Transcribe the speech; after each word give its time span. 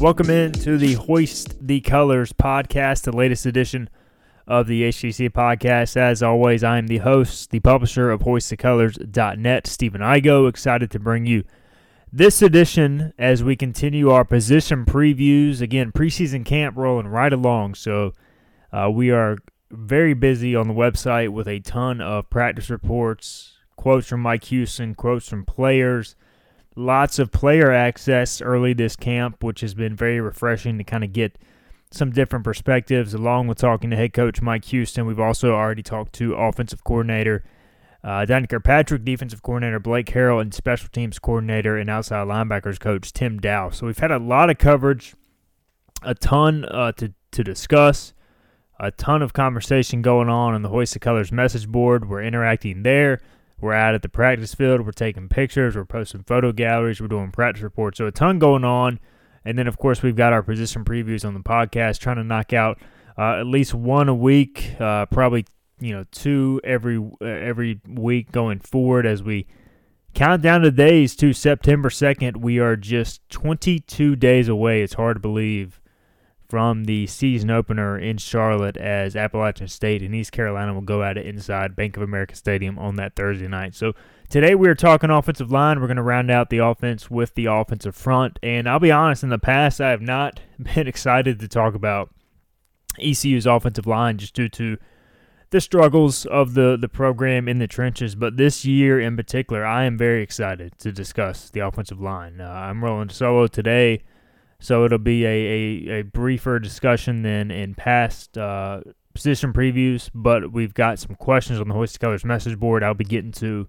Welcome 0.00 0.30
in 0.30 0.52
to 0.52 0.78
the 0.78 0.94
Hoist 0.94 1.66
the 1.66 1.82
Colors 1.82 2.32
podcast, 2.32 3.02
the 3.02 3.14
latest 3.14 3.44
edition 3.44 3.90
of 4.46 4.66
the 4.66 4.84
HGC 4.84 5.28
podcast. 5.28 5.94
As 5.94 6.22
always, 6.22 6.64
I 6.64 6.78
am 6.78 6.86
the 6.86 6.98
host, 6.98 7.50
the 7.50 7.60
publisher 7.60 8.10
of 8.10 8.22
hoistthecolors.net, 8.22 9.66
Stephen 9.66 10.00
Igo. 10.00 10.48
Excited 10.48 10.90
to 10.92 10.98
bring 10.98 11.26
you 11.26 11.44
this 12.10 12.40
edition 12.40 13.12
as 13.18 13.44
we 13.44 13.56
continue 13.56 14.08
our 14.08 14.24
position 14.24 14.86
previews. 14.86 15.60
Again, 15.60 15.92
preseason 15.92 16.46
camp 16.46 16.78
rolling 16.78 17.08
right 17.08 17.34
along. 17.34 17.74
So 17.74 18.14
uh, 18.72 18.90
we 18.90 19.10
are 19.10 19.36
very 19.70 20.14
busy 20.14 20.56
on 20.56 20.66
the 20.66 20.72
website 20.72 21.28
with 21.28 21.46
a 21.46 21.60
ton 21.60 22.00
of 22.00 22.30
practice 22.30 22.70
reports, 22.70 23.58
quotes 23.76 24.06
from 24.06 24.22
Mike 24.22 24.44
Houston, 24.44 24.94
quotes 24.94 25.28
from 25.28 25.44
players 25.44 26.16
lots 26.76 27.18
of 27.18 27.32
player 27.32 27.70
access 27.70 28.40
early 28.40 28.72
this 28.72 28.96
camp, 28.96 29.42
which 29.42 29.60
has 29.60 29.74
been 29.74 29.94
very 29.96 30.20
refreshing 30.20 30.78
to 30.78 30.84
kind 30.84 31.04
of 31.04 31.12
get 31.12 31.38
some 31.90 32.12
different 32.12 32.44
perspectives, 32.44 33.14
along 33.14 33.48
with 33.48 33.58
talking 33.58 33.90
to 33.90 33.96
head 33.96 34.12
coach 34.12 34.40
Mike 34.40 34.64
Houston. 34.66 35.06
We've 35.06 35.18
also 35.18 35.52
already 35.52 35.82
talked 35.82 36.12
to 36.14 36.34
offensive 36.34 36.84
coordinator 36.84 37.44
uh, 38.02 38.24
Donnie 38.24 38.46
Kirkpatrick, 38.46 39.04
defensive 39.04 39.42
coordinator 39.42 39.78
Blake 39.78 40.06
Harrell, 40.06 40.40
and 40.40 40.54
special 40.54 40.88
teams 40.88 41.18
coordinator 41.18 41.76
and 41.76 41.90
outside 41.90 42.26
linebackers 42.26 42.80
coach 42.80 43.12
Tim 43.12 43.38
Daoust. 43.38 43.76
So 43.76 43.86
we've 43.86 43.98
had 43.98 44.10
a 44.10 44.18
lot 44.18 44.50
of 44.50 44.58
coverage, 44.58 45.14
a 46.02 46.14
ton 46.14 46.64
uh, 46.64 46.92
to, 46.92 47.12
to 47.32 47.44
discuss, 47.44 48.14
a 48.78 48.90
ton 48.90 49.20
of 49.20 49.32
conversation 49.32 50.00
going 50.00 50.28
on 50.28 50.54
on 50.54 50.62
the 50.62 50.70
Hoist 50.70 50.94
the 50.94 50.98
Colors 50.98 51.30
message 51.30 51.68
board. 51.68 52.08
We're 52.08 52.22
interacting 52.22 52.82
there. 52.84 53.20
We're 53.60 53.74
out 53.74 53.94
at 53.94 54.02
the 54.02 54.08
practice 54.08 54.54
field. 54.54 54.84
We're 54.84 54.92
taking 54.92 55.28
pictures. 55.28 55.76
We're 55.76 55.84
posting 55.84 56.22
photo 56.22 56.52
galleries. 56.52 57.00
We're 57.00 57.08
doing 57.08 57.30
practice 57.30 57.62
reports. 57.62 57.98
So 57.98 58.06
a 58.06 58.12
ton 58.12 58.38
going 58.38 58.64
on. 58.64 59.00
And 59.44 59.58
then, 59.58 59.66
of 59.66 59.78
course, 59.78 60.02
we've 60.02 60.16
got 60.16 60.32
our 60.32 60.42
position 60.42 60.84
previews 60.84 61.24
on 61.24 61.34
the 61.34 61.40
podcast, 61.40 61.98
trying 61.98 62.16
to 62.16 62.24
knock 62.24 62.52
out 62.52 62.78
uh, 63.16 63.40
at 63.40 63.46
least 63.46 63.74
one 63.74 64.08
a 64.08 64.14
week, 64.14 64.74
uh, 64.80 65.06
probably 65.06 65.44
you 65.80 65.92
know 65.92 66.04
two 66.10 66.60
every 66.62 66.98
uh, 66.98 67.24
every 67.24 67.80
week 67.88 68.30
going 68.32 68.60
forward 68.60 69.06
as 69.06 69.22
we 69.22 69.46
count 70.14 70.42
down 70.42 70.62
the 70.62 70.70
days 70.70 71.16
to 71.16 71.32
September 71.32 71.88
2nd. 71.88 72.38
We 72.38 72.58
are 72.58 72.76
just 72.76 73.20
22 73.30 74.16
days 74.16 74.48
away. 74.48 74.82
It's 74.82 74.94
hard 74.94 75.16
to 75.16 75.20
believe 75.20 75.79
from 76.50 76.84
the 76.84 77.06
season 77.06 77.48
opener 77.48 77.96
in 77.96 78.18
Charlotte 78.18 78.76
as 78.76 79.14
Appalachian 79.14 79.68
State 79.68 80.02
and 80.02 80.12
East 80.12 80.32
Carolina 80.32 80.74
will 80.74 80.80
go 80.80 81.04
at 81.04 81.16
it 81.16 81.24
inside 81.24 81.76
Bank 81.76 81.96
of 81.96 82.02
America 82.02 82.34
Stadium 82.34 82.76
on 82.76 82.96
that 82.96 83.14
Thursday 83.14 83.46
night. 83.46 83.76
So 83.76 83.92
today 84.28 84.56
we 84.56 84.68
are 84.68 84.74
talking 84.74 85.10
offensive 85.10 85.52
line. 85.52 85.80
We're 85.80 85.86
going 85.86 85.96
to 85.96 86.02
round 86.02 86.28
out 86.28 86.50
the 86.50 86.58
offense 86.58 87.08
with 87.08 87.34
the 87.36 87.46
offensive 87.46 87.94
front. 87.94 88.40
And 88.42 88.68
I'll 88.68 88.80
be 88.80 88.90
honest, 88.90 89.22
in 89.22 89.28
the 89.28 89.38
past, 89.38 89.80
I 89.80 89.90
have 89.90 90.02
not 90.02 90.40
been 90.74 90.88
excited 90.88 91.38
to 91.38 91.46
talk 91.46 91.74
about 91.74 92.10
ECU's 92.98 93.46
offensive 93.46 93.86
line 93.86 94.18
just 94.18 94.34
due 94.34 94.48
to 94.48 94.76
the 95.50 95.60
struggles 95.60 96.26
of 96.26 96.54
the, 96.54 96.76
the 96.76 96.88
program 96.88 97.46
in 97.46 97.60
the 97.60 97.68
trenches. 97.68 98.16
But 98.16 98.36
this 98.36 98.64
year 98.64 98.98
in 98.98 99.16
particular, 99.16 99.64
I 99.64 99.84
am 99.84 99.96
very 99.96 100.22
excited 100.24 100.76
to 100.80 100.90
discuss 100.90 101.48
the 101.48 101.60
offensive 101.60 102.00
line. 102.00 102.40
Uh, 102.40 102.48
I'm 102.48 102.82
rolling 102.82 103.10
solo 103.10 103.46
today 103.46 104.02
so 104.60 104.84
it'll 104.84 104.98
be 104.98 105.24
a, 105.24 105.28
a, 105.28 106.00
a 106.00 106.02
briefer 106.02 106.58
discussion 106.58 107.22
than 107.22 107.50
in 107.50 107.74
past 107.74 108.36
uh, 108.36 108.82
position 109.14 109.52
previews, 109.52 110.10
but 110.14 110.52
we've 110.52 110.74
got 110.74 110.98
some 110.98 111.16
questions 111.16 111.58
on 111.58 111.68
the 111.68 111.74
Hoist 111.74 111.98
Colors 111.98 112.24
message 112.24 112.58
board 112.58 112.84
I'll 112.84 112.94
be 112.94 113.04
getting 113.04 113.32
to. 113.32 113.66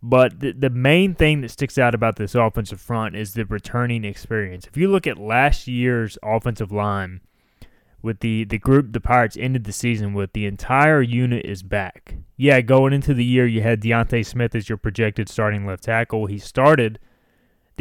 But 0.00 0.40
the, 0.40 0.52
the 0.52 0.70
main 0.70 1.14
thing 1.14 1.42
that 1.42 1.50
sticks 1.50 1.76
out 1.76 1.94
about 1.94 2.16
this 2.16 2.34
offensive 2.34 2.80
front 2.80 3.14
is 3.14 3.34
the 3.34 3.44
returning 3.44 4.04
experience. 4.04 4.66
If 4.66 4.76
you 4.76 4.88
look 4.88 5.06
at 5.06 5.18
last 5.18 5.68
year's 5.68 6.16
offensive 6.22 6.72
line, 6.72 7.20
with 8.00 8.18
the, 8.18 8.42
the 8.44 8.58
group 8.58 8.92
the 8.92 9.00
Pirates 9.00 9.36
ended 9.36 9.62
the 9.62 9.72
season 9.72 10.12
with, 10.12 10.32
the 10.32 10.46
entire 10.46 11.02
unit 11.02 11.44
is 11.44 11.62
back. 11.62 12.16
Yeah, 12.36 12.60
going 12.60 12.92
into 12.92 13.14
the 13.14 13.24
year, 13.24 13.46
you 13.46 13.62
had 13.62 13.80
D'Ante 13.80 14.24
Smith 14.24 14.56
as 14.56 14.68
your 14.68 14.78
projected 14.78 15.28
starting 15.28 15.66
left 15.66 15.84
tackle. 15.84 16.26
He 16.26 16.38
started– 16.38 16.98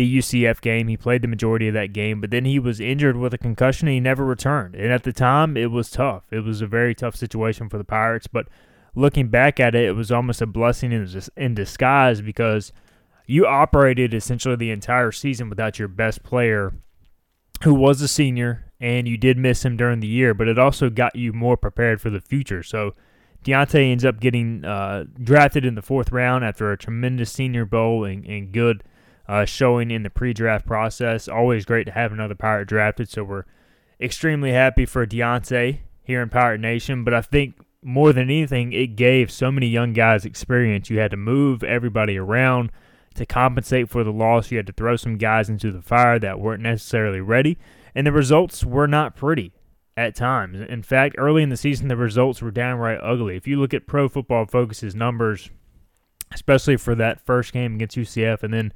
the 0.01 0.17
UCF 0.17 0.61
game. 0.61 0.87
He 0.87 0.97
played 0.97 1.21
the 1.21 1.27
majority 1.27 1.67
of 1.67 1.75
that 1.75 1.93
game, 1.93 2.21
but 2.21 2.31
then 2.31 2.43
he 2.43 2.57
was 2.57 2.79
injured 2.79 3.17
with 3.17 3.35
a 3.35 3.37
concussion 3.37 3.87
and 3.87 3.93
he 3.93 3.99
never 3.99 4.25
returned. 4.25 4.73
And 4.73 4.91
at 4.91 5.03
the 5.03 5.13
time, 5.13 5.55
it 5.55 5.69
was 5.69 5.91
tough. 5.91 6.23
It 6.31 6.39
was 6.39 6.59
a 6.59 6.67
very 6.67 6.95
tough 6.95 7.15
situation 7.15 7.69
for 7.69 7.77
the 7.77 7.83
Pirates, 7.83 8.25
but 8.25 8.47
looking 8.95 9.27
back 9.27 9.59
at 9.59 9.75
it, 9.75 9.85
it 9.85 9.91
was 9.91 10.11
almost 10.11 10.41
a 10.41 10.47
blessing 10.47 10.91
in 11.37 11.53
disguise 11.53 12.19
because 12.19 12.73
you 13.27 13.45
operated 13.45 14.15
essentially 14.15 14.55
the 14.55 14.71
entire 14.71 15.11
season 15.11 15.49
without 15.49 15.77
your 15.77 15.87
best 15.87 16.23
player 16.23 16.73
who 17.63 17.75
was 17.75 18.01
a 18.01 18.07
senior 18.07 18.71
and 18.79 19.07
you 19.07 19.17
did 19.17 19.37
miss 19.37 19.63
him 19.63 19.77
during 19.77 19.99
the 19.99 20.07
year, 20.07 20.33
but 20.33 20.47
it 20.47 20.57
also 20.57 20.89
got 20.89 21.15
you 21.15 21.31
more 21.31 21.57
prepared 21.57 22.01
for 22.01 22.09
the 22.09 22.19
future. 22.19 22.63
So 22.63 22.95
D'Ante 23.43 23.91
ends 23.91 24.03
up 24.03 24.19
getting 24.19 24.65
uh, 24.65 25.03
drafted 25.21 25.63
in 25.63 25.75
the 25.75 25.83
fourth 25.83 26.11
round 26.11 26.43
after 26.43 26.71
a 26.71 26.77
tremendous 26.77 27.31
senior 27.31 27.67
bowl 27.67 28.03
and, 28.03 28.25
and 28.25 28.51
good 28.51 28.83
uh, 29.31 29.45
showing 29.45 29.91
in 29.91 30.03
the 30.03 30.09
pre-draft 30.09 30.65
process. 30.65 31.29
Always 31.29 31.63
great 31.63 31.85
to 31.85 31.93
have 31.93 32.11
another 32.11 32.35
Pirate 32.35 32.67
drafted, 32.67 33.07
so 33.07 33.23
we're 33.23 33.45
extremely 33.97 34.51
happy 34.51 34.85
for 34.85 35.05
D'Ante 35.05 35.79
here 36.03 36.21
in 36.21 36.27
Pirate 36.27 36.59
Nation. 36.59 37.05
But 37.05 37.13
I 37.13 37.21
think 37.21 37.55
more 37.81 38.11
than 38.11 38.23
anything, 38.23 38.73
it 38.73 38.97
gave 38.97 39.31
so 39.31 39.49
many 39.49 39.67
young 39.67 39.93
guys 39.93 40.25
experience. 40.25 40.89
You 40.89 40.99
had 40.99 41.11
to 41.11 41.17
move 41.17 41.63
everybody 41.63 42.17
around 42.17 42.73
to 43.15 43.25
compensate 43.25 43.89
for 43.89 44.03
the 44.03 44.11
loss. 44.11 44.51
You 44.51 44.57
had 44.57 44.67
to 44.67 44.73
throw 44.73 44.97
some 44.97 45.17
guys 45.17 45.47
into 45.47 45.71
the 45.71 45.81
fire 45.81 46.19
that 46.19 46.41
weren't 46.41 46.61
necessarily 46.61 47.21
ready, 47.21 47.57
and 47.95 48.05
the 48.05 48.11
results 48.11 48.65
were 48.65 48.87
not 48.87 49.15
pretty 49.15 49.53
at 49.95 50.13
times. 50.13 50.59
In 50.59 50.83
fact, 50.83 51.15
early 51.17 51.41
in 51.41 51.47
the 51.47 51.55
season, 51.55 51.87
the 51.87 51.95
results 51.95 52.41
were 52.41 52.51
downright 52.51 52.99
ugly. 53.01 53.37
If 53.37 53.47
you 53.47 53.61
look 53.61 53.73
at 53.73 53.87
Pro 53.87 54.09
Football 54.09 54.45
Focus's 54.47 54.93
numbers, 54.93 55.49
especially 56.33 56.75
for 56.75 56.95
that 56.95 57.25
first 57.25 57.53
game 57.53 57.75
against 57.75 57.95
UCF, 57.95 58.43
and 58.43 58.53
then 58.53 58.73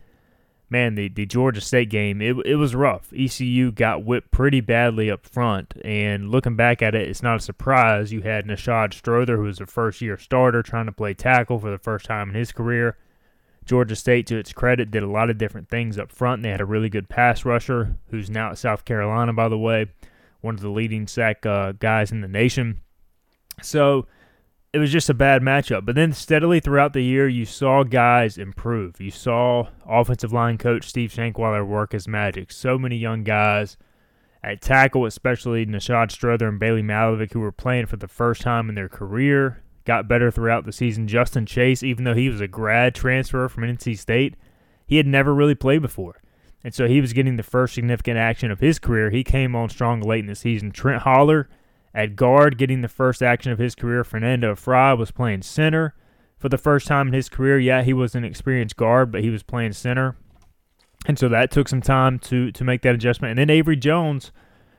man, 0.70 0.96
the, 0.96 1.10
the 1.10 1.26
Georgia 1.26 1.62
State 1.62 1.90
game, 1.90 2.22
it, 2.22 2.36
it 2.46 2.56
was 2.56 2.76
rough. 2.76 3.12
ECU 3.16 3.72
got 3.72 4.04
whipped 4.04 4.32
pretty 4.32 4.62
badly 4.62 5.10
up 5.12 5.26
front, 5.26 5.74
and 5.84 6.30
looking 6.30 6.56
back 6.56 6.82
at 6.82 6.96
it, 6.96 7.08
it's 7.08 7.24
not 7.24 7.38
a 7.38 7.42
surprise. 7.42 8.12
You 8.12 8.22
had 8.22 8.46
Nishad 8.46 8.94
Strother, 8.94 9.38
who 9.38 9.44
was 9.44 9.60
a 9.60 9.66
first 9.66 10.02
year 10.02 10.18
starter, 10.18 10.64
trying 10.64 10.88
to 10.88 10.92
play 10.92 11.14
tackle 11.14 11.60
for 11.60 11.72
the 11.72 11.78
first 11.78 12.06
time 12.06 12.30
in 12.30 12.36
his 12.36 12.52
career. 12.52 12.98
Georgia 13.66 13.96
State, 13.96 14.28
to 14.28 14.38
its 14.38 14.54
credit, 14.54 14.92
did 14.92 15.04
a 15.04 15.10
lot 15.10 15.30
of 15.30 15.38
different 15.38 15.70
things 15.70 15.98
up 15.98 16.12
front. 16.12 16.44
They 16.44 16.50
had 16.52 16.62
a 16.62 16.66
really 16.66 16.90
good 16.90 17.10
pass 17.10 17.46
rusher, 17.46 17.96
who's 18.10 18.30
now 18.30 18.52
at 18.52 18.58
South 18.58 18.86
Carolina, 18.86 19.34
by 19.34 19.50
the 19.50 19.58
way, 19.58 19.88
one 20.42 20.56
of 20.56 20.62
the 20.62 20.70
leading 20.70 21.08
sack 21.08 21.46
uh, 21.46 21.72
guys 21.74 22.12
in 22.12 22.22
the 22.22 22.28
nation. 22.28 22.82
So 23.62 24.08
it 24.76 24.80
was 24.80 24.92
just 24.92 25.10
a 25.10 25.14
bad 25.14 25.42
matchup. 25.42 25.86
But 25.86 25.96
then 25.96 26.12
steadily 26.12 26.60
throughout 26.60 26.92
the 26.92 27.02
year, 27.02 27.30
you 27.30 27.46
saw 27.46 27.84
guys 27.84 28.38
improve. 28.38 29.00
You 29.00 29.10
saw 29.10 29.70
offensive 29.88 30.34
line 30.34 30.58
coach 30.58 30.90
Steve 30.90 31.14
Shankweiler 31.14 31.66
work 31.66 31.94
his 31.94 32.10
magic. 32.10 32.52
So 32.52 32.78
many 32.78 32.98
young 32.98 33.24
guys 33.24 33.78
at 34.44 34.62
tackle, 34.62 35.06
especially 35.06 35.66
Nishad 35.66 36.12
Strother 36.12 36.50
and 36.50 36.60
Bailey 36.60 36.82
Malovic, 36.82 37.32
who 37.32 37.40
were 37.40 37.54
playing 37.54 37.86
for 37.86 37.96
the 37.96 38.10
first 38.10 38.42
time 38.42 38.68
in 38.68 38.76
their 38.76 38.90
career, 38.90 39.64
got 39.86 40.10
better 40.10 40.30
throughout 40.30 40.66
the 40.66 40.74
season. 40.74 41.08
Justin 41.08 41.46
Chase, 41.46 41.82
even 41.82 42.04
though 42.04 42.14
he 42.14 42.28
was 42.28 42.42
a 42.42 42.48
grad 42.48 42.94
transfer 42.94 43.48
from 43.48 43.64
NC 43.64 43.98
State, 43.98 44.36
he 44.86 44.98
had 44.98 45.08
never 45.08 45.34
really 45.34 45.56
played 45.56 45.84
before. 45.84 46.22
And 46.66 46.74
so 46.74 46.86
he 46.86 47.00
was 47.00 47.14
getting 47.14 47.38
the 47.38 47.44
first 47.44 47.76
significant 47.76 48.18
action 48.18 48.52
of 48.52 48.60
his 48.60 48.78
career. 48.80 49.10
He 49.10 49.24
came 49.24 49.56
on 49.56 49.70
strong 49.70 50.02
late 50.02 50.20
in 50.20 50.28
the 50.28 50.36
season. 50.36 50.72
Trent 50.72 51.04
Holler– 51.04 51.48
at 51.96 52.18
guard, 52.18 52.58
getting 52.58 52.82
the 52.82 52.90
first 52.90 53.24
action 53.24 53.54
of 53.54 53.58
his 53.58 53.74
career, 53.74 54.04
Fernando 54.04 54.54
Fry 54.54 54.94
was 54.94 55.12
playing 55.12 55.44
center 55.44 55.96
for 56.38 56.50
the 56.50 56.58
first 56.58 56.88
time 56.88 57.08
in 57.08 57.14
his 57.14 57.30
career. 57.30 57.58
Yeah, 57.58 57.84
he 57.84 57.94
was 57.94 58.14
an 58.14 58.26
experienced 58.26 58.76
guard, 58.76 59.12
but 59.12 59.24
he 59.24 59.30
was 59.30 59.44
playing 59.44 59.72
center. 59.72 60.18
And 61.08 61.18
so 61.18 61.30
that 61.30 61.52
took 61.52 61.70
some 61.70 61.82
time 61.82 62.20
to 62.20 62.52
to 62.52 62.64
make 62.66 62.82
that 62.82 62.96
adjustment. 62.96 63.32
And 63.32 63.40
then 63.40 63.50
Avery 63.50 63.78
Jones, 63.78 64.34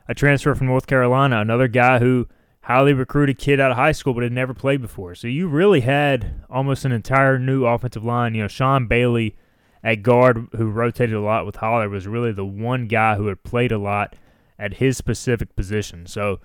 a 0.07 0.15
transfer 0.15 0.55
from 0.55 0.67
North 0.67 0.87
Carolina, 0.87 1.41
another 1.41 1.69
guy 1.69 2.01
who 2.01 2.29
highly 2.63 2.93
recruited 2.93 3.39
kid 3.39 3.61
out 3.61 3.71
of 3.71 3.77
high 3.79 3.93
school 3.93 4.13
but 4.13 4.25
had 4.25 4.33
never 4.33 4.53
played 4.53 4.83
before. 4.83 5.15
So 5.15 5.27
you 5.27 5.49
really 5.49 5.81
had 5.81 6.45
almost 6.51 6.85
an 6.85 6.93
entire 6.93 7.39
new 7.39 7.65
offensive 7.65 8.05
line. 8.05 8.35
You 8.35 8.43
know, 8.43 8.49
Sean 8.49 8.87
Bailey 8.89 9.37
at 9.83 10.03
guard, 10.03 10.49
who 10.57 10.69
rotated 10.69 11.15
a 11.15 11.21
lot 11.21 11.47
with 11.47 11.57
Holler, 11.57 11.89
was 11.89 12.07
really 12.07 12.33
the 12.33 12.45
one 12.45 12.89
guy 12.89 13.15
who 13.15 13.29
had 13.29 13.43
played 13.43 13.73
a 13.73 13.79
lot 13.79 14.17
at 14.59 14.75
his 14.75 14.99
specific 14.99 15.57
position. 15.57 16.07
So 16.07 16.41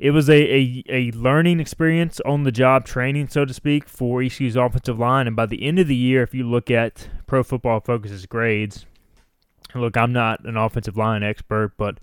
it 0.00 0.12
was 0.12 0.30
a, 0.30 0.34
a, 0.34 0.84
a 0.88 1.10
learning 1.10 1.60
experience 1.60 2.20
on 2.24 2.44
the 2.44 2.50
job 2.50 2.86
training, 2.86 3.28
so 3.28 3.44
to 3.44 3.52
speak, 3.52 3.86
for 3.86 4.22
ECU's 4.22 4.56
offensive 4.56 4.98
line. 4.98 5.26
And 5.26 5.36
by 5.36 5.44
the 5.44 5.62
end 5.62 5.78
of 5.78 5.88
the 5.88 5.94
year, 5.94 6.22
if 6.22 6.32
you 6.34 6.48
look 6.48 6.70
at 6.70 7.10
Pro 7.26 7.42
Football 7.42 7.80
Focus's 7.80 8.24
grades, 8.24 8.86
look, 9.74 9.98
I'm 9.98 10.10
not 10.14 10.42
an 10.46 10.56
offensive 10.56 10.96
line 10.96 11.22
expert, 11.22 11.74
but 11.76 11.98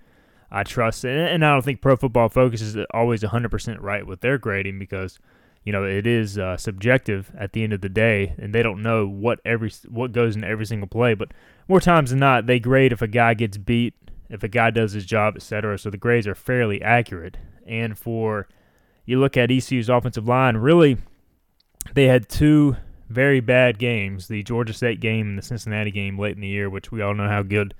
I 0.51 0.63
trust, 0.63 1.05
and 1.05 1.43
I 1.43 1.53
don't 1.53 1.65
think 1.65 1.81
Pro 1.81 1.95
Football 1.95 2.29
Focus 2.29 2.61
is 2.61 2.77
always 2.93 3.23
100% 3.23 3.77
right 3.81 4.05
with 4.05 4.21
their 4.21 4.37
grading 4.37 4.77
because 4.77 5.17
you 5.65 5.73
know 5.73 5.83
it 5.83 6.07
is 6.07 6.37
uh, 6.37 6.55
subjective 6.55 7.31
at 7.37 7.53
the 7.53 7.63
end 7.63 7.73
of 7.73 7.81
the 7.81 7.89
day, 7.89 8.35
and 8.37 8.53
they 8.53 8.61
don't 8.61 8.83
know 8.83 9.07
what 9.07 9.39
every 9.43 9.71
what 9.89 10.13
goes 10.13 10.35
in 10.35 10.43
every 10.43 10.65
single 10.65 10.87
play. 10.87 11.15
But 11.15 11.31
more 11.67 11.81
times 11.81 12.11
than 12.11 12.19
not, 12.19 12.45
they 12.45 12.59
grade 12.59 12.93
if 12.93 13.01
a 13.01 13.07
guy 13.07 13.33
gets 13.33 13.57
beat, 13.57 13.95
if 14.29 14.43
a 14.43 14.47
guy 14.47 14.69
does 14.69 14.93
his 14.93 15.05
job, 15.05 15.35
etc. 15.35 15.77
So 15.79 15.89
the 15.89 15.97
grades 15.97 16.27
are 16.27 16.35
fairly 16.35 16.81
accurate. 16.81 17.37
And 17.67 17.97
for 17.97 18.47
you 19.05 19.19
look 19.19 19.37
at 19.37 19.51
ECU's 19.51 19.89
offensive 19.89 20.27
line, 20.27 20.57
really, 20.57 20.97
they 21.93 22.05
had 22.05 22.29
two 22.29 22.75
very 23.09 23.39
bad 23.39 23.77
games: 23.79 24.27
the 24.27 24.43
Georgia 24.43 24.73
State 24.73 24.99
game 24.99 25.29
and 25.29 25.37
the 25.37 25.43
Cincinnati 25.43 25.91
game 25.91 26.17
late 26.17 26.35
in 26.35 26.41
the 26.41 26.47
year, 26.47 26.69
which 26.69 26.91
we 26.91 27.01
all 27.01 27.13
know 27.13 27.27
how 27.27 27.43
good 27.43 27.73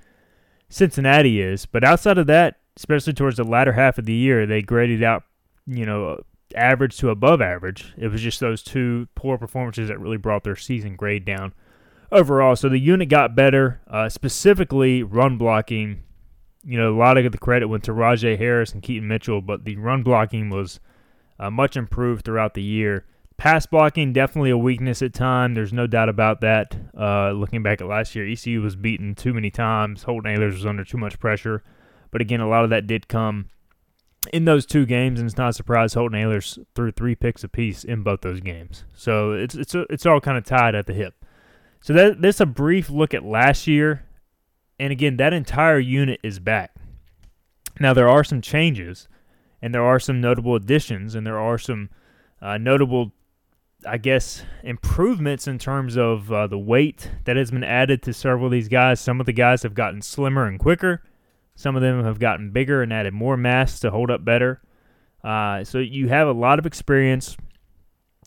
Cincinnati 0.69 1.41
is. 1.41 1.65
But 1.65 1.83
outside 1.83 2.17
of 2.17 2.27
that, 2.27 2.57
especially 2.75 3.13
towards 3.13 3.37
the 3.37 3.43
latter 3.43 3.73
half 3.73 3.97
of 3.97 4.05
the 4.05 4.13
year, 4.13 4.45
they 4.45 4.61
graded 4.61 5.03
out, 5.03 5.23
you 5.65 5.85
know, 5.85 6.21
average 6.55 6.97
to 6.97 7.09
above 7.09 7.41
average. 7.41 7.93
It 7.97 8.07
was 8.07 8.21
just 8.21 8.39
those 8.39 8.63
two 8.63 9.07
poor 9.15 9.37
performances 9.37 9.89
that 9.89 9.99
really 9.99 10.17
brought 10.17 10.43
their 10.43 10.55
season 10.55 10.95
grade 10.95 11.25
down 11.25 11.53
overall. 12.11 12.55
So 12.55 12.69
the 12.69 12.79
unit 12.79 13.09
got 13.09 13.35
better, 13.35 13.81
uh, 13.89 14.09
specifically 14.09 15.03
run 15.03 15.37
blocking. 15.37 16.03
You 16.67 16.77
know, 16.77 16.93
a 16.93 16.97
lot 16.97 17.17
of 17.17 17.31
the 17.31 17.37
credit 17.37 17.67
went 17.67 17.85
to 17.85 17.93
Rahjai 17.93 18.37
Harris 18.37 18.73
and 18.73 18.83
Keaton 18.83 19.07
Mitchell, 19.07 19.41
but 19.41 19.63
the 19.63 19.77
run 19.77 20.03
blocking 20.03 20.49
was 20.49 20.81
uh, 21.39 21.49
much 21.49 21.77
improved 21.77 22.25
throughout 22.25 22.55
the 22.55 22.61
year. 22.61 23.05
Pass 23.37 23.65
blocking 23.65 24.11
definitely 24.11 24.49
a 24.49 24.57
weakness 24.57 25.01
at 25.01 25.13
time. 25.13 25.53
There's 25.53 25.71
no 25.71 25.87
doubt 25.87 26.09
about 26.09 26.41
that. 26.41 26.75
Uh, 26.97 27.31
looking 27.31 27.63
back 27.63 27.79
at 27.79 27.87
last 27.87 28.15
year, 28.15 28.27
ECU 28.27 28.61
was 28.61 28.75
beaten 28.75 29.15
too 29.15 29.33
many 29.33 29.49
times. 29.49 30.03
Holton 30.03 30.35
Ahlers 30.35 30.53
was 30.53 30.65
under 30.65 30.83
too 30.83 30.97
much 30.97 31.19
pressure, 31.19 31.63
but 32.11 32.19
again, 32.19 32.41
a 32.41 32.49
lot 32.49 32.63
of 32.63 32.69
that 32.71 32.85
did 32.85 33.07
come 33.07 33.49
in 34.33 34.45
those 34.45 34.65
two 34.65 34.85
games, 34.85 35.19
and 35.19 35.29
it's 35.29 35.37
not 35.37 35.49
a 35.49 35.53
surprise 35.53 35.93
Holton 35.93 36.19
Ahlers 36.19 36.63
threw 36.75 36.91
three 36.91 37.15
picks 37.15 37.43
apiece 37.43 37.83
in 37.83 38.03
both 38.03 38.21
those 38.21 38.41
games. 38.41 38.83
So 38.93 39.31
it's 39.31 39.55
it's 39.55 39.75
it's 39.75 40.05
all 40.05 40.19
kind 40.19 40.37
of 40.37 40.43
tied 40.43 40.75
at 40.75 40.87
the 40.87 40.93
hip. 40.93 41.13
So 41.79 41.93
that 41.93 42.21
that's 42.21 42.41
a 42.41 42.45
brief 42.45 42.89
look 42.89 43.13
at 43.13 43.23
last 43.23 43.67
year, 43.67 44.06
and 44.79 44.91
again, 44.91 45.17
that 45.17 45.33
entire 45.33 45.79
unit 45.79 46.19
is 46.23 46.39
back. 46.39 46.75
Now 47.79 47.93
there 47.93 48.09
are 48.09 48.23
some 48.23 48.41
changes, 48.41 49.07
and 49.61 49.73
there 49.73 49.83
are 49.83 49.99
some 49.99 50.21
notable 50.21 50.55
additions, 50.55 51.15
and 51.15 51.25
there 51.25 51.39
are 51.39 51.57
some 51.57 51.89
uh, 52.41 52.57
notable 52.57 53.11
I 53.85 53.97
guess, 53.97 54.43
improvements 54.63 55.47
in 55.47 55.59
terms 55.59 55.97
of 55.97 56.31
uh, 56.31 56.47
the 56.47 56.57
weight 56.57 57.11
that 57.25 57.37
has 57.37 57.51
been 57.51 57.63
added 57.63 58.01
to 58.03 58.13
several 58.13 58.47
of 58.47 58.51
these 58.51 58.67
guys. 58.67 58.99
Some 58.99 59.19
of 59.19 59.25
the 59.25 59.33
guys 59.33 59.63
have 59.63 59.75
gotten 59.75 60.01
slimmer 60.01 60.47
and 60.47 60.59
quicker. 60.59 61.03
Some 61.55 61.75
of 61.75 61.81
them 61.81 62.03
have 62.03 62.19
gotten 62.19 62.51
bigger 62.51 62.81
and 62.81 62.91
added 62.91 63.13
more 63.13 63.37
mass 63.37 63.79
to 63.81 63.91
hold 63.91 64.09
up 64.09 64.25
better. 64.25 64.61
Uh, 65.23 65.63
so 65.63 65.77
you 65.77 66.07
have 66.07 66.27
a 66.27 66.33
lot 66.33 66.59
of 66.59 66.65
experience. 66.65 67.37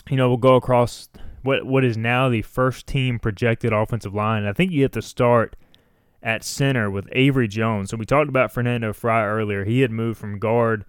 You 0.08 0.16
know, 0.16 0.28
we'll 0.28 0.38
go 0.38 0.56
across 0.56 1.08
what 1.42 1.64
what 1.64 1.84
is 1.84 1.96
now 1.96 2.28
the 2.28 2.42
first 2.42 2.86
team 2.86 3.18
projected 3.18 3.72
offensive 3.72 4.14
line. 4.14 4.44
I 4.44 4.52
think 4.52 4.72
you 4.72 4.82
have 4.82 4.92
to 4.92 5.02
start 5.02 5.56
at 6.22 6.44
center 6.44 6.90
with 6.90 7.08
Avery 7.12 7.48
Jones. 7.48 7.90
So 7.90 7.96
we 7.96 8.04
talked 8.04 8.28
about 8.28 8.52
Fernando 8.52 8.92
Fry 8.92 9.24
earlier. 9.24 9.64
He 9.64 9.80
had 9.80 9.90
moved 9.90 10.18
from 10.18 10.38
guard 10.38 10.84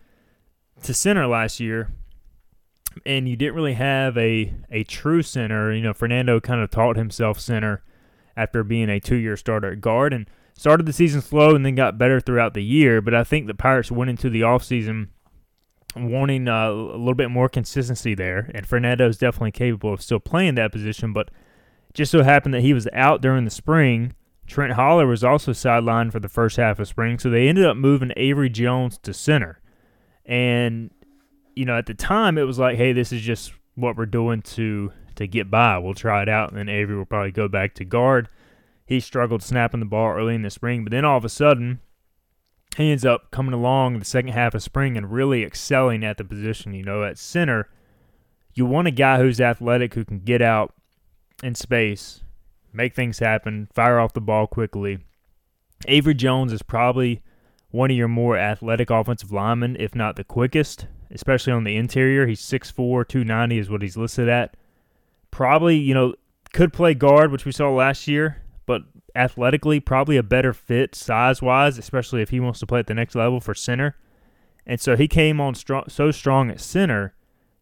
to 0.84 0.94
center 0.94 1.28
last 1.28 1.60
year 1.60 1.92
and 3.06 3.28
you 3.28 3.36
didn't 3.36 3.56
really 3.56 3.74
have 3.74 4.18
a 4.18 4.54
a 4.70 4.84
true 4.84 5.22
center. 5.22 5.74
You 5.74 5.82
know, 5.82 5.94
Fernando 5.94 6.40
kind 6.40 6.62
of 6.62 6.70
taught 6.70 6.98
himself 6.98 7.40
center 7.40 7.84
after 8.36 8.64
being 8.64 8.90
a 8.90 9.00
two 9.00 9.16
year 9.16 9.38
starter 9.38 9.72
at 9.72 9.82
guard 9.82 10.14
and 10.14 10.30
started 10.54 10.86
the 10.86 10.94
season 10.94 11.22
slow 11.22 11.56
and 11.56 11.66
then 11.66 11.76
got 11.76 11.98
better 11.98 12.20
throughout 12.20 12.54
the 12.54 12.64
year. 12.64 13.02
But 13.02 13.14
I 13.14 13.24
think 13.24 13.48
the 13.48 13.54
Pirates 13.54 13.92
went 13.92 14.10
into 14.10 14.30
the 14.30 14.42
offseason 14.42 15.10
wanting 15.96 16.48
uh, 16.48 16.70
a 16.70 16.98
little 16.98 17.16
bit 17.16 17.30
more 17.30 17.50
consistency 17.50 18.16
there, 18.16 18.50
and 18.54 18.66
Fernando 18.66 19.08
is 19.08 19.18
definitely 19.18 19.52
capable 19.52 19.94
of 19.94 20.02
still 20.02 20.20
playing 20.20 20.56
that 20.56 20.72
position. 20.72 21.14
But 21.14 21.30
just 21.94 22.12
so 22.12 22.24
happened 22.24 22.54
that 22.54 22.62
he 22.62 22.74
was 22.74 22.88
out 22.94 23.22
during 23.22 23.46
the 23.46 23.52
spring. 23.52 24.14
Trent 24.52 24.74
Holler 24.74 25.08
was 25.08 25.24
also 25.24 25.54
sidelined 25.54 26.12
for 26.12 26.20
the 26.20 26.28
first 26.28 26.58
half 26.58 26.78
of 26.78 26.86
spring, 26.86 27.18
so 27.18 27.30
they 27.30 27.48
ended 27.48 27.66
up 27.66 27.78
moving 27.78 28.12
Avery 28.18 28.50
Jones 28.50 28.98
to 28.98 29.14
center. 29.14 29.62
And 30.26 30.92
you 31.56 31.64
know, 31.64 31.78
at 31.78 31.86
the 31.86 31.94
time 31.94 32.38
it 32.38 32.44
was 32.44 32.60
like, 32.60 32.76
hey, 32.76 32.92
this 32.92 33.14
is 33.14 33.22
just 33.22 33.54
what 33.76 33.96
we're 33.96 34.06
doing 34.06 34.42
to 34.42 34.92
to 35.16 35.26
get 35.26 35.50
by. 35.50 35.78
We'll 35.78 35.94
try 35.94 36.22
it 36.22 36.28
out, 36.28 36.50
and 36.50 36.58
then 36.58 36.68
Avery 36.68 36.98
will 36.98 37.06
probably 37.06 37.32
go 37.32 37.48
back 37.48 37.76
to 37.76 37.86
guard. 37.86 38.28
He 38.86 39.00
struggled 39.00 39.42
snapping 39.42 39.80
the 39.80 39.86
ball 39.86 40.12
early 40.12 40.36
in 40.36 40.42
the 40.42 40.50
spring, 40.50 40.84
but 40.84 40.92
then 40.92 41.06
all 41.06 41.16
of 41.16 41.24
a 41.24 41.30
sudden, 41.30 41.80
he 42.76 42.92
ends 42.92 43.06
up 43.06 43.32
coming 43.32 43.54
along 43.54 44.00
the 44.00 44.06
second 44.06 44.34
half 44.34 44.54
of 44.54 44.62
spring 44.62 44.98
and 44.98 45.14
really 45.14 45.46
excelling 45.46 46.04
at 46.04 46.18
the 46.18 46.26
position. 46.26 46.74
You 46.74 46.84
know, 46.84 47.06
at 47.06 47.18
center, 47.18 47.70
you 48.54 48.66
want 48.66 48.90
a 48.90 48.92
guy 48.92 49.18
who's 49.18 49.40
athletic 49.40 49.94
who 49.94 50.04
can 50.04 50.20
get 50.20 50.42
out 50.42 50.74
in 51.42 51.56
space, 51.56 52.24
make 52.74 52.96
things 52.96 53.20
happen, 53.20 53.68
fire 53.74 54.00
off 54.00 54.14
the 54.14 54.22
ball 54.22 54.48
quickly. 54.48 55.00
Avery 55.88 56.14
Jones 56.14 56.54
is 56.54 56.62
probably 56.62 57.24
one 57.70 57.92
of 57.92 57.98
your 57.98 58.08
more 58.08 58.38
athletic 58.38 58.90
offensive 58.90 59.32
linemen, 59.32 59.78
if 59.80 59.96
not 59.96 60.16
the 60.16 60.24
quickest 60.24 60.86
especially 61.14 61.54
on 61.54 61.64
the 61.64 61.76
interior. 61.76 62.26
He's 62.26 62.42
6'4", 62.42 63.08
290 63.08 63.58
is 63.58 63.70
what 63.70 63.82
he's 63.82 63.98
listed 63.98 64.30
at. 64.30 64.56
Probably, 65.30 65.78
you 65.78 65.94
know, 65.94 66.16
could 66.54 66.74
play 66.74 66.94
guard, 66.94 67.32
which 67.32 67.46
we 67.46 67.52
saw 67.52 67.70
last 67.70 68.08
year, 68.08 68.42
but 68.66 68.84
athletically, 69.16 69.80
probably 69.80 70.18
a 70.18 70.24
better 70.24 70.54
fit 70.54 70.96
size 70.96 71.42
wise, 71.42 71.78
especially 71.78 72.22
if 72.22 72.30
he 72.30 72.40
wants 72.40 72.60
to 72.60 72.68
play 72.68 72.80
at 72.80 72.88
the 72.88 72.94
next 72.94 73.16
level 73.16 73.40
for 73.40 73.54
center. 73.54 73.96
And 74.66 74.80
so 74.80 74.96
he 74.96 75.08
came 75.08 75.42
on 75.42 75.56
strong, 75.56 75.86
so 75.88 76.12
strong 76.12 76.50
at 76.50 76.60
center 76.60 77.14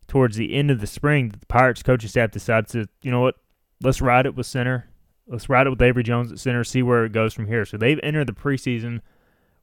towards 0.07 0.37
the 0.37 0.53
end 0.53 0.71
of 0.71 0.81
the 0.81 0.87
spring 0.87 1.29
that 1.29 1.39
the 1.39 1.45
Pirates 1.45 1.83
coaching 1.83 2.09
staff 2.09 2.31
decided 2.31 2.67
to, 2.69 2.87
you 3.01 3.11
know 3.11 3.21
what, 3.21 3.35
let's 3.81 4.01
ride 4.01 4.25
it 4.25 4.35
with 4.35 4.47
center. 4.47 4.89
Let's 5.29 5.47
ride 5.47 5.67
it 5.67 5.69
with 5.69 5.81
Avery 5.81 6.03
Jones 6.03 6.31
at 6.31 6.39
center, 6.39 6.63
see 6.63 6.81
where 6.81 7.05
it 7.05 7.11
goes 7.11 7.35
from 7.35 7.45
here. 7.45 7.63
So 7.63 7.77
they've 7.77 7.99
entered 8.01 8.27
the 8.27 8.33
preseason 8.33 9.01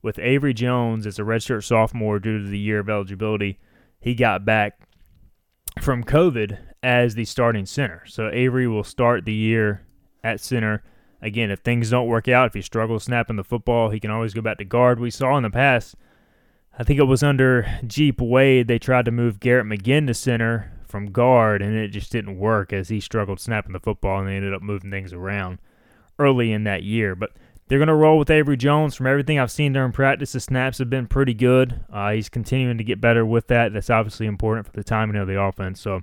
with 0.00 0.18
Avery 0.20 0.54
Jones 0.54 1.06
as 1.06 1.18
a 1.18 1.22
redshirt 1.22 1.64
sophomore 1.64 2.20
due 2.20 2.40
to 2.40 2.48
the 2.48 2.58
year 2.58 2.78
of 2.78 2.88
eligibility 2.88 3.58
he 3.98 4.14
got 4.14 4.44
back 4.44 4.78
from 5.80 6.04
COVID 6.04 6.58
as 6.82 7.16
the 7.16 7.24
starting 7.24 7.66
center. 7.66 8.04
So 8.06 8.30
Avery 8.32 8.68
will 8.68 8.84
start 8.84 9.24
the 9.24 9.32
year 9.32 9.84
at 10.22 10.40
center. 10.40 10.84
Again, 11.20 11.50
if 11.50 11.60
things 11.60 11.90
don't 11.90 12.06
work 12.06 12.28
out, 12.28 12.46
if 12.46 12.54
he 12.54 12.62
struggles 12.62 13.04
snapping 13.04 13.34
the 13.34 13.42
football, 13.42 13.90
he 13.90 13.98
can 13.98 14.12
always 14.12 14.34
go 14.34 14.42
back 14.42 14.58
to 14.58 14.64
guard. 14.64 15.00
We 15.00 15.10
saw 15.10 15.36
in 15.36 15.42
the 15.42 15.50
past, 15.50 15.96
I 16.78 16.84
think 16.84 17.00
it 17.00 17.04
was 17.04 17.24
under 17.24 17.66
Jeep 17.84 18.20
Wade, 18.20 18.68
they 18.68 18.78
tried 18.78 19.06
to 19.06 19.10
move 19.10 19.40
Garrett 19.40 19.66
McGinn 19.66 20.06
to 20.06 20.14
center 20.14 20.72
from 20.88 21.12
guard, 21.12 21.62
and 21.62 21.74
it 21.74 21.88
just 21.88 22.12
didn't 22.12 22.38
work 22.38 22.72
as 22.72 22.88
he 22.88 23.00
struggled 23.00 23.40
snapping 23.40 23.72
the 23.72 23.80
football, 23.80 24.20
and 24.20 24.28
they 24.28 24.36
ended 24.36 24.54
up 24.54 24.62
moving 24.62 24.90
things 24.90 25.12
around 25.12 25.58
early 26.18 26.52
in 26.52 26.64
that 26.64 26.82
year. 26.82 27.14
But 27.14 27.32
they're 27.68 27.78
going 27.78 27.88
to 27.88 27.94
roll 27.94 28.18
with 28.18 28.30
Avery 28.30 28.56
Jones. 28.56 28.94
From 28.94 29.06
everything 29.06 29.38
I've 29.38 29.50
seen 29.50 29.72
during 29.72 29.92
practice, 29.92 30.32
the 30.32 30.40
snaps 30.40 30.78
have 30.78 30.88
been 30.88 31.06
pretty 31.06 31.34
good. 31.34 31.84
Uh, 31.92 32.12
he's 32.12 32.28
continuing 32.28 32.78
to 32.78 32.84
get 32.84 33.00
better 33.00 33.26
with 33.26 33.48
that. 33.48 33.72
That's 33.72 33.90
obviously 33.90 34.26
important 34.26 34.66
for 34.66 34.72
the 34.72 34.84
timing 34.84 35.16
of 35.16 35.26
the 35.26 35.40
offense. 35.40 35.80
So 35.80 36.02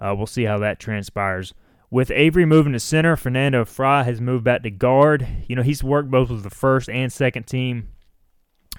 uh, 0.00 0.14
we'll 0.16 0.26
see 0.26 0.44
how 0.44 0.58
that 0.58 0.80
transpires. 0.80 1.54
With 1.90 2.10
Avery 2.10 2.44
moving 2.44 2.72
to 2.72 2.80
center, 2.80 3.16
Fernando 3.16 3.64
Fry 3.64 4.02
has 4.02 4.20
moved 4.20 4.42
back 4.42 4.64
to 4.64 4.70
guard. 4.70 5.26
You 5.46 5.54
know, 5.54 5.62
he's 5.62 5.84
worked 5.84 6.10
both 6.10 6.30
with 6.30 6.42
the 6.42 6.50
first 6.50 6.90
and 6.90 7.12
second 7.12 7.44
team 7.44 7.88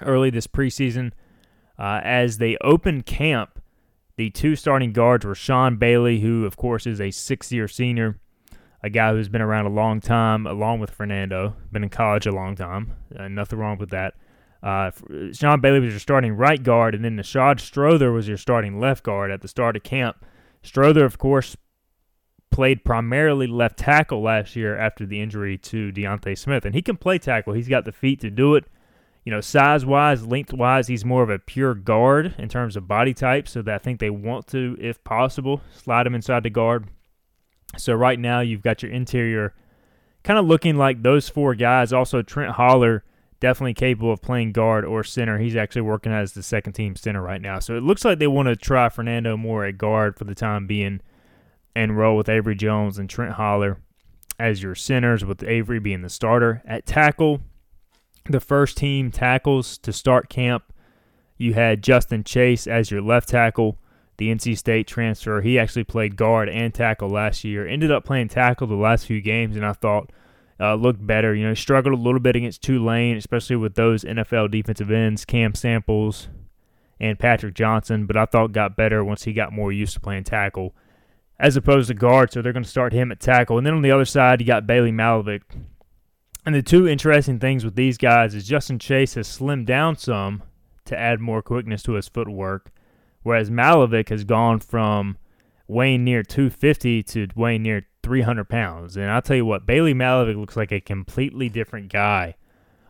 early 0.02 0.30
this 0.30 0.46
preseason. 0.46 1.12
Uh, 1.78 2.00
as 2.02 2.38
they 2.38 2.56
opened 2.60 3.06
camp, 3.06 3.57
the 4.18 4.28
two 4.28 4.54
starting 4.54 4.92
guards 4.92 5.24
were 5.24 5.34
Sean 5.34 5.76
Bailey, 5.76 6.20
who, 6.20 6.44
of 6.44 6.58
course, 6.58 6.86
is 6.86 7.00
a 7.00 7.10
six 7.10 7.50
year 7.50 7.66
senior 7.66 8.20
a 8.82 8.90
guy 8.90 9.12
who's 9.12 9.28
been 9.28 9.42
around 9.42 9.66
a 9.66 9.70
long 9.70 10.00
time, 10.00 10.46
along 10.46 10.80
with 10.80 10.90
Fernando, 10.90 11.56
been 11.72 11.82
in 11.82 11.88
college 11.88 12.26
a 12.26 12.32
long 12.32 12.54
time. 12.54 12.92
Uh, 13.16 13.28
nothing 13.28 13.58
wrong 13.58 13.78
with 13.78 13.90
that. 13.90 14.14
Uh, 14.62 14.90
Sean 15.32 15.60
Bailey 15.60 15.80
was 15.80 15.92
your 15.92 16.00
starting 16.00 16.34
right 16.34 16.62
guard, 16.62 16.94
and 16.94 17.04
then 17.04 17.16
Nishad 17.16 17.60
Strother 17.60 18.12
was 18.12 18.28
your 18.28 18.36
starting 18.36 18.78
left 18.78 19.02
guard 19.02 19.30
at 19.30 19.40
the 19.40 19.48
start 19.48 19.76
of 19.76 19.82
camp. 19.82 20.24
Strother, 20.62 21.04
of 21.04 21.18
course, 21.18 21.56
played 22.50 22.84
primarily 22.84 23.46
left 23.46 23.78
tackle 23.78 24.22
last 24.22 24.56
year 24.56 24.76
after 24.76 25.06
the 25.06 25.20
injury 25.20 25.58
to 25.58 25.92
D'Ante 25.92 26.34
Smith, 26.34 26.64
and 26.64 26.74
he 26.74 26.82
can 26.82 26.96
play 26.96 27.18
tackle. 27.18 27.54
He's 27.54 27.68
got 27.68 27.84
the 27.84 27.92
feet 27.92 28.20
to 28.20 28.30
do 28.30 28.54
it. 28.54 28.64
You 29.28 29.34
know, 29.34 29.42
size 29.42 29.84
wise, 29.84 30.26
length 30.26 30.54
wise, 30.54 30.86
he's 30.86 31.04
more 31.04 31.22
of 31.22 31.28
a 31.28 31.38
pure 31.38 31.74
guard 31.74 32.34
in 32.38 32.48
terms 32.48 32.76
of 32.76 32.88
body 32.88 33.12
type. 33.12 33.46
So 33.46 33.60
that 33.60 33.74
I 33.74 33.76
think 33.76 34.00
they 34.00 34.08
want 34.08 34.46
to, 34.46 34.74
if 34.80 35.04
possible, 35.04 35.60
slide 35.76 36.06
him 36.06 36.14
inside 36.14 36.44
the 36.44 36.48
guard. 36.48 36.88
So 37.76 37.92
right 37.92 38.18
now 38.18 38.40
you've 38.40 38.62
got 38.62 38.82
your 38.82 38.90
interior 38.90 39.52
kind 40.24 40.38
of 40.38 40.46
looking 40.46 40.76
like 40.76 41.02
those 41.02 41.28
four 41.28 41.54
guys. 41.54 41.92
Also, 41.92 42.22
Trent 42.22 42.52
Holler 42.52 43.04
definitely 43.38 43.74
capable 43.74 44.14
of 44.14 44.22
playing 44.22 44.52
guard 44.52 44.86
or 44.86 45.04
center. 45.04 45.36
He's 45.36 45.56
actually 45.56 45.82
working 45.82 46.10
as 46.10 46.32
the 46.32 46.42
second 46.42 46.72
team 46.72 46.96
center 46.96 47.20
right 47.20 47.42
now. 47.42 47.58
So 47.58 47.76
it 47.76 47.82
looks 47.82 48.06
like 48.06 48.18
they 48.18 48.26
want 48.28 48.48
to 48.48 48.56
try 48.56 48.88
Fernando 48.88 49.36
Moore 49.36 49.66
at 49.66 49.76
guard 49.76 50.16
for 50.16 50.24
the 50.24 50.34
time 50.34 50.66
being 50.66 51.02
and 51.76 51.98
roll 51.98 52.16
with 52.16 52.30
Avery 52.30 52.54
Jones 52.54 52.98
and 52.98 53.10
Trent 53.10 53.32
Holler 53.34 53.76
as 54.38 54.62
your 54.62 54.74
centers, 54.74 55.22
with 55.22 55.44
Avery 55.44 55.80
being 55.80 56.00
the 56.00 56.08
starter. 56.08 56.62
At 56.64 56.86
tackle, 56.86 57.42
the 58.28 58.40
first 58.40 58.76
team 58.76 59.10
tackles 59.10 59.78
to 59.78 59.92
start 59.92 60.28
camp, 60.28 60.72
you 61.36 61.54
had 61.54 61.82
Justin 61.82 62.24
Chase 62.24 62.66
as 62.66 62.90
your 62.90 63.00
left 63.00 63.28
tackle, 63.28 63.78
the 64.16 64.28
NC 64.28 64.58
State 64.58 64.86
transfer. 64.86 65.40
He 65.40 65.58
actually 65.58 65.84
played 65.84 66.16
guard 66.16 66.48
and 66.48 66.74
tackle 66.74 67.08
last 67.08 67.44
year. 67.44 67.66
Ended 67.66 67.90
up 67.90 68.04
playing 68.04 68.28
tackle 68.28 68.66
the 68.66 68.74
last 68.74 69.06
few 69.06 69.20
games, 69.20 69.56
and 69.56 69.64
I 69.64 69.72
thought 69.72 70.10
uh, 70.60 70.74
looked 70.74 71.06
better. 71.06 71.34
You 71.34 71.46
know, 71.46 71.54
struggled 71.54 71.94
a 71.94 72.02
little 72.02 72.20
bit 72.20 72.36
against 72.36 72.62
Tulane, 72.62 73.16
especially 73.16 73.56
with 73.56 73.74
those 73.74 74.04
NFL 74.04 74.50
defensive 74.50 74.90
ends, 74.90 75.24
Cam 75.24 75.54
Samples 75.54 76.28
and 77.00 77.18
Patrick 77.18 77.54
Johnson, 77.54 78.06
but 78.06 78.16
I 78.16 78.24
thought 78.26 78.52
got 78.52 78.76
better 78.76 79.04
once 79.04 79.24
he 79.24 79.32
got 79.32 79.52
more 79.52 79.70
used 79.70 79.94
to 79.94 80.00
playing 80.00 80.24
tackle 80.24 80.74
as 81.38 81.56
opposed 81.56 81.88
to 81.88 81.94
guard. 81.94 82.32
So 82.32 82.42
they're 82.42 82.52
going 82.52 82.64
to 82.64 82.68
start 82.68 82.92
him 82.92 83.12
at 83.12 83.20
tackle. 83.20 83.58
And 83.58 83.66
then 83.66 83.74
on 83.74 83.82
the 83.82 83.92
other 83.92 84.04
side, 84.04 84.40
you 84.40 84.46
got 84.46 84.66
Bailey 84.66 84.90
Malovic. 84.90 85.42
And 86.46 86.54
the 86.54 86.62
two 86.62 86.88
interesting 86.88 87.38
things 87.38 87.64
with 87.64 87.74
these 87.74 87.98
guys 87.98 88.34
is 88.34 88.46
Justin 88.46 88.78
Chase 88.78 89.14
has 89.14 89.28
slimmed 89.28 89.66
down 89.66 89.96
some 89.96 90.42
to 90.86 90.98
add 90.98 91.20
more 91.20 91.42
quickness 91.42 91.82
to 91.82 91.92
his 91.92 92.08
footwork, 92.08 92.70
whereas 93.22 93.50
Malovic 93.50 94.08
has 94.08 94.24
gone 94.24 94.58
from 94.58 95.18
weighing 95.66 96.04
near 96.04 96.22
250 96.22 97.02
to 97.02 97.28
weighing 97.36 97.62
near 97.62 97.86
300 98.02 98.48
pounds. 98.48 98.96
And 98.96 99.10
I'll 99.10 99.22
tell 99.22 99.36
you 99.36 99.44
what, 99.44 99.66
Bailey 99.66 99.94
Malovic 99.94 100.36
looks 100.36 100.56
like 100.56 100.72
a 100.72 100.80
completely 100.80 101.48
different 101.48 101.92
guy 101.92 102.36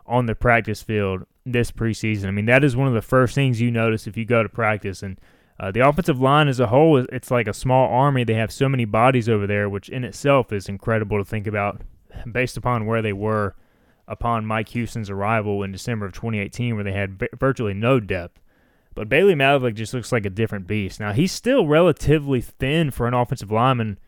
on 0.07 0.27
the 0.27 0.35
practice 0.35 0.83
field 0.83 1.27
this 1.45 1.73
preseason. 1.73 2.27
I 2.27 2.31
mean, 2.31 2.47
that 2.47 2.65
is 2.65 2.77
one 2.77 2.89
of 2.89 2.95
the 2.95 3.03
first 3.03 3.35
things 3.35 3.61
you 3.61 3.71
notice 3.71 4.07
if 4.07 4.17
you 4.17 4.25
go 4.25 4.43
to 4.43 4.49
practice. 4.49 5.03
And 5.03 5.21
uh, 5.59 5.73
the 5.73 5.87
offensive 5.87 6.21
line 6.21 6.47
as 6.49 6.61
a 6.61 6.69
whole, 6.69 6.99
it's 6.99 7.31
like 7.31 7.49
a 7.49 7.55
small 7.55 7.89
army. 7.89 8.25
They 8.25 8.35
have 8.35 8.53
so 8.53 8.69
many 8.69 8.85
bodies 8.85 9.29
over 9.29 9.47
there, 9.47 9.69
which 9.69 9.89
in 9.89 10.05
itself 10.05 10.53
is 10.53 10.69
incredible 10.69 11.19
to 11.19 11.25
think 11.25 11.47
about 11.47 11.83
based 12.31 12.57
upon 12.57 12.87
where 12.87 13.03
they 13.03 13.13
were 13.13 13.55
upon 14.07 14.47
Mike 14.47 14.71
Houston's 14.71 15.11
arrival 15.11 15.63
in 15.63 15.73
December 15.73 16.07
of 16.07 16.13
2018, 16.13 16.75
where 16.75 16.85
they 16.85 16.93
had 16.93 17.21
virtually 17.39 17.75
no 17.75 18.01
depth. 18.01 18.41
But 18.95 19.09
Bailey 19.09 19.35
Malovic 19.35 19.75
just 19.75 19.95
looks 19.95 20.11
like 20.11 20.27
a 20.27 20.31
different 20.31 20.67
beast. 20.67 20.99
Now, 20.99 21.13
he's 21.13 21.31
still 21.31 21.67
relatively 21.67 22.41
thin 22.41 22.91
for 22.91 23.07
an 23.07 23.15
offensive 23.15 23.51
lineman 23.53 23.99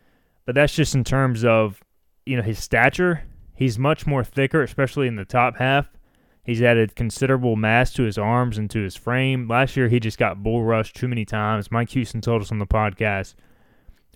but 0.51 0.57
that's 0.57 0.75
just 0.75 0.97
in 0.97 1.05
terms 1.05 1.45
of 1.45 1.81
you 2.27 2.37
know 2.37 2.43
his 2.43 2.59
stature. 2.59 3.23
He's 3.55 3.79
much 3.79 4.05
more 4.05 4.25
thicker, 4.25 4.65
especially 4.65 5.07
in 5.07 5.15
the 5.15 5.25
top 5.25 5.59
half. 5.59 5.89
He's 6.43 6.61
added 6.61 6.97
considerable 6.97 7.55
mass 7.55 7.93
to 7.93 8.03
his 8.03 8.19
arms 8.19 8.59
and 8.59 8.69
to 8.71 8.81
his 8.81 8.97
frame. 8.97 9.47
Last 9.47 9.77
year, 9.77 9.89
he 9.89 10.01
just 10.01 10.19
got 10.19 10.43
bull 10.43 10.65
rushed 10.65 10.97
too 10.97 11.07
many 11.07 11.25
times. 11.25 11.71
Mike 11.71 11.91
Houston 11.91 12.21
told 12.21 12.43
us 12.43 12.51
on 12.51 12.59
the 12.59 12.67
podcast 12.67 13.37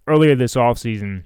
earlier 0.09 0.35
this 0.35 0.57
offseason 0.57 1.23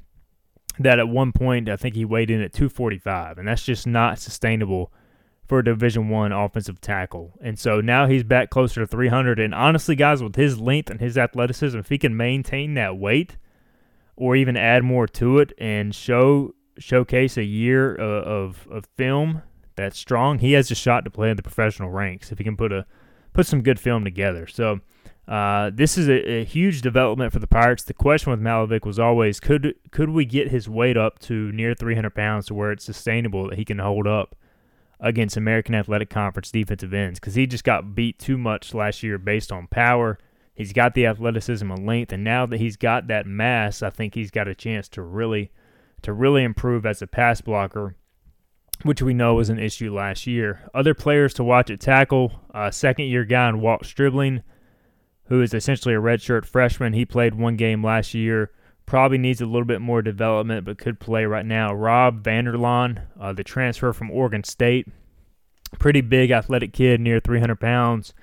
that 0.81 0.99
at 0.99 1.09
one 1.09 1.33
point 1.33 1.69
I 1.69 1.77
think 1.77 1.95
he 1.95 2.05
weighed 2.05 2.31
in 2.31 2.41
at 2.41 2.53
245, 2.53 3.39
and 3.39 3.49
that's 3.49 3.65
just 3.65 3.87
not 3.87 4.19
sustainable 4.19 4.93
for 5.47 5.61
a 5.61 5.65
Division 5.65 6.09
One 6.09 6.33
offensive 6.33 6.81
tackle. 6.81 7.33
And 7.41 7.59
so 7.59 7.81
now 7.81 8.07
he's 8.07 8.23
back 8.23 8.51
closer 8.51 8.81
to 8.81 8.87
300. 8.87 9.41
And 9.41 9.55
honestly, 9.55 9.97
guys, 9.97 10.23
with 10.23 10.37
his 10.37 10.61
length 10.61 10.91
and 10.91 11.01
his 11.01 11.17
athleticism, 11.17 11.79
if 11.79 11.89
he 11.89 11.99
can 11.99 12.17
maintain 12.17 12.75
that 12.75 12.99
weight, 12.99 13.37
or 14.19 14.35
even 14.37 14.57
add 14.57 14.83
more 14.83 15.07
to 15.07 15.39
it 15.39 15.53
and 15.59 15.95
show 15.95 16.55
showcase 16.79 17.37
a 17.37 17.45
year 17.45 17.95
of, 17.95 18.25
of, 18.25 18.69
of 18.71 18.85
film 18.97 19.43
that's 19.77 19.99
strong, 19.99 20.39
he 20.39 20.53
has 20.53 20.71
a 20.71 20.75
shot 20.75 21.05
to 21.05 21.11
play 21.11 21.31
in 21.31 21.37
the 21.37 21.43
professional 21.43 21.91
ranks 21.91 22.31
if 22.31 22.39
he 22.39 22.45
can 22.45 22.57
put 22.57 22.73
a 22.73 22.85
put 23.33 23.47
some 23.47 23.63
good 23.63 23.79
film 23.79 24.05
together. 24.05 24.47
So 24.47 24.81
uh, 25.29 25.71
this 25.73 25.99
is 25.99 26.09
a, 26.09 26.41
a, 26.41 26.45
huge 26.45 26.81
development 26.81 27.33
for 27.33 27.39
the 27.39 27.47
Pirates. 27.47 27.85
The 27.85 27.93
question 27.93 28.31
with 28.31 28.41
Malovic 28.41 28.87
was 28.87 28.99
always 28.99 29.41
could 29.41 29.75
could 29.91 30.09
we 30.11 30.25
get 30.25 30.49
his 30.49 30.69
weight 30.69 30.97
up 30.97 31.19
to 31.21 31.53
near 31.53 31.75
300 31.75 32.15
pounds 32.15 32.47
to 32.47 32.55
where 32.55 32.73
it's 32.73 32.85
sustainable 32.85 33.51
that 33.51 33.59
he 33.59 33.65
can 33.65 33.79
hold 33.79 34.07
up 34.07 34.35
against 34.99 35.37
American 35.37 35.75
Athletic 35.75 36.09
Conference 36.09 36.51
defensive 36.51 36.95
ends 36.95 37.21
because 37.21 37.35
he 37.35 37.47
just 37.47 37.63
got 37.63 37.95
beat 37.95 38.19
too 38.19 38.39
much 38.39 38.73
last 38.73 39.03
year 39.03 39.19
based 39.19 39.53
on 39.53 39.67
power 39.67 40.19
He's 40.59 40.73
got 40.73 40.95
the 40.95 41.07
athleticism 41.07 41.71
and 41.71 41.87
length, 41.87 42.13
and 42.13 42.25
now 42.25 42.45
that 42.45 42.59
he's 42.59 42.77
got 42.77 43.07
that 43.07 43.29
mass, 43.29 43.81
I 43.81 43.91
think 43.91 44.17
he's 44.17 44.33
got 44.33 44.49
a 44.49 44.57
chance 44.57 44.89
to 44.89 45.03
really, 45.03 45.53
to 46.03 46.13
really 46.13 46.43
improve 46.43 46.85
as 46.85 47.01
a 47.01 47.07
pass 47.07 47.41
blocker, 47.41 47.95
which 48.83 49.01
we 49.01 49.15
know 49.15 49.35
was 49.35 49.51
an 49.51 49.61
issue 49.61 49.95
last 49.95 50.27
year. 50.27 50.69
Other 50.75 50.95
players 50.95 51.33
to 51.35 51.45
watch 51.45 51.71
at 51.71 51.79
tackle: 51.79 52.41
uh, 52.53 52.73
second-year 52.73 53.25
guy 53.25 53.49
in 53.49 53.61
Walt 53.61 53.87
Stribling, 53.87 54.43
who 55.29 55.43
is 55.43 55.55
essentially 55.55 55.95
a 55.95 56.01
redshirt 56.01 56.45
freshman. 56.45 56.93
He 56.93 57.05
played 57.05 57.35
one 57.35 57.57
game 57.57 57.85
last 57.85 58.15
year. 58.15 58.51
Probably 58.87 59.19
needs 59.19 59.41
a 59.41 59.47
little 59.47 59.67
bit 59.67 59.81
more 59.81 60.01
development, 60.01 60.65
but 60.65 60.79
could 60.79 60.99
play 60.99 61.27
right 61.27 61.45
now. 61.45 61.75
Rob 61.75 62.23
Vanderlaan, 62.23 63.03
uh, 63.21 63.35
the 63.35 63.45
transfer 63.45 63.93
from 63.93 64.11
Oregon 64.11 64.43
State, 64.45 64.89
pretty 65.79 66.01
big 66.01 66.31
athletic 66.31 66.73
kid, 66.73 67.01
near 67.01 67.21
300 67.21 67.57
pounds. 67.57 68.15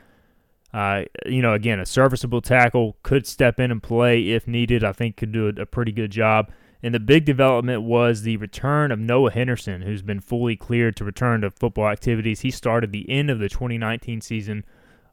Uh, 0.73 1.03
you 1.25 1.41
know, 1.41 1.53
again, 1.53 1.79
a 1.79 1.85
serviceable 1.85 2.41
tackle 2.41 2.97
could 3.03 3.25
step 3.25 3.59
in 3.59 3.71
and 3.71 3.81
play 3.81 4.29
if 4.29 4.47
needed. 4.47 4.83
I 4.83 4.91
think 4.91 5.15
could 5.15 5.31
do 5.31 5.47
a, 5.47 5.61
a, 5.61 5.65
pretty 5.65 5.93
good 5.93 6.11
job. 6.11 6.51
And 6.83 6.93
the 6.93 6.99
big 6.99 7.23
development 7.23 7.83
was 7.83 8.23
the 8.23 8.37
return 8.37 8.91
of 8.91 8.99
Noah 8.99 9.31
Henderson, 9.31 9.83
who's 9.83 10.01
been 10.01 10.19
fully 10.19 10.57
cleared 10.57 10.97
to 10.97 11.05
return 11.05 11.41
to 11.41 11.51
football 11.51 11.87
activities. 11.87 12.41
He 12.41 12.51
started 12.51 12.91
the 12.91 13.09
end 13.09 13.29
of 13.29 13.39
the 13.39 13.47
2019 13.47 14.19
season. 14.19 14.65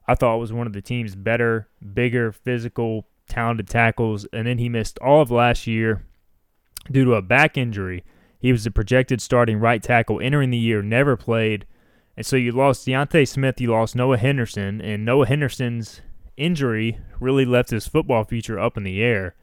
I 0.07 0.15
thought 0.15 0.35
it 0.35 0.39
was 0.39 0.53
one 0.53 0.67
of 0.67 0.73
the 0.73 0.81
team's 0.81 1.15
better, 1.15 1.69
bigger, 1.93 2.31
physical, 2.31 3.07
talented 3.27 3.67
tackles, 3.67 4.25
and 4.33 4.47
then 4.47 4.57
he 4.57 4.69
missed 4.69 4.99
all 4.99 5.21
of 5.21 5.31
last 5.31 5.65
year 5.67 6.05
due 6.91 7.05
to 7.05 7.13
a 7.13 7.21
back 7.21 7.57
injury. 7.57 8.03
He 8.39 8.51
was 8.51 8.65
the 8.65 8.71
projected 8.71 9.21
starting 9.21 9.59
right 9.59 9.81
tackle 9.81 10.19
entering 10.19 10.49
the 10.49 10.57
year, 10.57 10.81
never 10.81 11.15
played 11.15 11.65
and 12.15 12.25
so 12.25 12.35
you 12.35 12.51
lost 12.51 12.85
D'Ante 12.85 13.25
Smith, 13.25 13.59
you 13.59 13.71
lost 13.71 13.95
Noah 13.95 14.17
Henderson, 14.17 14.81
and 14.81 15.03
Noah 15.03 15.25
Henderson's 15.25 16.01
injury 16.37 16.99
really 17.19 17.45
left 17.45 17.71
his 17.71 17.87
football 17.87 18.23
future 18.23 18.59
up 18.59 18.77
in 18.77 18.83
the 18.83 19.01
air. 19.01 19.35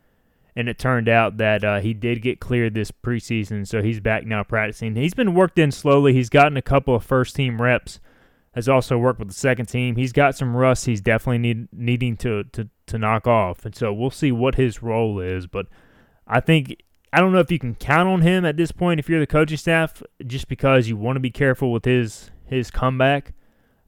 And 0.55 0.69
it 0.69 0.79
turned 0.79 1.09
out 1.09 1.37
that 1.39 1.65
uh, 1.65 1.81
he 1.81 1.95
did 1.95 2.23
get 2.23 2.41
cleared 2.41 2.75
this 2.75 2.91
preseason, 2.91 3.67
so 3.67 3.83
he's 3.83 4.01
back 4.01 4.25
now 4.25 4.43
practicing. 4.43 4.95
He's 4.95 5.15
been 5.15 5.35
worked 5.35 5.59
in 5.59 5.71
slowly. 5.71 6.13
He's 6.13 6.29
gotten 6.29 6.57
a 6.57 6.63
couple 6.63 6.95
of 6.95 7.05
first 7.05 7.37
team 7.37 7.63
reps. 7.63 8.01
Has 8.55 8.69
also 8.69 8.99
worked 8.99 9.21
with 9.21 9.29
the 9.29 9.35
second 9.35 9.67
team. 9.67 9.95
He's 9.95 10.13
got 10.13 10.37
some 10.37 10.57
rust. 10.57 10.87
He's 10.87 11.01
definitely 11.01 11.39
need, 11.39 11.69
needing 11.73 12.17
to, 12.17 12.45
to 12.53 12.69
to 12.87 12.99
knock 12.99 13.29
off, 13.29 13.65
and 13.65 13.75
so 13.75 13.93
we'll 13.93 14.11
see 14.11 14.33
what 14.33 14.57
his 14.57 14.83
role 14.83 15.21
is. 15.21 15.47
But 15.47 15.67
I 16.27 16.41
think 16.41 16.83
I 17.13 17.21
don't 17.21 17.33
know 17.33 17.39
if 17.39 17.51
you 17.51 17.59
can 17.59 17.77
count 17.77 18.09
on 18.09 18.23
him 18.23 18.45
at 18.45 18.57
this 18.57 18.73
point 18.73 19.01
if 19.01 19.09
you're 19.09 19.21
the 19.21 19.27
coaching 19.27 19.57
staff, 19.57 20.03
just 20.27 20.49
because 20.49 20.89
you 20.89 20.97
want 20.97 21.17
to 21.17 21.21
be 21.21 21.31
careful 21.31 21.73
with 21.73 21.85
his 21.85 22.31
his 22.45 22.71
comeback, 22.71 23.35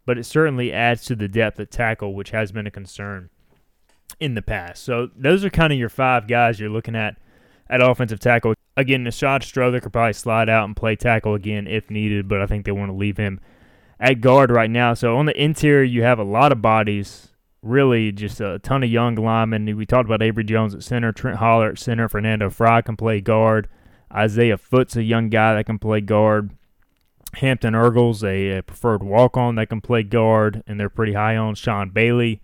but 0.06 0.18
it 0.18 0.24
certainly 0.24 0.72
adds 0.72 1.04
to 1.06 1.16
the 1.16 1.28
depth 1.28 1.58
at 1.58 1.70
tackle, 1.70 2.14
which 2.14 2.30
has 2.30 2.52
been 2.52 2.66
a 2.66 2.70
concern 2.70 3.30
in 4.20 4.34
the 4.34 4.42
past. 4.42 4.84
So 4.84 5.10
those 5.16 5.44
are 5.44 5.50
kind 5.50 5.72
of 5.72 5.78
your 5.78 5.88
five 5.88 6.28
guys 6.28 6.60
you're 6.60 6.70
looking 6.70 6.96
at 6.96 7.16
at 7.68 7.82
offensive 7.82 8.20
tackle. 8.20 8.54
Again, 8.76 9.04
Nishad 9.04 9.42
Strother 9.42 9.80
could 9.80 9.92
probably 9.92 10.12
slide 10.12 10.48
out 10.48 10.64
and 10.64 10.76
play 10.76 10.96
tackle 10.96 11.34
again 11.34 11.66
if 11.66 11.90
needed, 11.90 12.28
but 12.28 12.40
I 12.40 12.46
think 12.46 12.64
they 12.64 12.72
want 12.72 12.90
to 12.90 12.96
leave 12.96 13.16
him 13.16 13.40
at 14.00 14.20
guard 14.20 14.50
right 14.50 14.70
now. 14.70 14.94
So 14.94 15.16
on 15.16 15.26
the 15.26 15.42
interior, 15.42 15.82
you 15.82 16.02
have 16.02 16.18
a 16.18 16.24
lot 16.24 16.52
of 16.52 16.62
bodies. 16.62 17.28
Really, 17.62 18.10
just 18.10 18.40
a 18.40 18.58
ton 18.58 18.82
of 18.82 18.90
young 18.90 19.14
linemen. 19.14 19.76
We 19.76 19.86
talked 19.86 20.08
about 20.08 20.22
Avery 20.22 20.42
Jones 20.42 20.74
at 20.74 20.82
center, 20.82 21.12
Trent 21.12 21.38
Holler 21.38 21.70
at 21.70 21.78
center, 21.78 22.08
Fernando 22.08 22.50
Fry 22.50 22.82
can 22.82 22.96
play 22.96 23.20
guard. 23.20 23.68
Isaiah 24.12 24.58
Foot's 24.58 24.96
a 24.96 25.02
young 25.02 25.28
guy 25.28 25.54
that 25.54 25.66
can 25.66 25.78
play 25.78 26.00
guard. 26.00 26.50
Hampton 27.34 27.74
Ergles, 27.74 28.24
a, 28.24 28.58
a 28.58 28.62
preferred 28.62 29.02
walk 29.02 29.36
on 29.36 29.54
that 29.54 29.68
can 29.68 29.80
play 29.80 30.02
guard, 30.02 30.62
and 30.66 30.78
they're 30.78 30.90
pretty 30.90 31.14
high 31.14 31.36
on. 31.36 31.54
Sean 31.54 31.90
Bailey. 31.90 32.40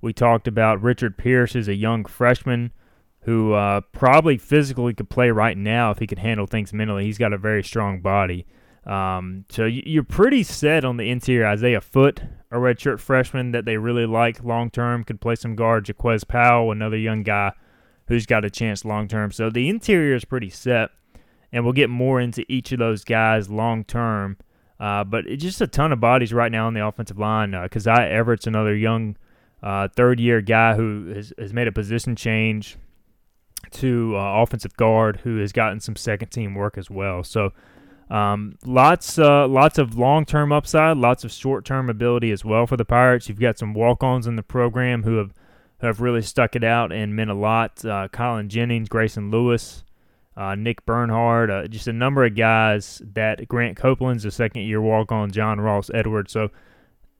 We 0.00 0.12
talked 0.12 0.46
about 0.46 0.80
Richard 0.82 1.16
Pierce 1.16 1.56
is 1.56 1.66
a 1.66 1.74
young 1.74 2.04
freshman 2.04 2.70
who 3.22 3.52
uh, 3.52 3.80
probably 3.92 4.38
physically 4.38 4.94
could 4.94 5.10
play 5.10 5.30
right 5.30 5.56
now 5.56 5.90
if 5.90 5.98
he 5.98 6.06
could 6.06 6.20
handle 6.20 6.46
things 6.46 6.72
mentally. 6.72 7.04
He's 7.04 7.18
got 7.18 7.32
a 7.32 7.38
very 7.38 7.64
strong 7.64 8.00
body. 8.00 8.46
Um, 8.88 9.44
so 9.50 9.66
you're 9.66 10.02
pretty 10.02 10.42
set 10.42 10.84
on 10.84 10.96
the 10.96 11.10
interior. 11.10 11.46
Isaiah 11.46 11.80
Foot, 11.80 12.22
a 12.50 12.56
redshirt 12.56 13.00
freshman 13.00 13.52
that 13.52 13.66
they 13.66 13.76
really 13.76 14.06
like 14.06 14.42
long 14.42 14.70
term, 14.70 15.04
could 15.04 15.20
play 15.20 15.34
some 15.34 15.54
guard. 15.54 15.86
Jaquez 15.86 16.24
Powell, 16.24 16.72
another 16.72 16.96
young 16.96 17.22
guy 17.22 17.52
who's 18.06 18.24
got 18.24 18.46
a 18.46 18.50
chance 18.50 18.86
long 18.86 19.06
term. 19.06 19.30
So 19.30 19.50
the 19.50 19.68
interior 19.68 20.14
is 20.14 20.24
pretty 20.24 20.48
set, 20.48 20.90
and 21.52 21.64
we'll 21.64 21.74
get 21.74 21.90
more 21.90 22.18
into 22.18 22.50
each 22.50 22.72
of 22.72 22.78
those 22.78 23.04
guys 23.04 23.50
long 23.50 23.84
term. 23.84 24.38
Uh, 24.80 25.04
but 25.04 25.26
it's 25.26 25.42
just 25.42 25.60
a 25.60 25.66
ton 25.66 25.92
of 25.92 26.00
bodies 26.00 26.32
right 26.32 26.50
now 26.50 26.66
on 26.66 26.72
the 26.72 26.86
offensive 26.86 27.18
line. 27.18 27.52
Uh, 27.52 27.68
Everett's 27.70 28.46
another 28.46 28.74
young 28.74 29.16
uh, 29.62 29.88
third 29.88 30.18
year 30.20 30.40
guy 30.40 30.74
who 30.74 31.12
has, 31.14 31.32
has 31.38 31.52
made 31.52 31.68
a 31.68 31.72
position 31.72 32.16
change 32.16 32.76
to 33.72 34.16
uh, 34.16 34.40
offensive 34.40 34.76
guard 34.76 35.20
who 35.24 35.38
has 35.38 35.52
gotten 35.52 35.80
some 35.80 35.96
second 35.96 36.28
team 36.28 36.54
work 36.54 36.78
as 36.78 36.88
well. 36.88 37.22
So 37.24 37.52
um, 38.10 38.56
lots 38.64 39.18
uh, 39.18 39.46
lots 39.46 39.78
of 39.78 39.98
long 39.98 40.24
term 40.24 40.52
upside, 40.52 40.96
lots 40.96 41.24
of 41.24 41.32
short 41.32 41.64
term 41.64 41.90
ability 41.90 42.30
as 42.30 42.44
well 42.44 42.66
for 42.66 42.76
the 42.76 42.84
Pirates. 42.84 43.28
You've 43.28 43.40
got 43.40 43.58
some 43.58 43.74
walk 43.74 44.02
ons 44.02 44.26
in 44.26 44.36
the 44.36 44.42
program 44.42 45.02
who 45.02 45.16
have 45.16 45.34
who 45.80 45.86
have 45.86 46.00
really 46.00 46.22
stuck 46.22 46.56
it 46.56 46.64
out 46.64 46.92
and 46.92 47.14
meant 47.14 47.30
a 47.30 47.34
lot. 47.34 47.84
Uh, 47.84 48.08
Colin 48.08 48.48
Jennings, 48.48 48.88
Grayson 48.88 49.30
Lewis, 49.30 49.84
uh, 50.36 50.54
Nick 50.54 50.84
Bernhard, 50.86 51.50
uh, 51.50 51.68
just 51.68 51.86
a 51.86 51.92
number 51.92 52.24
of 52.24 52.34
guys 52.34 53.02
that 53.14 53.46
Grant 53.46 53.76
Copeland's 53.76 54.24
a 54.24 54.30
second 54.30 54.62
year 54.62 54.80
walk 54.80 55.12
on, 55.12 55.30
John 55.30 55.60
Ross 55.60 55.90
Edwards. 55.92 56.32
So 56.32 56.50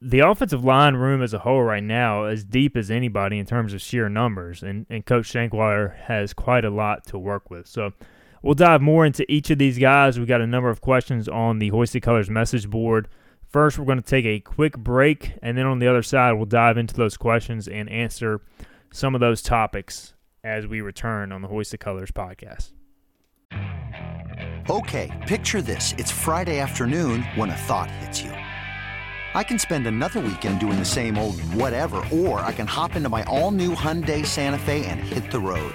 the 0.00 0.20
offensive 0.20 0.64
line 0.64 0.94
room 0.94 1.22
as 1.22 1.34
a 1.34 1.40
whole 1.40 1.62
right 1.62 1.82
now 1.82 2.24
as 2.24 2.44
deep 2.44 2.76
as 2.76 2.90
anybody 2.90 3.38
in 3.38 3.46
terms 3.46 3.74
of 3.74 3.80
sheer 3.80 4.08
numbers, 4.08 4.62
and, 4.62 4.86
and 4.88 5.04
Coach 5.04 5.32
Shankweiler 5.32 5.96
has 5.96 6.32
quite 6.32 6.64
a 6.64 6.70
lot 6.70 7.04
to 7.08 7.18
work 7.18 7.50
with. 7.50 7.66
So 7.66 7.92
we'll 8.42 8.54
dive 8.54 8.80
more 8.82 9.04
into 9.04 9.30
each 9.30 9.50
of 9.50 9.58
these 9.58 9.78
guys. 9.78 10.18
We've 10.18 10.28
got 10.28 10.40
a 10.40 10.46
number 10.46 10.70
of 10.70 10.80
questions 10.80 11.28
on 11.28 11.58
the 11.58 11.68
Hoist 11.68 11.92
the 11.92 12.00
Colors 12.00 12.30
message 12.30 12.68
board. 12.68 13.08
First, 13.48 13.78
we're 13.78 13.86
going 13.86 14.02
to 14.02 14.04
take 14.04 14.26
a 14.26 14.40
quick 14.40 14.76
break, 14.76 15.32
and 15.42 15.56
then 15.56 15.64
on 15.66 15.78
the 15.78 15.88
other 15.88 16.02
side, 16.02 16.32
we'll 16.32 16.44
dive 16.44 16.76
into 16.76 16.94
those 16.94 17.16
questions 17.16 17.66
and 17.66 17.88
answer 17.88 18.42
some 18.92 19.14
of 19.14 19.20
those 19.20 19.40
topics 19.40 20.14
as 20.44 20.66
we 20.66 20.80
return 20.80 21.32
on 21.32 21.42
the 21.42 21.48
Hoist 21.48 21.70
the 21.70 21.78
Colors 21.78 22.10
podcast. 22.10 22.72
Okay, 24.70 25.24
picture 25.26 25.62
this. 25.62 25.94
It's 25.96 26.10
Friday 26.10 26.58
afternoon 26.58 27.22
when 27.36 27.48
a 27.48 27.56
thought 27.56 27.90
hits 27.90 28.22
you. 28.22 28.30
I 29.34 29.42
can 29.42 29.58
spend 29.58 29.86
another 29.86 30.20
weekend 30.20 30.60
doing 30.60 30.78
the 30.78 30.84
same 30.84 31.16
old 31.16 31.40
whatever, 31.54 32.04
or 32.12 32.40
I 32.40 32.52
can 32.52 32.66
hop 32.66 32.96
into 32.96 33.08
my 33.08 33.22
all 33.24 33.50
new 33.50 33.74
Hyundai 33.74 34.26
Santa 34.26 34.58
Fe 34.58 34.84
and 34.84 35.00
hit 35.00 35.30
the 35.30 35.40
road. 35.40 35.74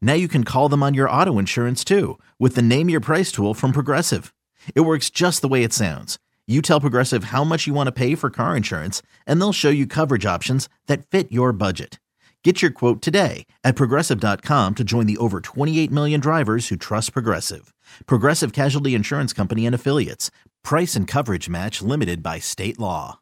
Now 0.00 0.14
you 0.14 0.26
can 0.26 0.42
call 0.42 0.68
them 0.68 0.82
on 0.82 0.94
your 0.94 1.08
auto 1.08 1.38
insurance 1.38 1.84
too 1.84 2.18
with 2.40 2.56
the 2.56 2.62
Name 2.62 2.88
Your 2.88 3.00
Price 3.00 3.30
tool 3.30 3.54
from 3.54 3.70
Progressive. 3.72 4.34
It 4.74 4.80
works 4.80 5.10
just 5.10 5.40
the 5.40 5.48
way 5.48 5.62
it 5.62 5.72
sounds. 5.72 6.18
You 6.48 6.62
tell 6.62 6.80
Progressive 6.80 7.24
how 7.24 7.44
much 7.44 7.66
you 7.68 7.74
want 7.74 7.86
to 7.86 7.92
pay 7.92 8.14
for 8.14 8.30
car 8.30 8.56
insurance, 8.56 9.02
and 9.26 9.38
they'll 9.38 9.52
show 9.52 9.68
you 9.68 9.86
coverage 9.86 10.24
options 10.24 10.68
that 10.86 11.06
fit 11.06 11.30
your 11.30 11.52
budget. 11.52 12.00
Get 12.44 12.62
your 12.62 12.70
quote 12.70 13.02
today 13.02 13.46
at 13.64 13.76
progressive.com 13.76 14.76
to 14.76 14.84
join 14.84 15.06
the 15.06 15.16
over 15.16 15.40
28 15.40 15.90
million 15.90 16.20
drivers 16.20 16.68
who 16.68 16.76
trust 16.76 17.12
Progressive. 17.12 17.74
Progressive 18.06 18.52
Casualty 18.52 18.94
Insurance 18.94 19.32
Company 19.32 19.66
and 19.66 19.74
Affiliates. 19.74 20.30
Price 20.62 20.94
and 20.94 21.06
coverage 21.06 21.48
match 21.48 21.82
limited 21.82 22.22
by 22.22 22.38
state 22.38 22.78
law. 22.78 23.18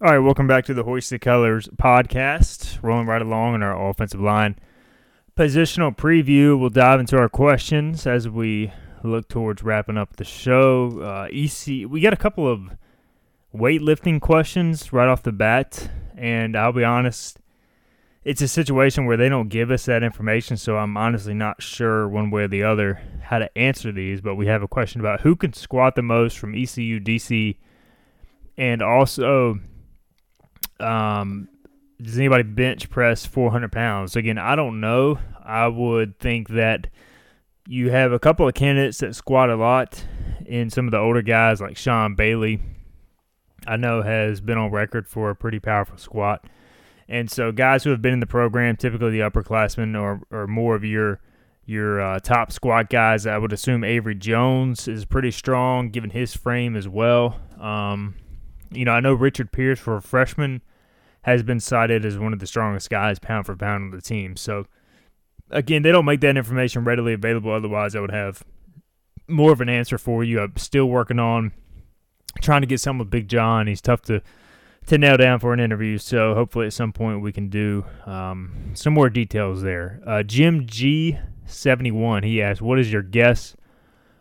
All 0.00 0.12
right, 0.12 0.18
welcome 0.18 0.46
back 0.46 0.64
to 0.66 0.74
the 0.74 0.84
Hoist 0.84 1.10
the 1.10 1.18
Colors 1.18 1.68
podcast. 1.76 2.78
Rolling 2.82 3.06
right 3.06 3.20
along 3.22 3.56
in 3.56 3.62
our 3.62 3.88
offensive 3.88 4.20
line 4.20 4.56
positional 5.36 5.94
preview. 5.94 6.58
We'll 6.58 6.70
dive 6.70 6.98
into 6.98 7.18
our 7.18 7.28
questions 7.28 8.06
as 8.06 8.28
we 8.28 8.72
look 9.02 9.28
towards 9.28 9.62
wrapping 9.62 9.98
up 9.98 10.16
the 10.16 10.24
show. 10.24 11.00
Uh, 11.00 11.28
EC, 11.30 11.88
we 11.88 12.00
got 12.00 12.14
a 12.14 12.16
couple 12.16 12.50
of 12.50 12.70
weightlifting 13.54 14.20
questions 14.20 14.92
right 14.92 15.08
off 15.08 15.22
the 15.22 15.32
bat, 15.32 15.90
and 16.16 16.56
I'll 16.56 16.72
be 16.72 16.84
honest, 16.84 17.38
it's 18.24 18.40
a 18.40 18.48
situation 18.48 19.04
where 19.04 19.18
they 19.18 19.28
don't 19.28 19.48
give 19.48 19.70
us 19.70 19.84
that 19.84 20.02
information, 20.02 20.56
so 20.56 20.78
I'm 20.78 20.96
honestly 20.96 21.34
not 21.34 21.62
sure 21.62 22.08
one 22.08 22.30
way 22.30 22.42
or 22.42 22.48
the 22.48 22.64
other 22.64 23.00
how 23.22 23.38
to 23.38 23.58
answer 23.58 23.92
these. 23.92 24.20
But 24.20 24.36
we 24.36 24.46
have 24.46 24.62
a 24.62 24.68
question 24.68 25.00
about 25.00 25.20
who 25.20 25.36
can 25.36 25.52
squat 25.52 25.94
the 25.94 26.02
most 26.02 26.38
from 26.38 26.54
ECU, 26.54 26.98
DC, 26.98 27.56
and 28.56 28.82
also 28.82 29.60
um, 30.80 31.48
does 32.00 32.18
anybody 32.18 32.42
bench 32.42 32.90
press 32.90 33.24
400 33.24 33.72
pounds? 33.72 34.16
Again, 34.16 34.38
I 34.38 34.56
don't 34.56 34.80
know. 34.80 35.18
I 35.42 35.68
would 35.68 36.18
think 36.18 36.48
that 36.50 36.88
you 37.66 37.90
have 37.90 38.12
a 38.12 38.18
couple 38.18 38.46
of 38.46 38.54
candidates 38.54 38.98
that 38.98 39.14
squat 39.14 39.50
a 39.50 39.56
lot, 39.56 40.04
and 40.48 40.72
some 40.72 40.86
of 40.86 40.92
the 40.92 40.98
older 40.98 41.22
guys 41.22 41.60
like 41.60 41.76
Sean 41.76 42.14
Bailey, 42.14 42.60
I 43.66 43.76
know 43.76 44.02
has 44.02 44.40
been 44.40 44.58
on 44.58 44.70
record 44.70 45.08
for 45.08 45.30
a 45.30 45.36
pretty 45.36 45.58
powerful 45.58 45.98
squat. 45.98 46.44
And 47.08 47.30
so, 47.30 47.52
guys 47.52 47.84
who 47.84 47.90
have 47.90 48.02
been 48.02 48.12
in 48.12 48.20
the 48.20 48.26
program, 48.26 48.76
typically 48.76 49.10
the 49.10 49.20
upperclassmen 49.20 50.00
or, 50.00 50.20
or 50.30 50.46
more 50.46 50.74
of 50.74 50.84
your 50.84 51.20
your 51.64 52.00
uh, 52.00 52.20
top 52.20 52.52
squat 52.52 52.88
guys, 52.90 53.26
I 53.26 53.38
would 53.38 53.52
assume 53.52 53.82
Avery 53.82 54.14
Jones 54.14 54.86
is 54.86 55.04
pretty 55.04 55.32
strong 55.32 55.90
given 55.90 56.10
his 56.10 56.36
frame 56.36 56.76
as 56.76 56.88
well. 56.88 57.40
Um, 57.60 58.14
you 58.70 58.84
know, 58.84 58.92
I 58.92 59.00
know 59.00 59.14
Richard 59.14 59.50
Pierce 59.50 59.80
for 59.80 59.96
a 59.96 60.02
freshman 60.02 60.62
has 61.26 61.42
been 61.42 61.58
cited 61.58 62.04
as 62.04 62.16
one 62.16 62.32
of 62.32 62.38
the 62.38 62.46
strongest 62.46 62.88
guys 62.88 63.18
pound 63.18 63.44
for 63.44 63.56
pound 63.56 63.82
on 63.82 63.90
the 63.90 64.00
team. 64.00 64.36
So 64.36 64.64
again, 65.50 65.82
they 65.82 65.90
don't 65.90 66.04
make 66.04 66.20
that 66.20 66.36
information 66.36 66.84
readily 66.84 67.14
available. 67.14 67.50
Otherwise, 67.50 67.96
I 67.96 68.00
would 68.00 68.12
have 68.12 68.44
more 69.26 69.50
of 69.52 69.60
an 69.60 69.68
answer 69.68 69.98
for 69.98 70.22
you. 70.22 70.38
I'm 70.40 70.56
still 70.56 70.86
working 70.86 71.18
on 71.18 71.50
trying 72.40 72.60
to 72.60 72.66
get 72.68 72.78
some 72.78 72.98
with 72.98 73.10
Big 73.10 73.26
John. 73.26 73.66
He's 73.66 73.80
tough 73.80 74.02
to 74.02 74.22
to 74.86 74.98
nail 74.98 75.16
down 75.16 75.40
for 75.40 75.52
an 75.52 75.58
interview. 75.58 75.98
So 75.98 76.34
hopefully 76.34 76.66
at 76.66 76.72
some 76.72 76.92
point 76.92 77.20
we 77.20 77.32
can 77.32 77.48
do 77.48 77.84
um, 78.06 78.70
some 78.74 78.94
more 78.94 79.10
details 79.10 79.62
there. 79.62 80.00
Uh, 80.06 80.22
Jim 80.22 80.64
G 80.64 81.18
seventy 81.44 81.90
one. 81.90 82.22
He 82.22 82.40
asked, 82.40 82.62
"What 82.62 82.78
is 82.78 82.92
your 82.92 83.02
guess?" 83.02 83.56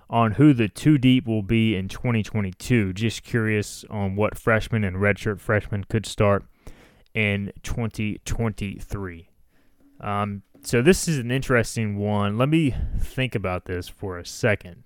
On 0.10 0.34
who 0.34 0.54
the 0.54 0.70
two 0.70 0.98
deep 0.98 1.28
will 1.28 1.44
be 1.44 1.76
in 1.76 1.88
2022. 1.88 2.94
Just 2.94 3.22
curious 3.24 3.86
on 3.92 4.16
what 4.16 4.38
freshmen 4.38 4.84
and 4.84 4.98
redshirt 4.98 5.40
freshmen 5.40 5.84
could 5.84 6.06
start 6.06 6.46
in 7.16 7.52
2023. 7.64 9.30
Um, 10.02 10.44
so 10.62 10.82
this 10.82 11.08
is 11.08 11.18
an 11.18 11.32
interesting 11.32 11.98
one. 11.98 12.38
Let 12.38 12.50
me 12.50 12.76
think 13.00 13.34
about 13.34 13.66
this 13.66 13.88
for 13.88 14.20
a 14.20 14.26
second. 14.26 14.84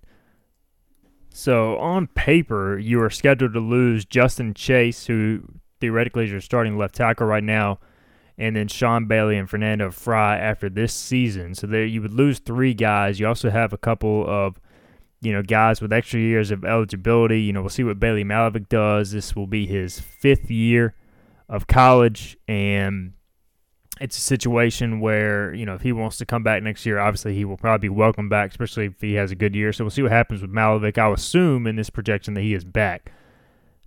So 1.30 1.78
on 1.78 2.08
paper, 2.08 2.78
you 2.78 3.02
are 3.02 3.10
scheduled 3.10 3.54
to 3.54 3.60
lose 3.60 4.06
Justin 4.06 4.54
Chase, 4.54 5.08
who 5.08 5.42
theoretically 5.82 6.26
is 6.26 6.32
your 6.32 6.42
starting 6.42 6.78
left 6.78 6.96
tackle 6.96 7.28
right 7.28 7.44
now, 7.44 7.80
and 8.38 8.56
then 8.56 8.68
Sean 8.68 9.06
Bailey 9.06 9.38
and 9.38 9.50
Fernando 9.50 9.90
Fry 9.92 10.38
after 10.38 10.70
this 10.70 10.94
season. 10.94 11.56
So 11.56 11.68
there 11.68 11.86
you 11.86 12.02
would 12.02 12.14
lose 12.14 12.40
three 12.40 12.74
guys. 12.74 13.20
You 13.20 13.28
also 13.28 13.50
have 13.50 13.74
a 13.74 13.78
couple 13.78 14.26
of 14.28 14.60
you 15.22 15.34
know 15.34 15.42
guys 15.42 15.82
with 15.82 15.94
extra 15.94 16.20
years 16.20 16.52
of 16.52 16.64
eligibility. 16.64 17.42
You 17.42 17.54
know 17.54 17.62
we'll 17.62 17.70
see 17.70 17.84
what 17.84 18.00
Bailey 18.00 18.24
Malovic 18.24 18.70
does. 18.70 19.12
This 19.12 19.36
will 19.36 19.48
be 19.48 19.66
his 19.66 20.00
fifth 20.00 20.52
year 20.52 20.96
of 21.50 21.68
college 21.68 22.38
and 22.48 23.14
it's 24.00 24.18
a 24.18 24.22
situation 24.22 25.00
where 25.00 25.54
you 25.54 25.66
know 25.66 25.74
if 25.76 25.82
he 25.82 25.92
wants 25.92 26.18
to 26.18 26.26
come 26.26 26.44
back 26.44 26.64
next 26.64 26.86
year, 26.86 27.00
obviously 27.00 27.36
he 27.36 27.46
will 27.46 27.58
probably 27.58 27.90
be 27.90 27.94
welcome 27.94 28.30
back, 28.30 28.52
especially 28.52 28.86
if 28.86 29.02
he 29.02 29.16
has 29.16 29.32
a 29.32 29.36
good 29.36 29.56
year. 29.56 29.74
So 29.74 29.84
we'll 29.84 29.92
see 29.92 30.02
what 30.02 30.12
happens 30.12 30.42
with 30.42 30.52
Malovic. 30.52 30.98
I'll 30.98 31.14
assume 31.14 31.68
in 31.68 31.76
this 31.76 31.90
projection 31.90 32.34
that 32.36 32.42
he 32.42 32.54
is 32.54 32.64
back. 32.64 33.12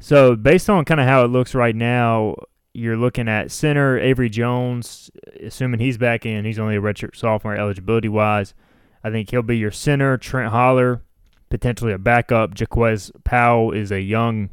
So 0.01 0.37
based 0.37 0.69
on 0.69 0.85
kind 0.85 1.01
of 1.01 1.07
how 1.07 1.25
it 1.25 1.29
looks 1.29 1.55
right 1.55 1.75
now, 1.75 2.35
you're 2.75 2.97
looking 2.97 3.29
at 3.29 3.51
center 3.51 3.99
Avery 3.99 4.29
Jones, 4.29 5.11
assuming 5.43 5.81
he's 5.81 5.99
back 5.99 6.27
in. 6.27 6.45
He's 6.45 6.59
only 6.59 6.77
a 6.77 6.81
redshirt 6.81 7.17
sophomore 7.17 7.57
eligibility 7.57 8.09
wise. 8.09 8.55
I 9.05 9.11
think 9.11 9.31
he'll 9.31 9.43
be 9.43 9.59
your 9.59 9.71
center. 9.71 10.17
Trent 10.17 10.53
Holler, 10.53 11.03
potentially 11.51 11.93
a 11.93 11.99
backup. 11.99 12.55
Jaquez 12.55 13.11
Powell 13.25 13.73
is 13.73 13.91
a 13.91 14.01
young 14.01 14.51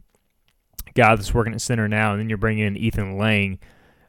guy 0.96 1.16
that's 1.16 1.34
working 1.34 1.54
at 1.54 1.62
center 1.62 1.88
now, 1.88 2.12
and 2.12 2.20
then 2.20 2.30
you're 2.30 2.38
bringing 2.38 2.66
in 2.66 2.78
Ethan 2.78 3.18
Lang, 3.18 3.60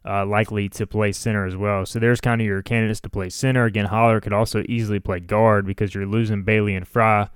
uh, 0.05 0.25
likely 0.25 0.69
to 0.71 0.87
play 0.87 1.12
center 1.12 1.47
as 1.47 1.57
well. 1.57 1.85
So 1.87 1.99
there's 1.99 2.21
kind 2.21 2.40
of 2.40 2.47
your 2.47 2.62
candidates 2.62 3.01
to 3.01 3.11
play 3.11 3.29
center. 3.29 3.64
Again, 3.64 3.87
Holler 3.87 4.21
could 4.21 4.33
also 4.33 4.64
easily 4.69 5.01
play 5.01 5.21
guard 5.21 5.66
because 5.66 5.95
you're 5.95 6.07
losing 6.07 6.43
Bailey 6.43 6.75
and 6.75 6.88
Fry, 6.88 7.29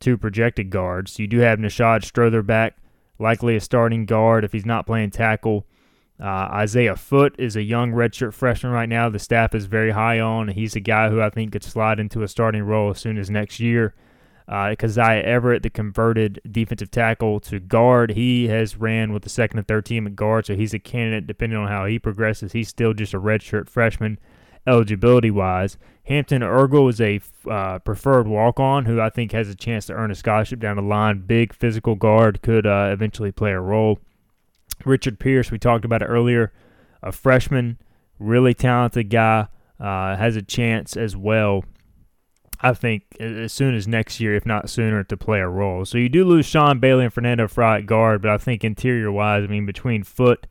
two 0.00 0.16
projected 0.16 0.70
guards. 0.70 1.18
You 1.18 1.26
do 1.26 1.38
have 1.38 1.58
Nishad 1.58 2.04
Strother 2.04 2.42
back, 2.42 2.76
likely 3.18 3.56
a 3.56 3.60
starting 3.60 4.06
guard 4.06 4.44
if 4.44 4.52
he's 4.52 4.66
not 4.66 4.86
playing 4.86 5.10
tackle. 5.10 5.66
Uh, 6.20 6.48
Isaiah 6.52 6.94
Foot 6.94 7.34
is 7.38 7.56
a 7.56 7.62
young 7.62 7.92
redshirt 7.92 8.34
freshman 8.34 8.72
right 8.72 8.88
now. 8.88 9.08
The 9.08 9.18
staff 9.18 9.54
is 9.54 9.66
very 9.66 9.90
high 9.90 10.20
on. 10.20 10.48
He's 10.48 10.76
a 10.76 10.80
guy 10.80 11.10
who 11.10 11.20
I 11.20 11.30
think 11.30 11.52
could 11.52 11.64
slide 11.64 11.98
into 11.98 12.22
a 12.22 12.28
starting 12.28 12.62
role 12.62 12.90
as 12.90 13.00
soon 13.00 13.18
as 13.18 13.30
next 13.30 13.58
year. 13.58 13.94
Uh, 14.46 14.74
Keziah 14.78 15.22
Everett, 15.22 15.62
the 15.62 15.70
converted 15.70 16.40
defensive 16.50 16.90
tackle 16.90 17.40
to 17.40 17.58
guard, 17.58 18.10
he 18.10 18.48
has 18.48 18.76
ran 18.76 19.12
with 19.12 19.22
the 19.22 19.30
second 19.30 19.58
and 19.58 19.66
third 19.66 19.86
team 19.86 20.06
at 20.06 20.16
guard, 20.16 20.46
so 20.46 20.54
he's 20.54 20.74
a 20.74 20.78
candidate 20.78 21.26
depending 21.26 21.58
on 21.58 21.68
how 21.68 21.86
he 21.86 21.98
progresses. 21.98 22.52
He's 22.52 22.68
still 22.68 22.92
just 22.92 23.14
a 23.14 23.20
redshirt 23.20 23.70
freshman 23.70 24.18
eligibility 24.66 25.30
wise. 25.30 25.78
Hampton 26.04 26.42
Ergle 26.42 26.90
is 26.90 27.00
a 27.00 27.20
uh, 27.50 27.78
preferred 27.78 28.26
walk 28.26 28.60
on 28.60 28.84
who 28.84 29.00
I 29.00 29.08
think 29.08 29.32
has 29.32 29.48
a 29.48 29.54
chance 29.54 29.86
to 29.86 29.94
earn 29.94 30.10
a 30.10 30.14
scholarship 30.14 30.60
down 30.60 30.76
the 30.76 30.82
line. 30.82 31.20
Big 31.20 31.54
physical 31.54 31.94
guard 31.94 32.42
could 32.42 32.66
uh, 32.66 32.90
eventually 32.92 33.32
play 33.32 33.52
a 33.52 33.60
role. 33.60 33.98
Richard 34.84 35.18
Pierce, 35.18 35.50
we 35.50 35.58
talked 35.58 35.86
about 35.86 36.02
it 36.02 36.06
earlier, 36.06 36.52
a 37.02 37.12
freshman, 37.12 37.78
really 38.18 38.52
talented 38.52 39.08
guy, 39.08 39.48
uh, 39.80 40.16
has 40.16 40.36
a 40.36 40.42
chance 40.42 40.96
as 40.96 41.16
well 41.16 41.64
I 42.60 42.72
think 42.72 43.04
as 43.20 43.52
soon 43.52 43.74
as 43.74 43.86
next 43.88 44.20
year, 44.20 44.34
if 44.34 44.46
not 44.46 44.70
sooner, 44.70 45.04
to 45.04 45.16
play 45.16 45.40
a 45.40 45.48
role. 45.48 45.84
So 45.84 45.98
you 45.98 46.08
do 46.08 46.24
lose 46.24 46.46
Sean 46.46 46.78
Bailey 46.78 47.04
and 47.04 47.12
Fernando 47.12 47.48
Fry 47.48 47.78
at 47.78 47.86
guard, 47.86 48.22
but 48.22 48.30
I 48.30 48.38
think 48.38 48.64
interior 48.64 49.10
wise, 49.10 49.44
I 49.44 49.46
mean, 49.48 49.66
between 49.66 50.02
Foot, 50.02 50.46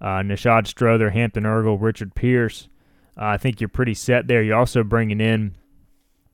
uh, 0.00 0.22
Strother, 0.64 1.10
Hampton 1.10 1.44
Ergle, 1.44 1.80
Richard 1.80 2.14
Pierce, 2.14 2.68
uh, 3.16 3.24
I 3.24 3.36
think 3.36 3.60
you're 3.60 3.68
pretty 3.68 3.94
set 3.94 4.28
there. 4.28 4.42
You're 4.42 4.58
also 4.58 4.82
bringing 4.82 5.20
in 5.20 5.54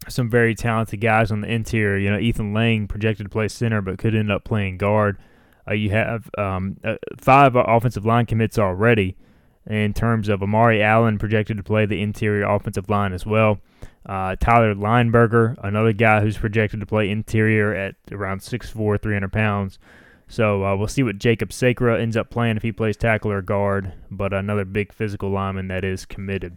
some 0.09 0.31
very 0.31 0.55
talented 0.55 1.01
guys 1.01 1.31
on 1.31 1.40
the 1.40 1.49
interior. 1.49 1.99
You 1.99 2.11
know, 2.11 2.19
Ethan 2.19 2.53
Lang 2.53 2.87
projected 2.87 3.27
to 3.27 3.31
play 3.31 3.49
center, 3.49 3.81
but 3.81 3.99
could 3.99 4.14
end 4.14 4.31
up 4.31 4.45
playing 4.45 4.79
guard. 4.79 5.19
Uh, 5.69 5.75
you 5.75 5.90
have 5.90 6.31
um, 6.38 6.77
uh, 6.85 6.97
five 7.19 7.57
offensive 7.57 8.07
line 8.07 8.27
commits 8.27 8.59
already 8.59 9.16
in 9.66 9.92
terms 9.92 10.29
of 10.29 10.42
Amari 10.42 10.81
Allen 10.81 11.19
projected 11.19 11.57
to 11.57 11.62
play 11.62 11.87
the 11.87 12.01
interior 12.01 12.45
offensive 12.45 12.88
line 12.88 13.12
as 13.12 13.27
well. 13.27 13.59
Uh, 14.09 14.37
Tyler 14.37 14.75
Lineberger, 14.75 15.57
another 15.64 15.92
guy 15.92 16.21
who's 16.21 16.38
projected 16.38 16.81
to 16.81 16.87
play 16.87 17.11
interior 17.11 17.75
at 17.75 17.97
around 18.12 18.40
6'4", 18.40 19.01
300 19.03 19.33
pounds. 19.33 19.79
So 20.29 20.64
uh, 20.64 20.77
we'll 20.77 20.88
see 20.88 21.03
what 21.03 21.19
Jacob 21.19 21.53
Sacra 21.53 22.01
ends 22.01 22.16
up 22.16 22.31
playing 22.31 22.57
if 22.57 22.62
he 22.62 22.73
plays 22.73 22.97
tackle 22.97 23.33
or 23.33 23.42
guard, 23.42 23.92
but 24.11 24.33
another 24.33 24.64
big 24.64 24.92
physical 24.92 25.31
lineman 25.31 25.69
that 25.69 25.85
is 25.85 26.05
committed. 26.05 26.57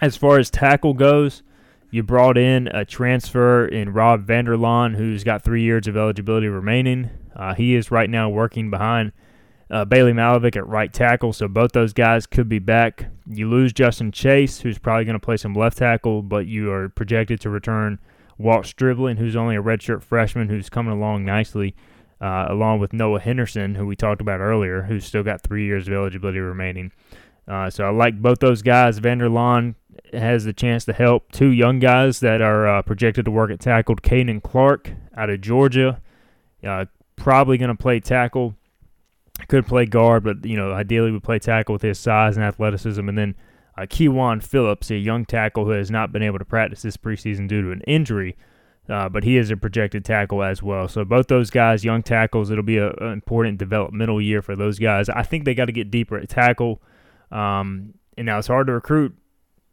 As 0.00 0.16
far 0.16 0.38
as 0.38 0.50
tackle 0.50 0.94
goes, 0.94 1.42
you 1.90 2.02
brought 2.02 2.36
in 2.36 2.68
a 2.68 2.84
transfer 2.84 3.66
in 3.66 3.92
Rob 3.92 4.26
Vanderlaan, 4.26 4.96
who's 4.96 5.24
got 5.24 5.42
three 5.42 5.62
years 5.62 5.86
of 5.86 5.96
eligibility 5.96 6.48
remaining. 6.48 7.10
Uh, 7.34 7.54
he 7.54 7.74
is 7.74 7.90
right 7.90 8.10
now 8.10 8.28
working 8.28 8.70
behind– 8.70 9.12
uh, 9.70 9.84
Bailey 9.84 10.12
Malovic 10.12 10.56
at 10.56 10.66
right 10.66 10.92
tackle, 10.92 11.32
so 11.32 11.48
both 11.48 11.72
those 11.72 11.92
guys 11.92 12.26
could 12.26 12.48
be 12.48 12.58
back. 12.58 13.06
You 13.28 13.48
lose 13.48 13.72
Justin 13.72 14.12
Chase, 14.12 14.60
who's 14.60 14.78
probably 14.78 15.04
going 15.04 15.18
to 15.18 15.24
play 15.24 15.36
some 15.36 15.54
left 15.54 15.78
tackle, 15.78 16.22
but 16.22 16.46
you 16.46 16.70
are 16.70 16.88
projected 16.88 17.40
to 17.40 17.50
return 17.50 17.98
Walt 18.38 18.66
Stribling, 18.66 19.16
who's 19.16 19.34
only 19.34 19.56
a 19.56 19.62
redshirt 19.62 20.02
freshman 20.02 20.48
who's 20.48 20.68
coming 20.68 20.92
along 20.92 21.24
nicely, 21.24 21.74
uh, 22.20 22.46
along 22.48 22.78
with 22.78 22.92
Noah 22.92 23.20
Henderson, 23.20 23.74
who 23.74 23.86
we 23.86 23.96
talked 23.96 24.20
about 24.20 24.40
earlier, 24.40 24.82
who's 24.82 25.04
still 25.04 25.24
got 25.24 25.42
three 25.42 25.66
years 25.66 25.88
of 25.88 25.94
eligibility 25.94 26.38
remaining. 26.38 26.92
Uh, 27.48 27.70
so 27.70 27.84
I 27.84 27.90
like 27.90 28.20
both 28.20 28.38
those 28.38 28.62
guys. 28.62 29.00
Vanderlaan 29.00 29.74
has 30.12 30.44
the 30.44 30.52
chance 30.52 30.84
to 30.84 30.92
help 30.92 31.32
two 31.32 31.50
young 31.50 31.78
guys 31.80 32.20
that 32.20 32.40
are 32.40 32.68
uh, 32.68 32.82
projected 32.82 33.24
to 33.24 33.30
work 33.30 33.50
at 33.50 33.60
tackle. 33.60 33.96
Caden 33.96 34.42
Clark 34.42 34.92
out 35.16 35.30
of 35.30 35.40
Georgia, 35.40 36.00
uh, 36.64 36.84
probably 37.16 37.58
going 37.58 37.74
to 37.74 37.82
play 37.82 37.98
tackle 38.00 38.54
could 39.48 39.66
play 39.66 39.86
guard, 39.86 40.24
but 40.24 40.44
you 40.44 40.56
know 40.56 40.72
ideally 40.72 41.10
would 41.10 41.22
play 41.22 41.38
tackle 41.38 41.74
with 41.74 41.82
his 41.82 41.98
size 41.98 42.36
and 42.36 42.44
athleticism. 42.44 43.08
And 43.08 43.18
then 43.18 43.34
uh, 43.76 43.86
Phillips, 44.40 44.90
a 44.90 44.96
young 44.96 45.24
tackle 45.24 45.64
who 45.64 45.70
has 45.70 45.90
not 45.90 46.12
been 46.12 46.22
able 46.22 46.38
to 46.38 46.44
practice 46.44 46.82
this 46.82 46.96
preseason 46.96 47.46
due 47.46 47.62
to 47.62 47.70
an 47.70 47.82
injury, 47.82 48.36
uh, 48.88 49.08
but 49.08 49.24
he 49.24 49.36
is 49.36 49.50
a 49.50 49.56
projected 49.56 50.04
tackle 50.04 50.42
as 50.42 50.62
well. 50.62 50.88
So 50.88 51.04
both 51.04 51.28
those 51.28 51.50
guys, 51.50 51.84
young 51.84 52.02
tackles, 52.02 52.50
it'll 52.50 52.64
be 52.64 52.78
an 52.78 52.94
important 53.12 53.58
developmental 53.58 54.20
year 54.20 54.42
for 54.42 54.56
those 54.56 54.78
guys. 54.78 55.08
I 55.08 55.22
think 55.22 55.44
they 55.44 55.54
got 55.54 55.66
to 55.66 55.72
get 55.72 55.90
deeper 55.90 56.16
at 56.16 56.28
tackle. 56.28 56.82
Um, 57.30 57.94
and 58.16 58.26
now 58.26 58.38
it's 58.38 58.46
hard 58.46 58.68
to 58.68 58.72
recruit 58.72 59.14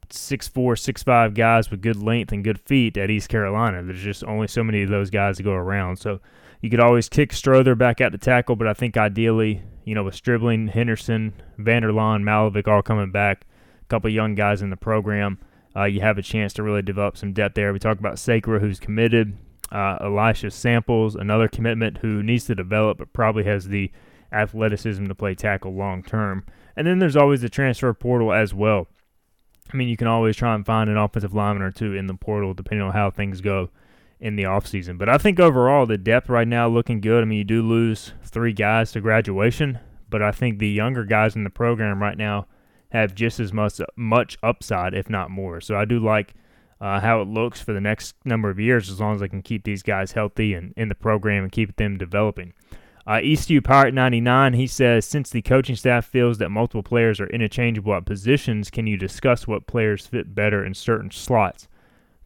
six 0.10 0.48
four, 0.48 0.76
six 0.76 1.02
five 1.02 1.34
guys 1.34 1.72
with 1.72 1.82
good 1.82 1.96
length 1.96 2.32
and 2.32 2.44
good 2.44 2.60
feet 2.60 2.98
at 2.98 3.10
East 3.10 3.30
Carolina. 3.30 3.84
There's 3.84 4.02
just 4.02 4.24
only 4.26 4.48
so 4.48 4.64
many 4.64 4.84
of 4.84 4.90
those 4.90 5.10
guys 5.10 5.38
to 5.38 5.44
go 5.44 5.54
around. 5.54 5.98
So 5.98 6.20
you 6.64 6.70
could 6.70 6.80
always 6.80 7.10
kick 7.10 7.34
Strother 7.34 7.76
back 7.76 8.00
out 8.00 8.14
to 8.14 8.18
tackle, 8.18 8.56
but 8.56 8.68
I 8.68 8.74
think 8.74 8.96
ideally, 8.96 9.64
you 9.84 9.94
know, 9.94 10.04
with 10.04 10.16
Stribling, 10.16 10.70
Henderson, 10.70 11.34
Vanderlaan, 11.60 12.24
Malovic 12.24 12.70
all 12.70 12.82
coming 12.82 13.12
back, 13.12 13.46
a 13.82 13.86
couple 13.90 14.10
young 14.10 14.34
guys 14.34 14.62
in 14.62 14.70
the 14.70 14.78
program, 14.78 15.40
uh, 15.76 15.84
you 15.84 16.00
have 16.00 16.18
a 16.18 16.22
chance 16.22 16.54
to 16.54 16.64
really 16.64 16.82
develop 16.82 17.18
some 17.18 17.34
depth 17.34 17.56
there. 17.56 17.74
We 17.74 17.80
talk 17.80 18.00
about 18.00 18.18
Sacra, 18.18 18.60
who's 18.60 18.80
committed. 18.80 19.38
Uh, 19.74 19.98
Elisha 20.00 20.52
Samples, 20.52 21.16
another 21.16 21.50
commitment 21.50 21.98
who 21.98 22.24
needs 22.24 22.46
to 22.46 22.56
develop, 22.56 22.98
but 22.98 23.12
probably 23.12 23.44
has 23.44 23.68
the 23.68 23.92
athleticism 24.32 25.08
to 25.08 25.16
play 25.16 25.36
tackle 25.36 25.74
long 25.74 26.02
term. 26.02 26.46
And 26.78 26.88
then 26.88 27.00
there's 27.00 27.18
always 27.18 27.42
the 27.42 27.50
transfer 27.50 27.94
portal 27.94 28.32
as 28.32 28.54
well. 28.54 28.88
I 29.74 29.76
mean, 29.76 29.90
you 29.90 29.98
can 29.98 30.08
always 30.08 30.38
try 30.38 30.56
and 30.56 30.66
find 30.66 30.90
an 30.90 30.96
offensive 30.96 31.34
lineman 31.34 31.64
or 31.64 31.72
two 31.72 31.94
in 31.94 32.08
the 32.08 32.14
portal, 32.14 32.54
depending 32.54 32.88
on 32.88 32.94
how 32.94 33.12
things 33.12 33.42
go 33.42 33.70
in 34.24 34.38
the 34.38 34.44
offseason. 34.44 34.98
But 34.98 35.10
I 35.10 35.18
think 35.18 35.38
overall 35.38 35.86
the 35.86 35.98
depth 35.98 36.30
right 36.30 36.48
now 36.48 36.70
looking 36.70 37.02
good. 37.02 37.22
I 37.22 37.26
mean, 37.26 37.40
you 37.40 37.44
do 37.44 37.62
lose 37.62 38.14
three 38.24 38.54
guys 38.54 38.94
to 38.94 39.02
graduation, 39.02 39.80
but 40.10 40.22
I 40.22 40.32
think 40.32 40.58
the 40.58 40.70
younger 40.70 41.04
guys 41.04 41.36
in 41.36 41.44
the 41.44 41.50
program 41.50 42.02
right 42.02 42.18
now 42.18 42.48
have 42.94 43.14
just 43.14 43.42
as 43.42 43.52
much 43.52 43.82
much 43.98 44.38
upside, 44.42 44.94
if 44.94 45.10
not 45.10 45.30
more. 45.30 45.60
So 45.60 45.76
I 45.76 45.84
do 45.84 46.00
like 46.00 46.36
uh, 46.80 47.02
how 47.02 47.22
it 47.22 47.28
looks 47.28 47.60
for 47.60 47.74
the 47.74 47.82
next 47.82 48.16
number 48.24 48.50
of 48.50 48.62
years, 48.62 48.90
as 48.90 49.02
long 49.02 49.14
as 49.14 49.22
I 49.22 49.28
can 49.28 49.42
keep 49.42 49.66
these 49.66 49.84
guys 49.84 50.14
healthy 50.14 50.54
and 50.54 50.74
in 50.78 50.88
the 50.88 50.96
program 50.96 51.44
and 51.44 51.52
keep 51.52 51.76
them 51.76 51.98
developing. 51.98 52.54
Uh, 53.06 53.16
Eastview 53.16 53.62
Pirate 53.62 53.94
99, 53.94 54.54
he 54.54 54.68
says, 54.68 55.04
since 55.06 55.30
the 55.30 55.42
coaching 55.42 55.76
staff 55.76 56.06
feels 56.06 56.38
that 56.38 56.50
multiple 56.50 56.84
players 56.84 57.20
are 57.20 57.28
interchangeable 57.28 57.94
at 57.94 58.06
positions, 58.06 58.70
can 58.70 58.88
you 58.88 58.96
discuss 58.96 59.46
what 59.46 59.68
players 59.68 60.08
fit 60.08 60.34
better 60.34 60.64
in 60.64 60.74
certain 60.74 61.12
slots? 61.12 61.68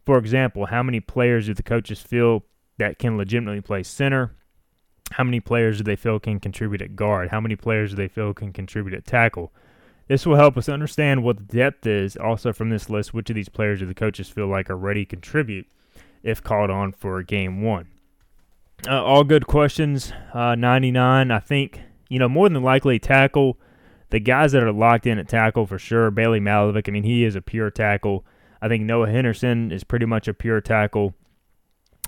For 0.08 0.16
example, 0.16 0.64
how 0.64 0.82
many 0.82 1.00
players 1.00 1.48
do 1.48 1.52
the 1.52 1.62
coaches 1.62 2.00
feel 2.00 2.42
that 2.78 2.98
can 2.98 3.18
legitimately 3.18 3.60
play 3.60 3.82
center? 3.82 4.34
How 5.10 5.22
many 5.22 5.38
players 5.38 5.76
do 5.76 5.84
they 5.84 5.96
feel 5.96 6.18
can 6.18 6.40
contribute 6.40 6.80
at 6.80 6.96
guard? 6.96 7.28
How 7.28 7.42
many 7.42 7.56
players 7.56 7.90
do 7.90 7.96
they 7.96 8.08
feel 8.08 8.32
can 8.32 8.54
contribute 8.54 8.96
at 8.96 9.04
tackle? 9.04 9.52
This 10.06 10.24
will 10.24 10.36
help 10.36 10.56
us 10.56 10.66
understand 10.66 11.24
what 11.24 11.36
the 11.36 11.58
depth 11.58 11.86
is. 11.86 12.16
Also, 12.16 12.54
from 12.54 12.70
this 12.70 12.88
list, 12.88 13.12
which 13.12 13.28
of 13.28 13.36
these 13.36 13.50
players 13.50 13.80
do 13.80 13.84
the 13.84 13.92
coaches 13.92 14.30
feel 14.30 14.46
like 14.46 14.70
are 14.70 14.78
ready 14.78 15.04
to 15.04 15.10
contribute 15.10 15.66
if 16.22 16.42
called 16.42 16.70
on 16.70 16.92
for 16.92 17.22
game 17.22 17.60
one? 17.60 17.88
Uh, 18.88 19.04
all 19.04 19.24
good 19.24 19.46
questions. 19.46 20.14
Uh, 20.32 20.54
99. 20.54 21.30
I 21.30 21.38
think, 21.38 21.82
you 22.08 22.18
know, 22.18 22.30
more 22.30 22.48
than 22.48 22.62
likely 22.62 22.98
tackle. 22.98 23.58
The 24.08 24.20
guys 24.20 24.52
that 24.52 24.62
are 24.62 24.72
locked 24.72 25.06
in 25.06 25.18
at 25.18 25.28
tackle 25.28 25.66
for 25.66 25.78
sure. 25.78 26.10
Bailey 26.10 26.40
Malovic, 26.40 26.88
I 26.88 26.92
mean, 26.92 27.04
he 27.04 27.24
is 27.24 27.36
a 27.36 27.42
pure 27.42 27.70
tackle. 27.70 28.24
I 28.60 28.68
think 28.68 28.84
Noah 28.84 29.08
Henderson 29.08 29.70
is 29.70 29.84
pretty 29.84 30.06
much 30.06 30.28
a 30.28 30.34
pure 30.34 30.60
tackle. 30.60 31.14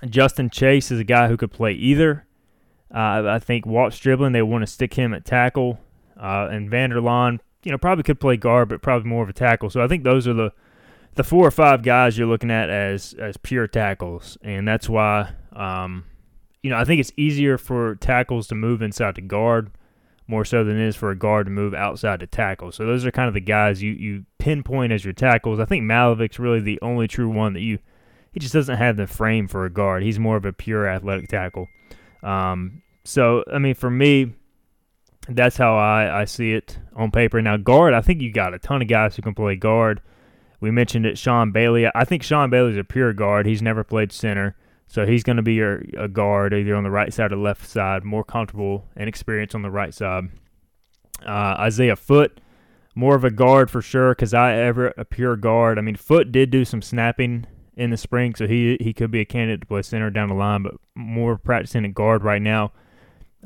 Justin 0.09 0.51
Chase 0.51 0.91
is 0.91 0.99
a 0.99 1.05
guy 1.05 1.29
who 1.29 1.37
could 1.37 1.53
play 1.53 1.73
either. 1.73 2.27
Uh, 2.93 3.23
I 3.29 3.39
think 3.39 3.67
Walt 3.67 3.93
Stribling, 3.93 4.33
they 4.33 4.43
want 4.43 4.63
to 4.63 4.67
stick 4.67 4.95
him 4.95 5.15
at 5.15 5.25
tackle. 5.25 5.79
Uh, 6.19 6.49
and 6.51 6.71
Vanderlaan, 6.71 7.39
you 7.63 7.71
know, 7.71 7.79
probably 7.79 8.03
could 8.03 8.21
play 8.21 8.37
guard, 8.37 8.69
but 8.69 8.83
probably 8.83 9.09
more 9.09 9.23
of 9.23 9.29
a 9.29 9.33
tackle. 9.33 9.71
So 9.71 9.83
I 9.83 9.89
think 9.89 10.05
those 10.05 10.27
are 10.27 10.35
the 10.35 10.53
the 11.15 11.25
four 11.25 11.45
or 11.45 11.51
five 11.51 11.83
guys 11.83 12.17
you're 12.17 12.29
looking 12.29 12.51
at 12.51 12.71
as 12.71 13.15
as 13.19 13.37
pure 13.37 13.67
tackles, 13.67 14.39
and 14.43 14.67
that's 14.67 14.89
why, 14.89 15.33
um, 15.53 16.05
you 16.63 16.71
know, 16.71 16.77
I 16.77 16.85
think 16.85 17.01
it's 17.01 17.13
easier 17.17 17.59
for 17.59 17.97
tackles 17.97 18.47
to 18.49 18.55
move 18.55 18.81
inside 18.81 19.17
to 19.17 19.21
guard 19.21 19.71
more 20.31 20.45
so 20.45 20.64
than 20.64 20.81
it 20.81 20.87
is 20.87 20.97
for 20.97 21.11
a 21.11 21.16
guard 21.16 21.47
to 21.47 21.51
move 21.51 21.75
outside 21.75 22.21
to 22.21 22.27
tackle. 22.27 22.73
So 22.73 22.87
those 22.87 23.05
are 23.05 23.11
kind 23.11 23.29
of 23.29 23.35
the 23.35 23.40
guys 23.40 23.83
you, 23.83 23.93
you 23.93 24.25
pinpoint 24.38 24.93
as 24.93 25.05
your 25.05 25.12
tackles. 25.12 25.59
I 25.59 25.64
think 25.64 25.85
Malovic's 25.85 26.38
really 26.38 26.61
the 26.61 26.79
only 26.81 27.09
true 27.09 27.29
one 27.29 27.53
that 27.55 27.61
you 27.61 27.79
he 28.33 28.38
just 28.38 28.55
doesn't 28.55 28.77
have 28.77 28.97
the 28.97 29.09
frame 29.09 29.49
for 29.49 29.64
a 29.64 29.71
guard. 29.71 30.05
He's 30.05 30.21
more 30.21 30.37
of 30.37 30.45
a 30.45 30.53
pure 30.53 30.87
athletic 30.87 31.29
tackle. 31.29 31.66
Um, 32.23 32.83
so 33.05 33.43
I 33.53 33.59
mean, 33.59 33.75
for 33.75 33.90
me, 33.90 34.35
that's 35.29 35.57
how 35.57 35.77
I, 35.77 36.21
I 36.21 36.25
see 36.27 36.53
it 36.53 36.79
on 36.95 37.11
paper. 37.11 37.43
Now 37.43 37.57
guard, 37.57 37.93
I 37.93 38.01
think 38.01 38.23
you 38.23 38.33
got 38.33 38.55
a 38.55 38.59
ton 38.59 38.83
of 38.83 38.88
guys 38.88 39.16
who 39.16 39.23
can 39.23 39.35
play 39.35 39.57
guard. 39.57 40.01
We 40.61 40.71
mentioned 40.71 41.07
it, 41.07 41.19
Sean 41.19 41.51
Bailey. 41.51 41.88
I 41.93 42.05
think 42.05 42.23
Sean 42.23 42.51
Bailey's 42.51 42.77
a 42.77 42.85
pure 42.85 43.12
guard. 43.12 43.47
He's 43.47 43.62
never 43.62 43.83
played 43.83 44.12
center. 44.12 44.57
So 44.90 45.07
he's 45.07 45.22
going 45.22 45.37
to 45.37 45.42
be 45.42 45.55
your, 45.55 45.85
a 45.96 46.09
guard 46.09 46.53
either 46.53 46.74
on 46.74 46.83
the 46.83 46.90
right 46.90 47.14
side 47.14 47.31
or 47.31 47.37
left 47.37 47.64
side, 47.64 48.03
more 48.03 48.24
comfortable 48.24 48.88
and 48.96 49.09
experienced 49.09 49.55
on 49.55 49.62
the 49.62 49.70
right 49.70 49.94
side. 49.94 50.24
Uh, 51.24 51.55
Isaiah 51.61 51.94
Foot, 51.94 52.40
more 52.96 53.14
of 53.14 53.22
a 53.22 53.31
guard 53.31 53.70
for 53.70 53.81
sure, 53.81 54.16
because 54.16 54.35
I 54.35 54.55
ever 54.57 54.88
a 54.96 55.05
pure 55.05 55.37
guard. 55.37 55.79
I 55.79 55.83
mean, 55.83 55.94
Foot 55.94 56.33
did 56.33 56.50
do 56.50 56.64
some 56.64 56.83
snapping 56.83 57.46
in 57.76 57.90
the 57.90 57.96
spring, 57.96 58.35
so 58.35 58.48
he 58.48 58.79
he 58.81 58.92
could 58.92 59.12
be 59.12 59.20
a 59.20 59.24
candidate 59.24 59.61
to 59.61 59.66
play 59.68 59.83
center 59.83 60.11
down 60.11 60.29
the 60.29 60.35
line, 60.35 60.64
but 60.64 60.74
more 60.96 61.38
practicing 61.38 61.85
at 61.85 61.94
guard 61.94 62.24
right 62.24 62.42
now. 62.42 62.72